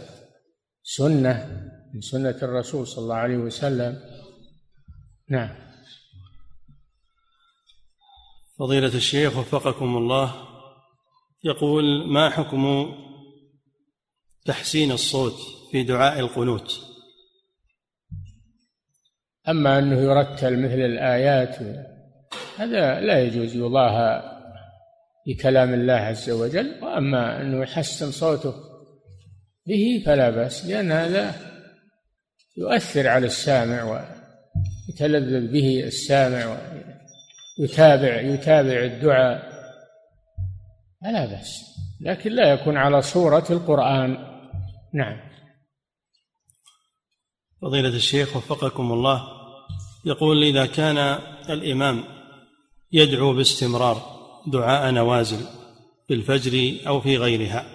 سنة. 0.82 1.64
من 1.94 2.00
سنة 2.00 2.36
الرسول 2.42 2.86
صلى 2.86 3.02
الله 3.02 3.14
عليه 3.14 3.36
وسلم. 3.36 4.00
نعم. 5.30 5.68
فضيلة 8.58 8.94
الشيخ 8.94 9.36
وفقكم 9.36 9.96
الله 9.96 10.34
يقول 11.44 12.12
ما 12.12 12.30
حكم 12.30 12.94
تحسين 14.49 14.92
الصوت 14.92 15.34
في 15.70 15.82
دعاء 15.82 16.20
القنوت. 16.20 16.80
أما 19.49 19.78
أنه 19.78 20.01
يرتل 20.01 20.62
مثل 20.62 20.80
الآيات 20.80 21.57
هذا 22.59 23.01
لا 23.01 23.20
يجوز 23.20 23.57
يضاهى 23.57 24.22
بكلام 25.26 25.74
الله 25.74 25.94
عز 25.94 26.30
وجل. 26.30 26.82
وأما 26.82 27.40
أنه 27.40 27.62
يحسن 27.62 28.11
صوته 28.11 28.55
به 29.66 30.03
فلا 30.07 30.30
بأس 30.30 30.66
لأن 30.66 30.92
هذا 30.92 31.34
يؤثر 32.57 33.09
على 33.09 33.26
السامع 33.26 33.82
ويتلذذ 34.88 35.53
به 35.53 35.84
السامع 35.84 36.59
ويتابع 37.61 38.20
يتابع 38.20 38.84
الدعاء. 38.84 39.42
فلا 41.03 41.26
بأس 41.26 41.64
لكن 42.01 42.32
لا 42.32 42.53
يكون 42.53 42.76
على 42.76 43.03
صورة 43.03 43.46
القرآن. 43.51 44.38
نعم. 44.95 45.20
فضيلة 47.62 47.89
الشيخ 47.89 48.36
وفقكم 48.36 48.93
الله 48.93 49.22
يقول 50.05 50.43
إذا 50.43 50.66
كان 50.66 50.99
الإمام 51.51 52.05
يدعو 52.93 53.34
باستمرار 53.34 54.18
دعاء 54.47 54.91
نوازل 54.91 55.47
في 56.09 56.14
الفجر 56.14 56.86
أو 56.89 57.01
في 57.01 57.16
غيرها 57.16 57.66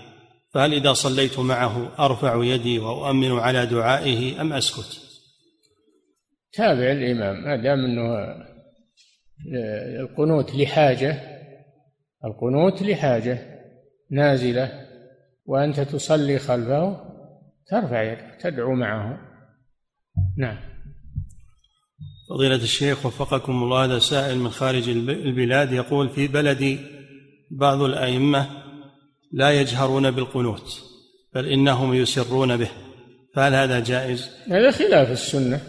فهل 0.54 0.74
إذا 0.74 0.94
صليت 0.94 1.40
معه 1.40 2.06
أرفع 2.06 2.44
يدي 2.44 2.80
وأؤمن 2.80 3.32
على 3.32 3.66
دعائه 3.66 4.42
أم 4.42 4.54
أسكت؟ 4.54 5.00
تابع 6.54 6.92
الإمام 6.92 7.44
ما 7.44 7.56
دام 7.56 7.86
إنه 7.86 8.36
القنوت 10.00 10.56
لحاجة 10.56 11.22
القنوت 12.26 12.82
لحاجة 12.82 13.40
نازلة 14.12 14.83
وأنت 15.46 15.80
تصلي 15.80 16.40
خلفه 16.40 17.14
ترفع 17.68 18.04
يدك 18.04 18.38
تدعو 18.42 18.76
معه. 18.76 19.20
نعم. 20.38 20.58
فضيلة 22.30 22.56
الشيخ 22.56 23.06
وفقكم 23.06 23.64
الله 23.64 23.86
هذا 23.86 24.00
سائل 24.00 24.38
من 24.38 24.50
خارج 24.50 24.90
البلاد 24.90 25.72
يقول 25.72 26.10
في 26.10 26.28
بلدي 26.28 26.80
بعض 27.52 27.82
الأئمة 27.82 28.50
لا 29.32 29.52
يجهرون 29.52 30.12
بالقنوت 30.12 30.82
بل 31.36 31.48
إنهم 31.48 31.94
يسرون 31.94 32.58
به. 32.58 32.70
فهل 33.36 33.54
هذا 33.54 33.80
جائز؟ 33.80 34.30
هذا 34.48 34.72
خلاف 34.72 35.12
السنة. 35.12 35.60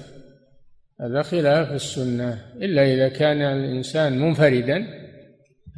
هذا 1.00 1.22
خلاف 1.22 1.72
السنة. 1.72 2.52
إلا 2.56 2.94
إذا 2.94 3.08
كان 3.08 3.40
الإنسان 3.42 4.18
منفردا 4.18 5.04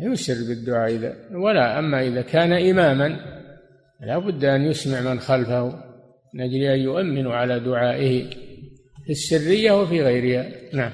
يسر 0.01 0.34
بالدعاء 0.49 0.94
إذا 0.94 1.16
ولا 1.32 1.78
أما 1.78 2.07
إذا 2.07 2.22
كان 2.22 2.53
إماما 2.53 3.36
لا 4.01 4.18
بد 4.18 4.44
أن 4.44 4.64
يسمع 4.64 5.01
من 5.01 5.20
خلفه. 5.20 5.64
من 6.34 6.40
أجل 6.40 6.62
أن 6.62 6.80
يؤمن 6.80 7.26
على 7.26 7.61
دعائه 7.61 8.30
في 9.05 9.11
السرية 9.11 9.72
وفي 9.80 10.03
غيرها. 10.03 10.53
نعم. 10.74 10.92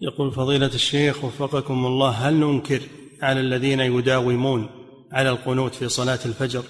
يقول 0.00 0.32
فضيلة 0.32 0.66
الشيخ 0.74 1.24
وفقكم 1.24 1.86
الله 1.86 2.10
هل 2.10 2.34
ننكر 2.34 2.80
على 3.22 3.40
الذين 3.40 3.80
يداومون 3.80 4.68
على 5.12 5.30
القنوت 5.30 5.74
في 5.74 5.88
صلاة 5.88 6.18
الفجر؟ 6.26 6.64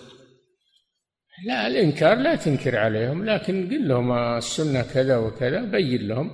لا 1.47 1.67
الإنكار 1.67 2.17
لا 2.17 2.35
تنكر 2.37 2.77
عليهم 2.77 3.25
لكن 3.25 3.69
قل 3.71 3.89
لهم 3.89 4.13
السنة 4.13 4.83
كذا 4.83 5.17
وكذا 5.17 5.65
بين 5.65 6.09
لهم 6.09 6.31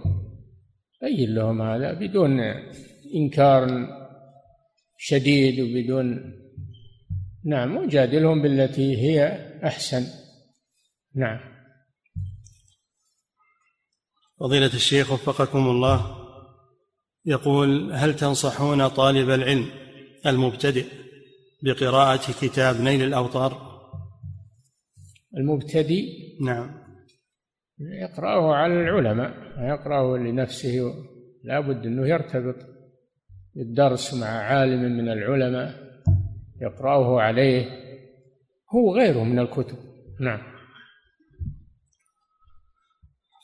بين 1.02 1.34
لهم 1.34 1.62
هذا 1.62 1.92
بدون 1.92 2.40
إنكار 3.14 3.88
شديد 4.98 5.60
وبدون 5.60 6.32
نعم 7.47 7.76
وجادلهم 7.76 8.42
بالتي 8.42 8.97
هي 8.97 9.24
أحسن. 9.64 10.07
نعم. 11.14 11.40
فضيلة 14.40 14.74
الشيخ 14.74 15.12
وفقكم 15.12 15.59
الله 15.59 16.16
يقول 17.24 17.92
هل 17.92 18.16
تنصحون 18.16 18.88
طالب 18.88 19.30
العلم 19.30 19.70
المبتدئ 20.26 20.86
بقراءة 21.62 22.32
كتاب 22.40 22.80
نيل 22.80 23.03
الأوطار 23.03 23.66
المبتدئ؟ 25.36 26.05
نعم. 26.42 26.86
يقرأه 27.78 28.55
على 28.55 28.72
العلماء 28.74 29.30
يقرأه 29.59 30.16
لنفسه 30.18 30.94
لا 31.44 31.61
بد 31.61 31.86
أنه 31.86 32.09
يرتبط 32.09 32.57
بالدرس 33.55 34.14
مع 34.14 34.26
عالم 34.26 34.82
من 34.82 35.09
العلماء. 35.09 35.86
يقرأه 36.61 37.20
عليه 37.20 37.64
هو 38.74 38.96
غيره 38.96 39.24
من 39.24 39.38
الكتب. 39.38 39.76
نعم. 40.20 40.57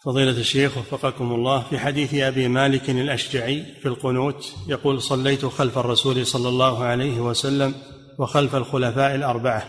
فضيلة 0.04 0.30
الشيخ 0.30 0.78
وفقكم 0.78 1.32
الله 1.32 1.62
في 1.62 1.78
حديث 1.78 2.14
أبي 2.14 2.48
مالك 2.48 2.90
الأشجعي 2.90 3.64
في 3.80 3.86
القنوت 3.86 4.54
يقول 4.68 5.02
صليت 5.02 5.44
خلف 5.44 5.78
الرسول 5.78 6.26
صلى 6.26 6.48
الله 6.48 6.84
عليه 6.84 7.20
وسلم 7.20 7.74
وخلف 8.18 8.54
الخلفاء 8.54 9.14
الأربعة. 9.14 9.62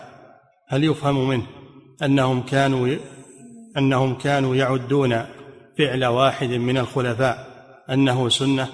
هل 0.67 0.83
يفهم 0.83 1.29
منه 1.29 1.47
أنهم 2.03 2.41
كانوا 2.41 2.95
أنهم 3.77 4.15
كانوا 4.17 4.55
يعدون 4.55 5.25
فعل 5.77 6.05
واحد 6.05 6.49
من 6.49 6.77
الخلفاء 6.77 7.47
أنه 7.89 8.29
سنة؟ 8.29 8.69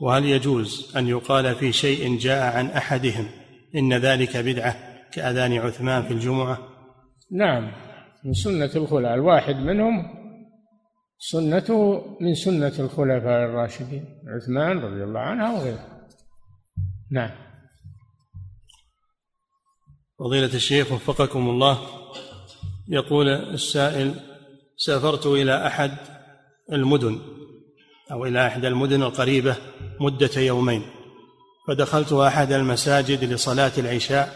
وهل 0.00 0.24
يجوز 0.24 0.96
أن 0.96 1.08
يقال 1.08 1.54
في 1.54 1.72
شيء 1.72 2.18
جاء 2.18 2.56
عن 2.56 2.66
أحدهم؟ 2.66 3.28
إن 3.76 3.94
ذلك 3.94 4.36
بدعة 4.36 4.76
كأذان 5.12 5.52
عثمان 5.52 6.02
في 6.02 6.10
الجمعة. 6.10 6.58
نعم 7.32 7.72
من 8.24 8.32
سنة 8.32 8.70
الخلفاء 8.76 9.14
الواحد 9.14 9.56
منهم 9.56 10.18
سنته 11.18 12.04
من 12.20 12.34
سنة 12.34 12.72
الخلفاء 12.78 13.44
الراشدين 13.44 14.04
عثمان 14.28 14.78
رضي 14.78 15.04
الله 15.04 15.20
عنه 15.20 15.54
وغيره 15.54 16.08
نعم. 17.10 17.30
فضيلة 20.18 20.54
الشيخ 20.54 20.92
وفقكم 20.92 21.48
الله 21.50 21.78
يقول 22.88 23.28
السائل 23.28 24.14
سافرت 24.76 25.26
إلى 25.26 25.66
أحد 25.66 25.90
المدن 26.72 27.18
أو 28.12 28.26
إلى 28.26 28.46
إحدى 28.46 28.68
المدن 28.68 29.02
القريبة 29.02 29.56
مدة 30.00 30.40
يومين. 30.40 30.82
فدخلت 31.68 32.12
أحد 32.12 32.52
المساجد 32.52 33.24
لصلاة 33.24 33.72
العشاء 33.78 34.28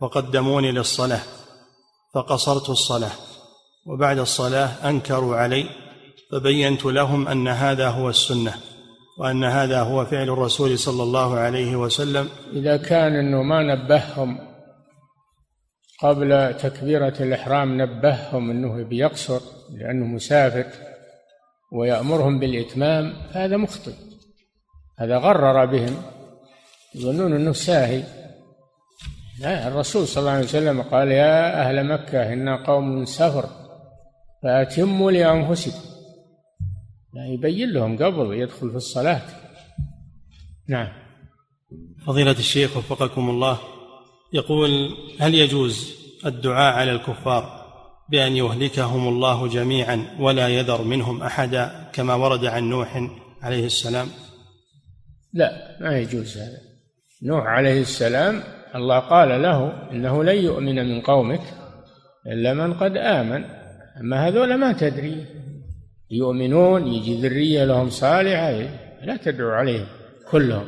وقدموني 0.00 0.72
للصلاة 0.72 1.20
فقصرت 2.14 2.70
الصلاة 2.70 3.10
وبعد 3.86 4.18
الصلاة 4.18 4.88
أنكروا 4.88 5.36
علي 5.36 5.64
فبينت 6.32 6.84
لهم 6.84 7.28
أن 7.28 7.48
هذا 7.48 7.88
هو 7.88 8.08
السنة 8.08 8.54
وأن 9.18 9.44
هذا 9.44 9.82
هو 9.82 10.04
فعل 10.04 10.30
الرسول 10.30 10.78
صلى 10.78 11.02
الله 11.02 11.38
عليه 11.38 11.76
وسلم. 11.76 12.28
إذا 12.52 12.76
كان 12.76 13.16
إنه 13.16 13.42
ما 13.42 13.62
نبههم 13.62 14.38
قبل 16.02 16.54
تكبيرة 16.54 17.14
الإحرام 17.20 17.82
نبههم 17.82 18.50
إنه 18.50 18.82
بيقصر 18.82 19.40
لأنه 19.70 20.06
مسافر 20.06 20.66
ويأمرهم 21.72 22.38
بالإتمام 22.38 23.12
هذا 23.32 23.56
مخطئ 23.56 23.94
هذا 24.98 25.18
غرر 25.18 25.64
بهم. 25.64 26.17
يظنون 26.98 27.32
إنه 27.32 27.52
ساهي. 27.52 28.02
لا 29.40 29.68
الرسول 29.68 30.08
صلى 30.08 30.20
الله 30.20 30.32
عليه 30.32 30.44
وسلم 30.44 30.82
قال 30.82 31.08
يا 31.08 31.62
أهل 31.62 31.86
مكة 31.86 32.32
إنا 32.32 32.66
قوم 32.66 33.04
سفر 33.04 33.48
فأتموا 34.42 35.10
لأنفسكم. 35.10 35.88
يعني 37.14 37.34
يبين 37.34 37.72
لهم 37.72 37.96
قبل 37.96 38.34
يدخل 38.34 38.70
في 38.70 38.76
الصلاة. 38.76 39.22
نعم. 40.68 40.88
فضيلة 42.06 42.30
الشيخ 42.30 42.76
وفقكم 42.76 43.30
الله 43.30 43.58
يقول 44.32 44.70
هل 45.20 45.34
يجوز 45.34 45.94
الدعاء 46.26 46.74
على 46.74 46.92
الكفار 46.92 47.58
بأن 48.10 48.36
يهلكهم 48.36 49.08
الله 49.08 49.48
جميعا 49.48 50.16
ولا 50.20 50.48
يذر 50.48 50.82
منهم 50.82 51.22
أحدا 51.22 51.90
كما 51.92 52.14
ورد 52.14 52.44
عن 52.44 52.64
نوح 52.68 53.08
عليه 53.42 53.66
السلام؟ 53.66 54.08
لا 55.32 55.78
ما 55.80 55.98
يجوز 55.98 56.38
هذا. 56.38 56.67
نوح 57.22 57.46
عليه 57.46 57.80
السلام 57.80 58.42
الله 58.74 58.98
قال 58.98 59.42
له 59.42 59.90
إنه 59.90 60.24
لن 60.24 60.36
يؤمن 60.36 60.88
من 60.88 61.00
قومك 61.00 61.40
إلا 62.26 62.54
من 62.54 62.74
قد 62.74 62.96
آمن. 62.96 63.44
أما 64.00 64.28
هذول 64.28 64.54
ما 64.54 64.72
تدري. 64.72 65.26
يؤمنون 66.10 66.86
يجي 66.86 67.22
ذرية 67.22 67.64
لهم 67.64 67.90
صالحة 67.90 68.50
لا 69.02 69.16
تدعو 69.16 69.50
عليهم 69.50 69.86
كلهم 70.30 70.66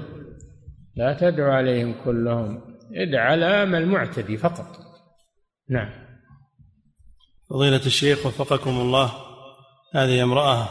لا 0.96 1.12
تدعو 1.12 1.51
عليهم 1.51 1.94
كلهم. 2.05 2.61
ادع 2.94 3.20
على 3.20 3.62
المعتدي 3.62 4.36
فقط. 4.36 4.66
نعم. 5.70 5.90
فضيلة 7.51 7.86
الشيخ 7.86 8.26
وفقكم 8.26 8.70
الله 8.70 9.12
هذه 9.94 10.22
امرأة 10.22 10.68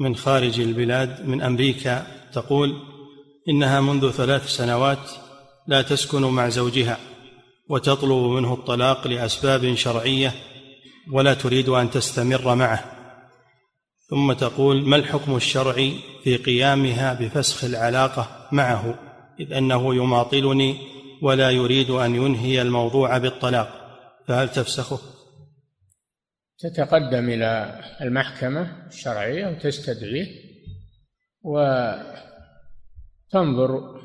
من 0.00 0.16
خارج 0.16 0.60
البلاد 0.60 1.26
من 1.26 1.42
أمريكا 1.42 2.06
تقول 2.32 2.76
إنها 3.48 3.80
منذ 3.80 4.10
ثلاث 4.10 4.48
سنوات 4.48 5.10
لا 5.66 5.82
تسكن 5.82 6.22
مع 6.22 6.48
زوجها 6.48 6.98
وتطلب 7.68 8.30
منه 8.30 8.54
الطلاق 8.54 9.06
لأسباب 9.06 9.74
شرعية 9.74 10.32
ولا 11.12 11.34
تريد 11.34 11.68
أن 11.68 11.90
تستمر 11.90 12.54
معه. 12.54 12.84
ثم 14.10 14.32
تقول 14.32 14.88
ما 14.88 14.96
الحكم 14.96 15.36
الشرعي 15.36 15.94
في 16.24 16.36
قيامها 16.36 17.14
بفسخ 17.14 17.64
العلاقة 17.64 18.48
معه؟ 18.52 18.98
إذ 19.40 19.52
أنه 19.52 19.94
يماطلني 19.94 20.76
ولا 21.22 21.50
يريد 21.50 21.90
أن 21.90 22.14
ينهي 22.14 22.62
الموضوع 22.62 23.18
بالطلاق 23.18 23.68
فهل 24.28 24.48
تفسخه؟ 24.48 24.98
تتقدم 26.58 27.28
إلى 27.28 27.80
المحكمة 28.00 28.86
الشرعية 28.86 29.46
وتستدعيه 29.46 30.26
وتنظر 33.26 34.00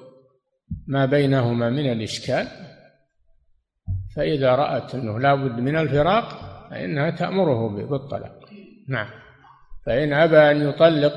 ما 0.87 1.05
بينهما 1.05 1.69
من 1.69 1.91
الإشكال 1.91 2.47
فإذا 4.15 4.55
رأت 4.55 4.95
أنه 4.95 5.19
لابد 5.19 5.59
من 5.59 5.77
الفراق 5.77 6.51
فإنها 6.69 7.09
تأمره 7.09 7.87
بالطلاق. 7.87 8.39
نعم. 8.89 9.09
فإن 9.85 10.13
أبى 10.13 10.37
أن 10.37 10.69
يطلق 10.69 11.15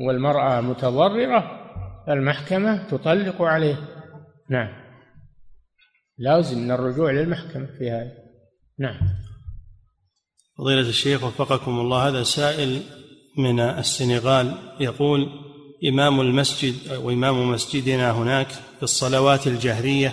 والمرأة 0.00 0.60
متضررة 0.60 1.60
المحكمة 2.08 2.88
تطلق 2.88 3.42
عليه. 3.42 3.76
نعم. 4.50 4.68
لازم 6.18 6.58
من 6.58 6.70
الرجوع 6.70 7.10
للمحكمة 7.10 7.66
في 7.66 7.90
هذا. 7.90 8.12
نعم. 8.78 9.00
فضيلة 10.58 10.88
الشيخ 10.88 11.24
وفقكم 11.24 11.70
الله 11.70 12.08
هذا 12.08 12.22
سائل 12.22 12.82
من 13.38 13.60
السنغال 13.60 14.54
يقول 14.80 15.45
إمام 15.84 16.20
المسجد 16.20 16.92
أو 16.92 17.10
إمام 17.10 17.50
مسجدنا 17.50 18.10
هناك 18.10 18.48
في 18.48 18.82
الصلوات 18.82 19.46
الجهرية 19.46 20.12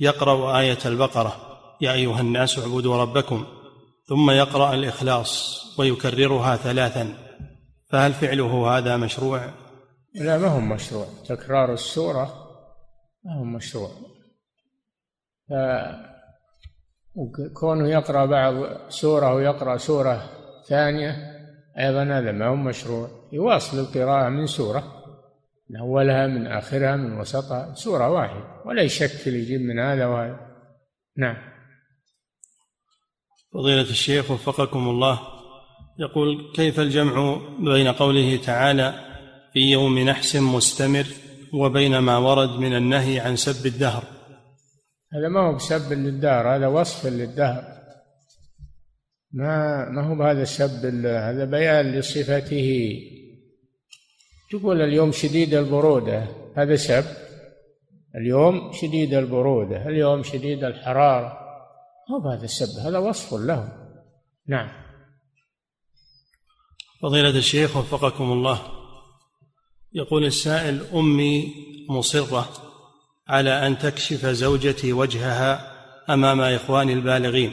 يقرأ 0.00 0.58
آية 0.58 0.78
البقرة 0.86 1.36
يا 1.80 1.92
أيها 1.92 2.20
الناس 2.20 2.58
اعبدوا 2.58 2.96
ربكم 2.96 3.46
ثم 4.08 4.30
يقرأ 4.30 4.74
الإخلاص 4.74 5.62
ويكررها 5.78 6.56
ثلاثا. 6.56 7.14
فهل 7.90 8.12
فعله 8.12 8.78
هذا 8.78 8.96
مشروع؟ 8.96 9.50
لا 10.14 10.38
ما 10.38 10.48
هو 10.48 10.60
مشروع. 10.60 11.06
تكرار 11.28 11.72
السورة 11.72 12.46
ما 13.24 13.34
هو 13.38 13.44
مشروع. 13.44 13.90
ف 15.48 15.52
كونه 17.54 17.88
يقرأ 17.88 18.26
بعض 18.26 18.54
سورة 18.88 19.34
ويقرأ 19.34 19.76
سورة 19.76 20.30
ثانية 20.68 21.16
أيضا 21.78 22.02
هذا 22.02 22.32
ما 22.32 22.48
هو 22.48 22.56
مشروع. 22.56 23.08
يواصل 23.32 23.78
القراءة 23.78 24.28
من 24.28 24.46
سورة 24.46 24.95
من 25.70 25.80
أولها 25.80 26.26
من 26.26 26.46
آخرها 26.46 26.96
من 26.96 27.20
وسطها 27.20 27.74
سورة 27.74 28.10
واحدة. 28.10 28.62
ولا 28.64 28.82
يشكل 28.82 29.34
يجيب 29.34 29.60
من 29.60 29.78
هذا 29.78 30.06
وهذا. 30.06 30.40
نعم. 31.16 31.36
فضيلة 33.54 33.90
الشيخ 33.90 34.30
وفقكم 34.30 34.88
الله. 34.88 35.20
يقول 35.98 36.52
كيف 36.54 36.80
الجمع 36.80 37.40
بين 37.58 37.88
قوله 37.88 38.36
تعالى 38.36 38.94
في 39.52 39.60
يوم 39.60 39.98
نحس 39.98 40.36
مستمر 40.36 41.06
وبين 41.54 41.98
ما 41.98 42.18
ورد 42.18 42.50
من 42.50 42.76
النهي 42.76 43.20
عن 43.20 43.36
سب 43.36 43.66
الدهر؟ 43.66 44.04
هذا 45.12 45.28
ما 45.28 45.40
هو 45.40 45.54
بسب 45.54 45.92
للدهر 45.92 46.56
هذا 46.56 46.66
وصف 46.66 47.06
للدهر. 47.06 47.64
ما 49.32 49.88
ما 49.90 50.02
هو 50.02 50.14
بهذا 50.14 50.44
سب 50.44 51.04
هذا 51.06 51.44
بيان 51.44 51.92
لصفته. 51.92 53.00
تقول 54.50 54.82
اليوم 54.82 55.12
شديد 55.12 55.54
البرودة؟ 55.54 56.26
هذا 56.56 56.76
سب 56.76 57.04
اليوم 58.16 58.72
شديد 58.72 59.14
البرودة 59.14 59.88
اليوم 59.88 60.22
شديد 60.22 60.64
الحرارة. 60.64 61.38
هو 62.10 62.28
هذا 62.28 62.44
السب 62.44 62.80
هذا 62.86 62.98
وصف 62.98 63.34
له 63.34 63.68
نعم. 64.48 64.68
فضيلة 67.02 67.38
الشيخ 67.38 67.76
وفقكم 67.76 68.32
الله. 68.32 68.62
يقول 69.92 70.24
السائل 70.24 70.86
أمي 70.94 71.54
مصرة 71.88 72.48
على 73.28 73.66
أن 73.66 73.78
تكشف 73.78 74.26
زوجتي 74.26 74.92
وجهها 74.92 75.72
أمام 76.10 76.40
إخواني 76.40 76.92
البالغين. 76.92 77.52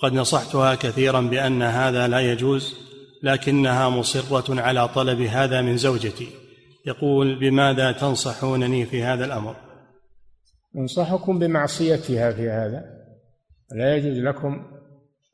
قد 0.00 0.12
نصحتها 0.12 0.74
كثيرا 0.74 1.20
بأن 1.20 1.62
هذا 1.62 2.08
لا 2.08 2.32
يجوز. 2.32 2.89
لكنها 3.22 3.88
مصرة 3.88 4.60
على 4.60 4.88
طلب 4.88 5.20
هذا 5.20 5.62
من 5.62 5.76
زوجتي. 5.76 6.28
يقول 6.86 7.38
بماذا 7.40 7.92
تنصحونني 7.92 8.86
في 8.86 9.02
هذا 9.02 9.24
الأمر؟ 9.24 9.56
أنصحكم 10.76 11.38
بمعصيتها 11.38 12.32
في 12.32 12.50
هذا. 12.50 12.84
لا 13.76 13.96
يجوز 13.96 14.18
لكم 14.18 14.66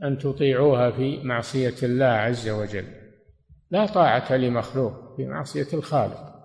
أن 0.05 0.19
تطيعوها 0.19 0.91
في 0.91 1.23
معصية 1.23 1.75
الله 1.83 2.07
عز 2.07 2.49
وجل. 2.49 2.85
لا 3.71 3.87
طاعة 3.87 4.37
لمخلوق 4.37 5.17
في 5.17 5.27
معصية 5.27 5.69
الخالق. 5.73 6.37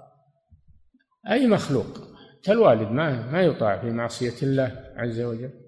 أي 1.32 1.48
مخلوق؟ 1.48 1.88
كالوالد 2.44 2.92
ما 2.92 3.32
ما 3.32 3.42
يطاع 3.42 3.82
في 3.82 3.92
معصية 3.92 4.44
الله 4.44 4.94
عز 4.96 5.22
وجل. 5.22 5.61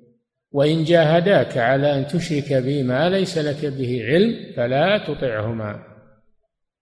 وإن 0.53 0.83
جاهداك 0.83 1.57
على 1.57 1.99
أن 1.99 2.07
تشرك 2.07 2.53
به 2.53 2.83
ما 2.83 3.09
ليس 3.09 3.37
لك 3.37 3.65
به 3.65 4.05
علم 4.05 4.53
فلا 4.55 4.97
تطعهما. 4.97 5.83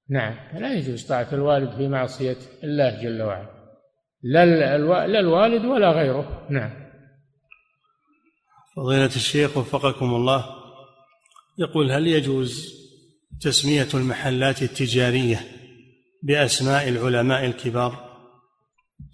نعم 0.10 0.36
فلا 0.54 0.74
يجوز 0.74 1.04
طاعة 1.04 1.28
الوالد 1.34 1.76
في 1.76 1.88
معصية 1.88 2.38
الله 2.64 3.02
جل 3.04 3.22
وعلا. 3.22 3.50
لا 4.24 5.20
الوالد 5.20 5.66
ولا 5.66 5.92
غيره. 5.92 6.48
نعم. 6.50 6.72
فضيلة 8.76 9.06
الشيخ 9.06 9.58
وفقكم 9.58 10.16
الله 10.16 10.46
يقول 11.60 11.92
هل 11.92 12.08
يجوز 12.08 12.82
تسمية 13.42 13.88
المحلات 13.94 14.62
التجارية 14.62 15.40
بأسماء 16.24 16.90
العلماء 16.90 17.46
الكبار؟ 17.46 18.12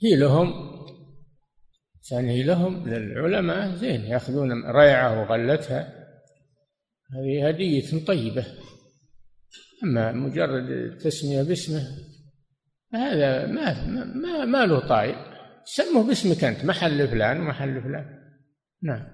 هي 0.04 0.16
لهم 0.16 0.77
هي 2.14 2.44
لهم 2.44 2.90
للعلماء 2.90 3.76
زين 3.76 4.02
ياخذون 4.02 4.72
ريعة 4.72 5.22
وغلتها. 5.22 5.94
هذه 7.16 7.48
هدية 7.48 8.06
طيبة. 8.06 8.46
أما 9.84 10.12
مجرد 10.12 10.70
التسمية 10.70 11.44
باسمه 11.44 11.88
هذا 12.94 13.46
ما 13.46 13.88
ما 14.16 14.46
ما 14.46 14.66
له 14.66 14.88
طايل 14.88 15.16
سمه 15.66 16.08
باسمك 16.08 16.44
أنت 16.44 16.66
محل 16.66 17.08
فلان 17.08 17.42
ومحل 17.42 17.82
فلان. 17.82 18.06
نعم. 18.84 19.08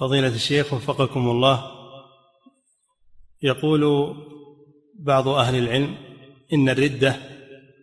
فضيلة 0.00 0.34
الشيخ 0.34 0.74
وفقكم 0.74 1.20
الله. 1.20 1.64
يقول 3.42 4.14
بعض 4.98 5.28
أهل 5.28 5.58
العلم 5.58 5.96
إن 6.52 6.68
الردة 6.68 7.16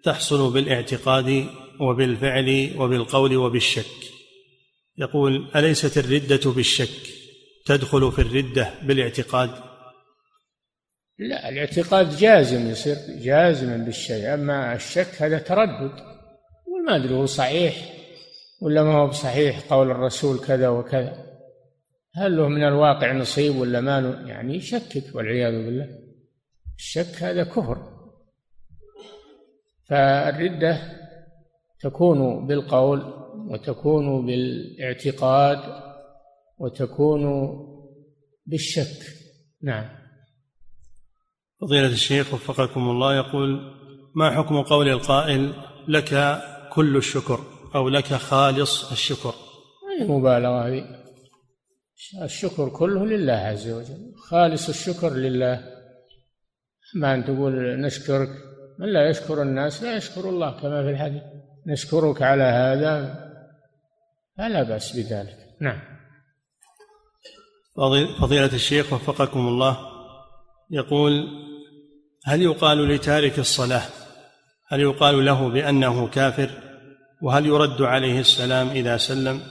تحصل 0.03 0.53
بالاعتقاد 0.53 1.49
وبالفعل 1.80 2.73
وبالقول 2.77 3.38
وبالشك. 3.38 3.86
يقول 4.97 5.51
أليست 5.55 5.97
الردة 5.97 6.51
بالشك 6.51 7.09
تدخل 7.65 8.11
في 8.11 8.21
الردة 8.21 8.73
بالاعتقاد؟ 8.84 9.49
لا 11.19 11.49
الاعتقاد 11.49 12.17
جازم 12.17 12.69
يصير 12.69 12.95
جازما 13.09 13.77
بالشيء. 13.77 14.34
أما 14.34 14.75
الشك 14.75 15.21
هذا 15.21 15.39
تردد 15.39 15.91
وما 16.67 16.95
أدري 16.95 17.15
هو 17.15 17.25
صحيح 17.25 17.93
ولا 18.61 18.84
ما 18.84 18.93
هو 18.93 19.07
بصحيح 19.07 19.59
قول 19.69 19.91
الرسول 19.91 20.39
كذا 20.39 20.69
وكذا. 20.69 21.25
هل 22.15 22.38
له 22.38 22.47
من 22.47 22.63
الواقع 22.63 23.11
نصيب 23.11 23.55
ولا 23.55 23.82
ما 23.82 24.01
له؟ 24.01 24.30
يعني 24.30 24.55
يشكك 24.55 25.15
والعياذ 25.15 25.51
بالله. 25.51 25.99
الشك 26.77 27.23
هذا 27.23 27.43
كفر. 27.43 27.99
فالردة 29.89 30.99
تكون 31.82 32.47
بالقول 32.47 33.13
وتكون 33.49 34.25
بالاعتقاد 34.25 35.59
وتكون 36.57 37.23
بالشك. 38.45 39.05
نعم. 39.63 39.86
فضيلة 41.61 41.88
الشيخ 41.88 42.34
وفقكم 42.34 42.89
الله 42.89 43.15
يقول 43.15 43.61
ما 44.15 44.32
حكم 44.32 44.61
قول 44.61 44.89
القائل 44.89 45.53
لك 45.88 46.41
كل 46.73 46.97
الشكر 46.97 47.39
أو 47.75 47.89
لك 47.89 48.05
خالص 48.05 48.91
الشكر؟ 48.91 49.34
أي 50.01 50.07
مبالغة 50.07 50.67
هذه؟ 50.67 50.99
الشكر 52.23 52.69
كله 52.69 53.05
لله 53.05 53.34
عز 53.34 53.69
وجل 53.69 54.13
خالص 54.30 54.69
الشكر 54.69 55.13
لله. 55.13 55.63
ما 56.95 57.13
أن 57.13 57.25
تقول 57.25 57.82
نشكرك 57.82 58.30
من 58.80 58.93
لا 58.93 59.09
يشكر 59.09 59.41
الناس؟ 59.41 59.84
لا 59.84 59.95
يشكر 59.97 60.30
الله 60.30 60.61
كما 60.61 60.84
في 60.84 60.89
الحديث. 60.89 61.39
نشكرك 61.70 62.22
على 62.22 62.43
هذا. 62.43 63.30
فلا 64.38 64.63
بأس 64.63 64.95
بذلك. 64.95 65.38
نعم. 65.61 65.80
فضيلة 68.22 68.53
الشيخ 68.53 68.93
وفقكم 68.93 69.47
الله. 69.47 69.78
يقول 70.72 71.28
هل 72.26 72.41
يقال 72.41 72.88
لتارك 72.88 73.39
الصلاة 73.39 73.84
هل 74.67 74.80
يقال 74.80 75.26
له 75.26 75.49
بأنه 75.49 76.07
كافر؟ 76.07 76.49
وهل 77.22 77.45
يرد 77.45 77.82
عليه 77.82 78.20
السلام 78.20 78.70
إذا 78.70 78.97
سلم؟ 78.97 79.41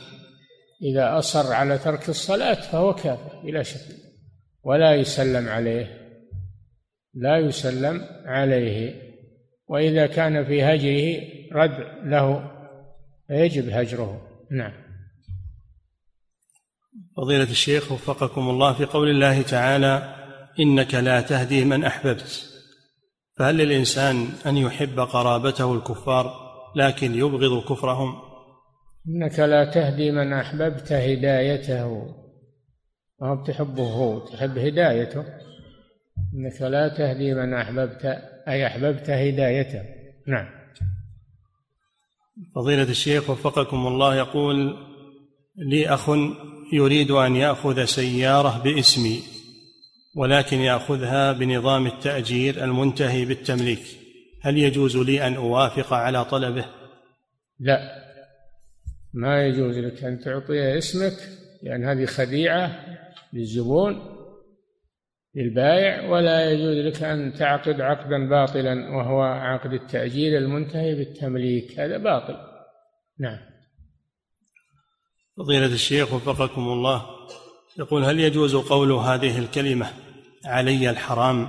إذا 0.83 1.19
أصر 1.19 1.53
على 1.53 1.79
ترك 1.79 2.09
الصلاة 2.09 2.55
فهو 2.55 2.95
كافر 2.95 3.43
بلا 3.45 3.63
شك. 3.63 3.81
ولا 4.63 4.95
يسلم 4.95 5.49
عليه. 5.49 6.09
لا 7.15 7.39
يسلم 7.39 8.05
عليه. 8.27 9.03
وإذا 9.69 10.07
كان 10.07 10.45
في 10.45 10.63
هجره 10.63 11.38
رد 11.53 11.87
له 12.05 12.51
فيجب 13.29 13.69
هجره. 13.69 14.21
نعم. 14.51 14.73
فضيلة 17.17 17.51
الشيخ 17.51 17.93
وفقكم 17.93 18.51
الله 18.51 18.73
في 18.73 18.85
قول 18.85 19.09
الله 19.09 19.43
تعالى 19.43 20.15
إنك 20.61 20.95
لا 20.95 21.21
تهدي 21.21 21.65
من 21.65 21.85
أحببت. 21.85 22.49
فهل 23.37 23.57
للإنسان 23.57 24.29
أن 24.47 24.57
يحب 24.57 25.01
قرابته 25.01 25.75
الكفار 25.75 26.49
لكن 26.77 27.15
يبغض 27.15 27.65
كفرهم؟ 27.65 28.15
إنك 29.09 29.39
لا 29.39 29.65
تهدي 29.65 30.11
من 30.11 30.33
أحببت 30.33 30.93
هدايته. 30.93 32.15
ما 33.21 33.45
تحبه 33.47 33.83
هو 33.83 34.19
تحب 34.19 34.59
هدايته. 34.59 35.25
إنك 36.35 36.63
لا 36.63 36.89
تهدي 36.89 37.35
من 37.35 37.55
أحببت 37.55 38.05
أي 38.49 38.67
أحببت 38.67 39.11
هدايته. 39.11 39.83
نعم. 40.27 40.58
فضيلة 42.55 42.83
الشيخ 42.83 43.31
وفقكم 43.31 43.87
الله 43.87 44.17
يقول 44.17 44.77
لي 45.57 45.89
أخ 45.89 46.11
يريد 46.73 47.11
أن 47.11 47.37
يأخذ 47.37 47.85
سيارة 47.85 48.63
باسمي 48.65 49.23
ولكن 50.17 50.57
يأخذها 50.57 51.33
بنظام 51.33 51.87
التأجير 51.87 52.65
المنتهي 52.65 53.25
بالتمليك 53.25 53.83
هل 54.43 54.59
يجوز 54.59 54.97
لي 54.97 55.27
أن 55.27 55.35
أوافق 55.35 55.93
على 55.93 56.25
طلبه؟ 56.25 56.65
لا 57.61 57.79
ما 59.15 59.47
يجوز 59.47 59.79
لك 59.79 60.05
أن 60.05 60.21
تعطيه 60.21 60.79
اسمك 60.79 61.17
لأن 61.63 61.85
هذه 61.85 62.07
خديعة 62.07 62.85
للزبون 63.33 64.18
للبائع 65.39 66.11
ولا 66.11 66.51
يجوز 66.51 66.87
لك 66.87 67.03
أن 67.03 67.33
تعقد 67.33 67.81
عقدا 67.81 68.29
باطلا 68.29 68.97
وهو 68.97 69.23
عقد 69.23 69.73
التأجير 69.73 70.39
المنتهي 70.39 70.95
بالتمليك. 70.95 71.81
هذا 71.81 71.99
باطل. 71.99 72.37
نعم. 73.21 73.39
فضيلة 75.39 75.67
الشيخ 75.67 76.13
وفقكم 76.13 76.63
الله 76.63 77.03
يقول 77.79 78.05
هل 78.05 78.21
يجوز 78.21 78.57
قول 78.57 78.93
هذه 78.93 79.39
الكلمة 79.39 79.87
علي 80.45 80.91
الحرام 80.91 81.49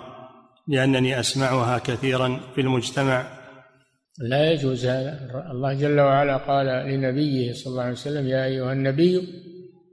لأنني 0.67 1.19
أسمعها 1.19 1.77
كثيرا 1.77 2.39
في 2.55 2.61
المجتمع؟ 2.61 3.39
لا 4.19 4.51
يجوز 4.51 4.85
هذا. 4.85 5.19
الله 5.51 5.73
جل 5.73 5.99
وعلا 5.99 6.37
قال 6.37 6.65
لنبيه 6.65 7.53
صلى 7.53 7.71
الله 7.71 7.83
عليه 7.83 7.93
وسلم 7.93 8.27
يا 8.27 8.45
أيها 8.45 8.73
النبي 8.73 9.21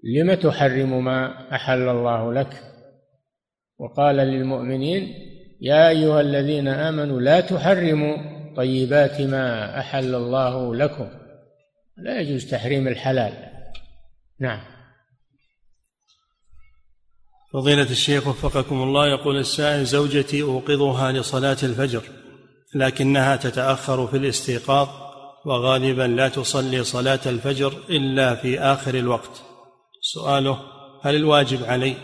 لم 0.04 0.34
تحرم 0.34 1.04
ما 1.04 1.46
أحل 1.54 1.88
الله 1.88 2.32
لك؟ 2.32 2.75
وقال 3.78 4.16
للمؤمنين 4.16 5.14
يا 5.60 5.88
أيها 5.88 6.20
الذين 6.20 6.68
آمنوا 6.68 7.20
لا 7.20 7.40
تحرموا 7.40 8.16
طيبات 8.56 9.20
ما 9.20 9.78
أحل 9.80 10.14
الله 10.14 10.74
لكم. 10.74 11.08
لا 11.96 12.20
يجوز 12.20 12.50
تحريم 12.50 12.88
الحلال. 12.88 13.32
نعم. 14.40 14.60
فضيلة 17.52 17.90
الشيخ 17.90 18.26
وفقكم 18.26 18.82
الله 18.82 19.08
يقول 19.08 19.36
السائل 19.36 19.84
زوجتي 19.84 20.42
أوقظها 20.42 21.12
لصلاة 21.12 21.56
الفجر 21.62 22.02
لكنها 22.74 23.36
تتأخر 23.36 24.06
في 24.06 24.16
الاستيقاظ 24.16 24.88
وغالبا 25.46 26.02
لا 26.02 26.28
تصلي 26.28 26.84
صلاة 26.84 27.20
الفجر 27.26 27.72
إلا 27.90 28.34
في 28.34 28.60
آخر 28.60 28.94
الوقت. 28.94 29.42
سؤاله 30.00 30.58
هل 31.02 31.14
الواجب 31.16 31.64
علي 31.64 31.94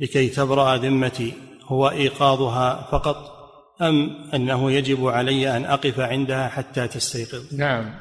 لكي 0.00 0.28
تبرأ 0.28 0.76
ذمتي 0.76 1.32
هو 1.64 1.90
إيقاظها 1.90 2.88
فقط 2.90 3.36
أم 3.82 4.30
أنه 4.34 4.72
يجب 4.72 5.06
علي 5.06 5.56
أن 5.56 5.64
أقف 5.64 6.00
عندها 6.00 6.48
حتى 6.48 6.88
تستيقظ؟ 6.88 7.54
نعم. 7.54 7.94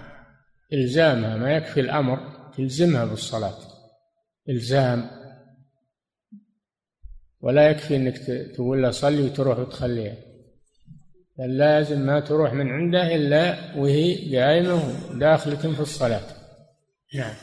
إلزامها 0.73 1.37
ما 1.37 1.51
يكفي 1.51 1.79
الأمر 1.79 2.19
تلزمها 2.57 3.05
بالصلاة. 3.05 3.57
إلزام. 4.49 5.09
ولا 7.41 7.69
يكفي 7.69 7.95
أنك 7.95 8.17
تقول 8.55 8.81
لها 8.81 8.91
صلي 8.91 9.21
وتروح 9.21 9.59
وتخليها. 9.59 10.15
لازم 11.37 11.99
ما 11.99 12.19
تروح 12.19 12.53
من 12.53 12.69
عنده 12.69 13.15
إلا 13.15 13.75
وهي 13.75 14.37
قائمة 14.37 14.95
وداخلة 15.11 15.73
في 15.73 15.79
الصلاة. 15.79 16.27
نعم. 17.15 17.35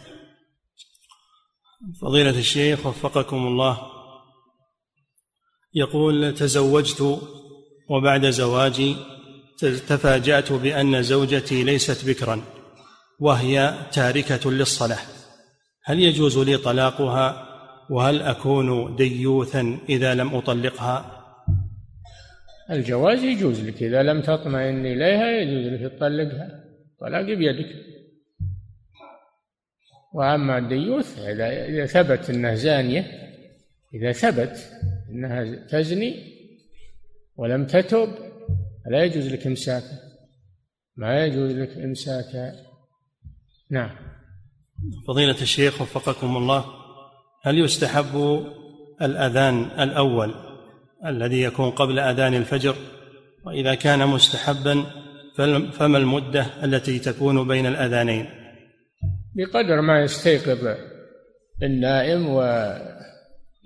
فضيلة 2.01 2.39
الشيخ 2.39 2.87
وفقكم 2.87 3.47
الله. 3.47 3.91
يقول 5.74 6.35
تزوجت 6.35 7.20
وبعد 7.90 8.31
زواجي 8.31 8.97
تفاجأت 9.89 10.53
بأن 10.53 11.03
زوجتي 11.03 11.65
ليست 11.65 12.09
بكرا 12.09 12.43
وهي 13.20 13.74
تاركة 13.93 14.51
للصلاة. 14.51 14.99
هل 15.85 16.01
يجوز 16.01 16.39
لي 16.39 16.57
طلاقها؟ 16.57 17.49
وهل 17.90 18.23
أكون 18.23 18.97
ديوثا 18.97 19.78
إذا 19.89 20.15
لم 20.15 20.35
أطلقها؟ 20.35 21.23
الجواز 22.70 23.23
يجوز 23.23 23.61
لك. 23.61 23.82
إذا 23.82 24.03
لم 24.03 24.23
تطمئن 24.23 24.86
إليها 24.86 25.31
يجوز 25.31 25.73
لك 25.73 25.93
تطلقها. 25.93 26.49
طلاق 27.01 27.24
بيدك. 27.24 27.66
وأما 30.15 30.59
الديوث 30.59 31.19
إذا 31.19 31.86
ثبت 31.86 32.31
أنها 32.31 32.55
زانية 32.55 33.22
إذا 33.94 34.12
ثبت 34.12 34.70
أنها 35.10 35.66
تزني 35.66 36.14
ولم 37.36 37.66
تتب 37.66 38.09
فلا 38.85 39.05
يجوز 39.05 39.27
لك 39.27 39.47
إمساكها. 39.47 39.98
ما 40.97 41.24
يجوز 41.24 41.52
لك 41.52 41.78
إمساكها. 41.78 42.52
نعم. 43.70 43.90
فضيلة 45.09 45.43
الشيخ 45.43 45.82
وفقكم 45.82 46.36
الله 46.36 46.64
هل 47.43 47.59
يستحب 47.59 48.44
الأذان 49.02 49.64
الأول 49.64 50.35
الذي 51.06 51.43
يكون 51.43 51.70
قبل 51.70 51.98
أذان 51.98 52.35
الفجر؟ 52.35 52.77
وإذا 53.44 53.74
كان 53.74 54.09
مستحبا 54.09 54.85
فما 55.73 55.98
المدة 55.98 56.47
التي 56.64 56.98
تكون 56.98 57.48
بين 57.48 57.66
الأذانين؟ 57.66 58.27
بقدر 59.35 59.81
ما 59.81 60.02
يستيقظ 60.02 60.77
النائم 61.62 62.27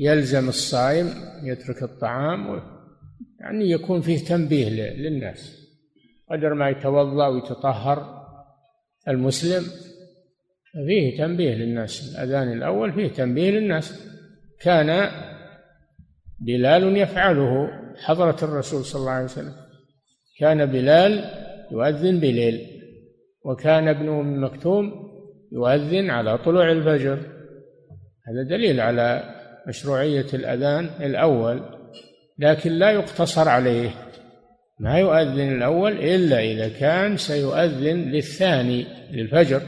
ويلزم 0.00 0.48
الصائم 0.48 1.06
يترك 1.42 1.82
الطعام 1.82 2.62
يعني 3.40 3.70
يكون 3.70 4.00
فيه 4.00 4.24
تنبيه 4.24 4.68
للناس. 4.68 5.66
قدر 6.30 6.54
ما 6.54 6.68
يتوضأ 6.68 7.26
ويتطهر 7.26 8.26
المسلم 9.08 9.62
فيه 10.86 11.18
تنبيه 11.18 11.54
للناس. 11.54 12.14
الأذان 12.14 12.52
الأول 12.52 12.92
فيه 12.92 13.08
تنبيه 13.08 13.50
للناس. 13.50 14.06
كان 14.60 15.10
بلال 16.40 16.96
يفعله. 16.96 17.68
حضرة 17.96 18.36
الرسول 18.42 18.84
صلى 18.84 19.00
الله 19.00 19.12
عليه 19.12 19.24
وسلم. 19.24 19.54
كان 20.38 20.66
بلال 20.66 21.24
يؤذن 21.72 22.20
بليل 22.20 22.66
وكان 23.44 23.88
ابن 23.88 24.08
أم 24.08 24.44
مكتوم 24.44 24.92
يؤذن 25.52 26.10
على 26.10 26.38
طلوع 26.38 26.72
الفجر. 26.72 27.18
هذا 28.26 28.42
دليل 28.48 28.80
على 28.80 29.35
مشروعية 29.68 30.26
الأذان 30.34 30.84
الأول 30.84 31.62
لكن 32.38 32.72
لا 32.72 32.90
يقتصر 32.90 33.48
عليه. 33.48 33.90
ما 34.80 34.98
يؤذن 34.98 35.56
الأول 35.56 35.92
إلا 35.92 36.40
إذا 36.40 36.68
كان 36.68 37.16
سيؤذن 37.16 37.96
للثاني 37.96 38.86
للفجر 39.10 39.62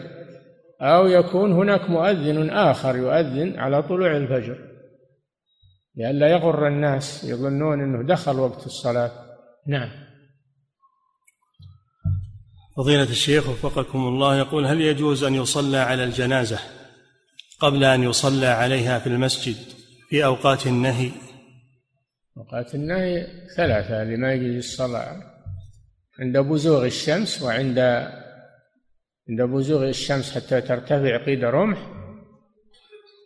أو 0.81 1.07
يكون 1.07 1.53
هناك 1.53 1.91
مؤذن 1.91 2.51
آخر 2.51 2.97
يؤذن 2.97 3.59
على 3.59 3.83
طلوع 3.83 4.17
الفجر. 4.17 4.59
لئلا 5.97 6.29
يغر 6.29 6.67
الناس 6.69 7.25
يظنون 7.25 7.81
أنه 7.81 8.07
دخل 8.07 8.41
وقت 8.41 8.67
الصلاة. 8.67 9.11
نعم. 9.67 9.91
فضيلة 12.77 13.03
الشيخ 13.03 13.49
وفقكم 13.49 13.99
الله 13.99 14.39
يقول 14.39 14.67
هل 14.67 14.81
يجوز 14.81 15.25
أن 15.25 15.35
يصلى 15.35 15.79
على 15.79 16.05
الجنازة 16.05 16.59
قبل 17.61 17.85
أن 17.85 18.03
يصلى 18.03 18.47
عليها 18.47 18.99
في 18.99 19.07
المسجد؟ 19.07 19.78
في 20.09 20.25
أوقات 20.25 20.67
النهي. 20.67 21.11
أوقات 22.37 22.75
النهي 22.75 23.27
ثلاثة 23.57 24.05
لما 24.05 24.33
يجوز 24.33 24.57
الصلاة 24.57 25.23
عند 26.21 26.39
بزوغ 26.39 26.87
الشمس 26.87 27.43
وعند 27.43 27.79
عند 29.29 29.43
بزوغ 29.43 29.89
الشمس 29.89 30.35
حتى 30.35 30.61
ترتفع 30.61 31.25
قيد 31.25 31.45
رمح 31.45 31.79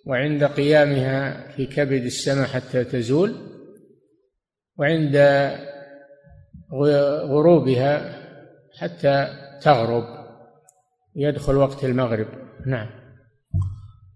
وعند 0.07 0.45
قيامها 0.45 1.49
في 1.49 1.67
كبد 1.67 2.05
السماء 2.05 2.47
حتى 2.47 2.85
تزول 2.85 3.35
وعند 4.79 5.17
غروبها 7.23 8.23
حتى 8.79 9.29
تغرب 9.63 10.05
يدخل 11.17 11.57
وقت 11.57 11.85
المغرب. 11.85 12.29
نعم. 12.67 13.02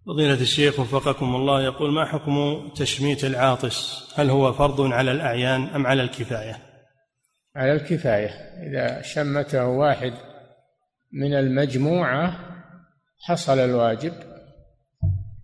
فضيلة 0.07 0.41
الشيخ 0.41 0.81
وفقكم 0.81 1.37
الله 1.37 1.62
يقول 1.62 1.93
ما 1.93 2.05
حكم 2.05 2.69
تشميت 2.77 3.24
العاطس؟ 3.24 4.09
هل 4.15 4.31
هو 4.31 4.53
فرض 4.53 4.81
على 4.81 5.12
الأعيان 5.12 5.62
أم 5.62 5.87
على 5.87 6.03
الكفاية؟ 6.03 6.59
على 7.57 7.73
الكفاية. 7.73 8.28
إذا 8.69 9.03
شمته 9.03 9.66
واحد 9.66 10.12
من 11.12 11.35
المجموعة 11.35 12.39
حصل 13.20 13.59
الواجب 13.59 14.12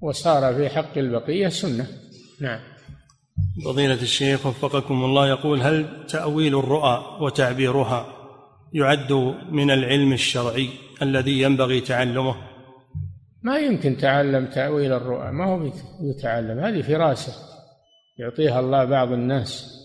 وصار 0.01 0.55
في 0.55 0.69
حق 0.69 0.99
البقية 0.99 1.49
سنة. 1.49 1.87
نعم. 2.41 2.61
فضيلة 3.65 4.03
الشيخ 4.03 4.47
وفقكم 4.47 5.05
الله 5.05 5.29
يقول 5.29 5.61
هل 5.61 6.07
تأويل 6.07 6.59
الرؤى 6.59 7.19
وتعبيرها 7.21 8.07
يعد 8.73 9.13
من 9.51 9.71
العلم 9.71 10.13
الشرعي 10.13 10.69
الذي 11.03 11.43
ينبغي 11.43 11.81
تعلمه؟ 11.81 12.52
ما 13.43 13.59
يمكن 13.59 13.97
تعلم 13.97 14.47
تأويل 14.47 14.93
الرؤى 14.93 15.31
ما 15.31 15.45
هو 15.45 15.73
يتعلم 16.03 16.59
هذه 16.59 16.83
فراسة 16.83 17.33
يعطيها 18.19 18.61
الله 18.61 18.85
بعض 18.85 19.13
الناس. 19.13 19.79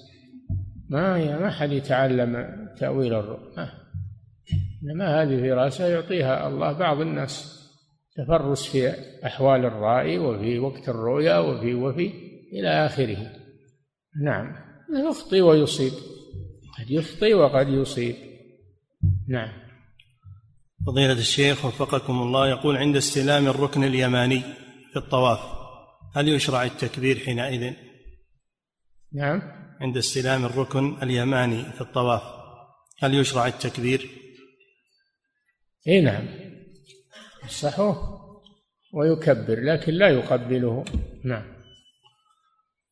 ما 0.89 1.39
ما 1.39 1.49
حد 1.49 1.71
يتعلم 1.71 2.47
تأويل 2.79 3.13
الرؤى 3.13 3.69
إنما 4.83 5.21
هذه 5.21 5.41
فراسة 5.41 5.87
يعطيها 5.87 6.47
الله 6.47 6.71
بعض 6.71 7.01
الناس. 7.01 7.57
تفرس 8.15 8.65
في 8.65 8.89
أحوال 9.25 9.65
الرائي 9.65 10.17
وفي 10.17 10.59
وقت 10.59 10.89
الرؤيا 10.89 11.37
وفي 11.37 11.73
وفي 11.73 12.11
إلى 12.53 12.85
آخره. 12.85 13.31
نعم. 14.23 14.55
يخطي 15.09 15.41
ويصيب 15.41 15.93
قد 16.79 16.91
يخطي 16.91 17.33
وقد 17.33 17.67
يصيب. 17.69 18.15
نعم. 19.27 19.66
فضيلة 20.87 21.13
الشيخ 21.13 21.65
وفقكم 21.65 22.21
الله 22.21 22.49
يقول 22.49 22.77
عند 22.77 22.95
استلام 22.95 23.47
الركن 23.47 23.83
اليماني 23.83 24.39
في 24.91 24.95
الطواف 24.95 25.39
هل 26.15 26.27
يشرع 26.27 26.63
التكبير 26.63 27.19
حينئذ؟ 27.19 27.73
نعم. 29.13 29.41
عند 29.81 29.97
استلام 29.97 30.45
الركن 30.45 30.97
اليماني 31.03 31.63
في 31.63 31.81
الطواف 31.81 32.21
هل 32.99 33.13
يشرع 33.13 33.47
التكبير؟ 33.47 34.09
اي 35.87 36.01
نعم. 36.01 36.27
يمسحه 37.43 38.19
ويكبر 38.93 39.59
لكن 39.59 39.93
لا 39.93 40.09
يقبله. 40.09 40.85
نعم. 41.25 41.43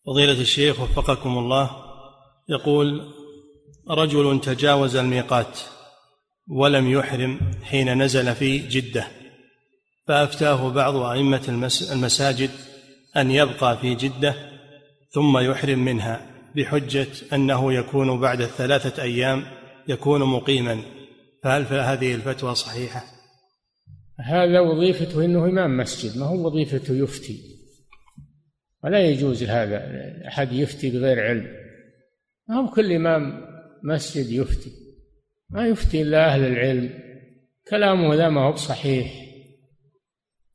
فضيلة 0.05 0.41
الشيخ 0.41 0.79
وفقكم 0.79 1.37
الله 1.37 1.69
يقول 2.49 3.13
رجل 3.89 4.41
تجاوز 4.41 4.95
الميقات 4.95 5.59
ولم 6.49 6.91
يحرم 6.91 7.39
حين 7.63 8.03
نزل 8.03 8.35
في 8.35 8.57
جدة 8.57 9.07
فأفتاه 10.07 10.69
بعض 10.69 10.95
أئمة 10.95 11.73
المساجد 11.91 12.49
أن 13.17 13.31
يبقى 13.31 13.77
في 13.77 13.95
جدة 13.95 14.35
ثم 15.09 15.37
يحرم 15.37 15.79
منها 15.85 16.35
بحجة 16.55 17.07
أنه 17.33 17.73
يكون 17.73 18.19
بعد 18.19 18.41
الثلاثة 18.41 19.03
أيام 19.03 19.43
يكون 19.87 20.21
مقيما. 20.21 20.81
فهل 21.43 21.63
هذه 21.63 22.15
الفتوى 22.15 22.55
صحيحة؟ 22.55 23.03
هذا 24.19 24.59
وظيفته 24.59 25.25
إنه 25.25 25.45
إمام 25.45 25.77
مسجد 25.77 26.17
ما 26.17 26.25
هو 26.25 26.47
وظيفته 26.47 26.93
يفتي. 26.95 27.39
ولا 28.83 29.09
يجوز 29.09 29.43
هذا 29.43 29.81
أحد 30.27 30.53
يفتي 30.53 30.89
بغير 30.89 31.19
علم. 31.19 31.47
ما 32.49 32.55
هو 32.55 32.71
كل 32.71 32.91
إمام 32.91 33.41
مسجد 33.83 34.29
يفتي. 34.29 34.84
ما 35.49 35.67
يفتي 35.67 36.01
إلا 36.01 36.25
أهل 36.25 36.45
العلم. 36.45 36.89
كلامه 37.69 38.15
ذا 38.15 38.29
ما 38.29 38.41
هو 38.41 38.55
صحيح 38.55 39.25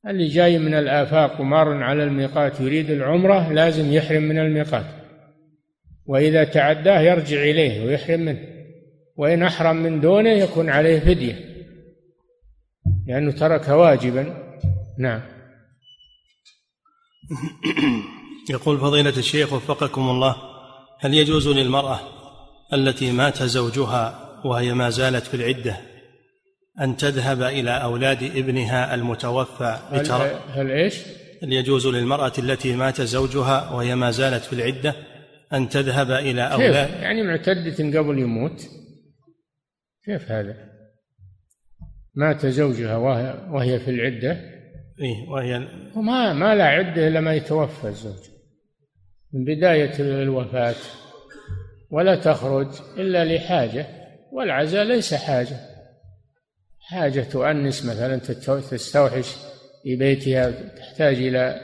اللي 0.06 0.28
جاي 0.28 0.58
من 0.58 0.74
الآفاق 0.74 1.40
ومار 1.40 1.82
على 1.82 2.04
الميقات 2.04 2.60
يريد 2.60 2.90
العمرة 2.90 3.52
لازم 3.52 3.92
يحرم 3.92 4.22
من 4.22 4.38
الميقات. 4.38 4.86
وإذا 6.06 6.44
تعداه 6.44 7.00
يرجع 7.00 7.42
إليه 7.42 7.86
ويحرم 7.86 8.20
منه. 8.20 8.40
وإن 9.16 9.42
أحرم 9.42 9.76
من 9.76 10.00
دونه 10.00 10.30
يكون 10.30 10.68
عليه 10.68 11.00
فدية. 11.00 11.50
لأنه 13.06 13.32
ترك 13.32 13.68
واجبا. 13.68 14.56
نعم. 14.98 15.20
يقول 18.50 18.78
فضيلة 18.78 19.16
الشيخ 19.16 19.52
وفقكم 19.52 20.10
الله 20.10 20.36
هل 20.98 21.14
يجوز 21.14 21.48
للمرأة 21.48 22.00
التي 22.72 23.12
مات 23.12 23.42
زوجها 23.42 24.29
وهي 24.44 24.74
ما 24.74 24.90
زالت 24.90 25.26
في 25.26 25.34
العدة 25.34 25.76
أن 26.80 26.96
تذهب 26.96 27.42
إلى 27.42 27.70
أولاد 27.70 28.22
ابنها 28.22 28.94
المتوفى 28.94 29.78
هل, 29.90 30.10
هل 30.50 30.70
إيش؟ 30.70 31.02
هل 31.42 31.52
يجوز 31.52 31.86
للمرأة 31.86 32.32
التي 32.38 32.76
مات 32.76 33.00
زوجها 33.00 33.72
وهي 33.72 33.94
ما 33.94 34.10
زالت 34.10 34.44
في 34.44 34.52
العدة 34.52 34.94
أن 35.52 35.68
تذهب 35.68 36.10
إلى 36.10 36.42
أولاد 36.52 36.90
يعني 37.02 37.22
معتدة 37.22 37.98
قبل 37.98 38.18
يموت؟ 38.18 38.68
كيف 40.04 40.30
هذا؟ 40.30 40.56
مات 42.14 42.46
زوجها 42.46 42.96
وهي, 42.96 43.48
وهي 43.50 43.80
في 43.80 43.90
العدة؟ 43.90 44.32
إيه 45.00 45.28
وهي 45.28 45.68
وما 45.96 46.32
ما 46.32 46.54
لا 46.54 46.64
عدة 46.64 47.08
إلا 47.08 47.20
ما 47.20 47.34
يتوفى 47.34 47.88
الزوج. 47.88 48.30
من 49.32 49.44
بداية 49.44 50.22
الوفاة. 50.22 50.74
ولا 51.90 52.16
تخرج 52.16 52.68
إلا 52.98 53.24
لحاجة. 53.24 53.99
والعزاء 54.32 54.84
ليس 54.84 55.14
حاجة. 55.14 55.56
حاجة 56.80 57.20
تؤنس 57.20 57.84
مثلا 57.84 58.18
تستوحش 58.70 59.36
في 59.82 59.96
بيتها 59.96 60.50
تحتاج 60.50 61.16
إلى 61.16 61.60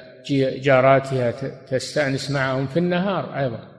جاراتها 0.60 1.30
تستأنس 1.70 2.30
معهم 2.30 2.66
في 2.66 2.78
النهار 2.78 3.38
أيضا. 3.38 3.75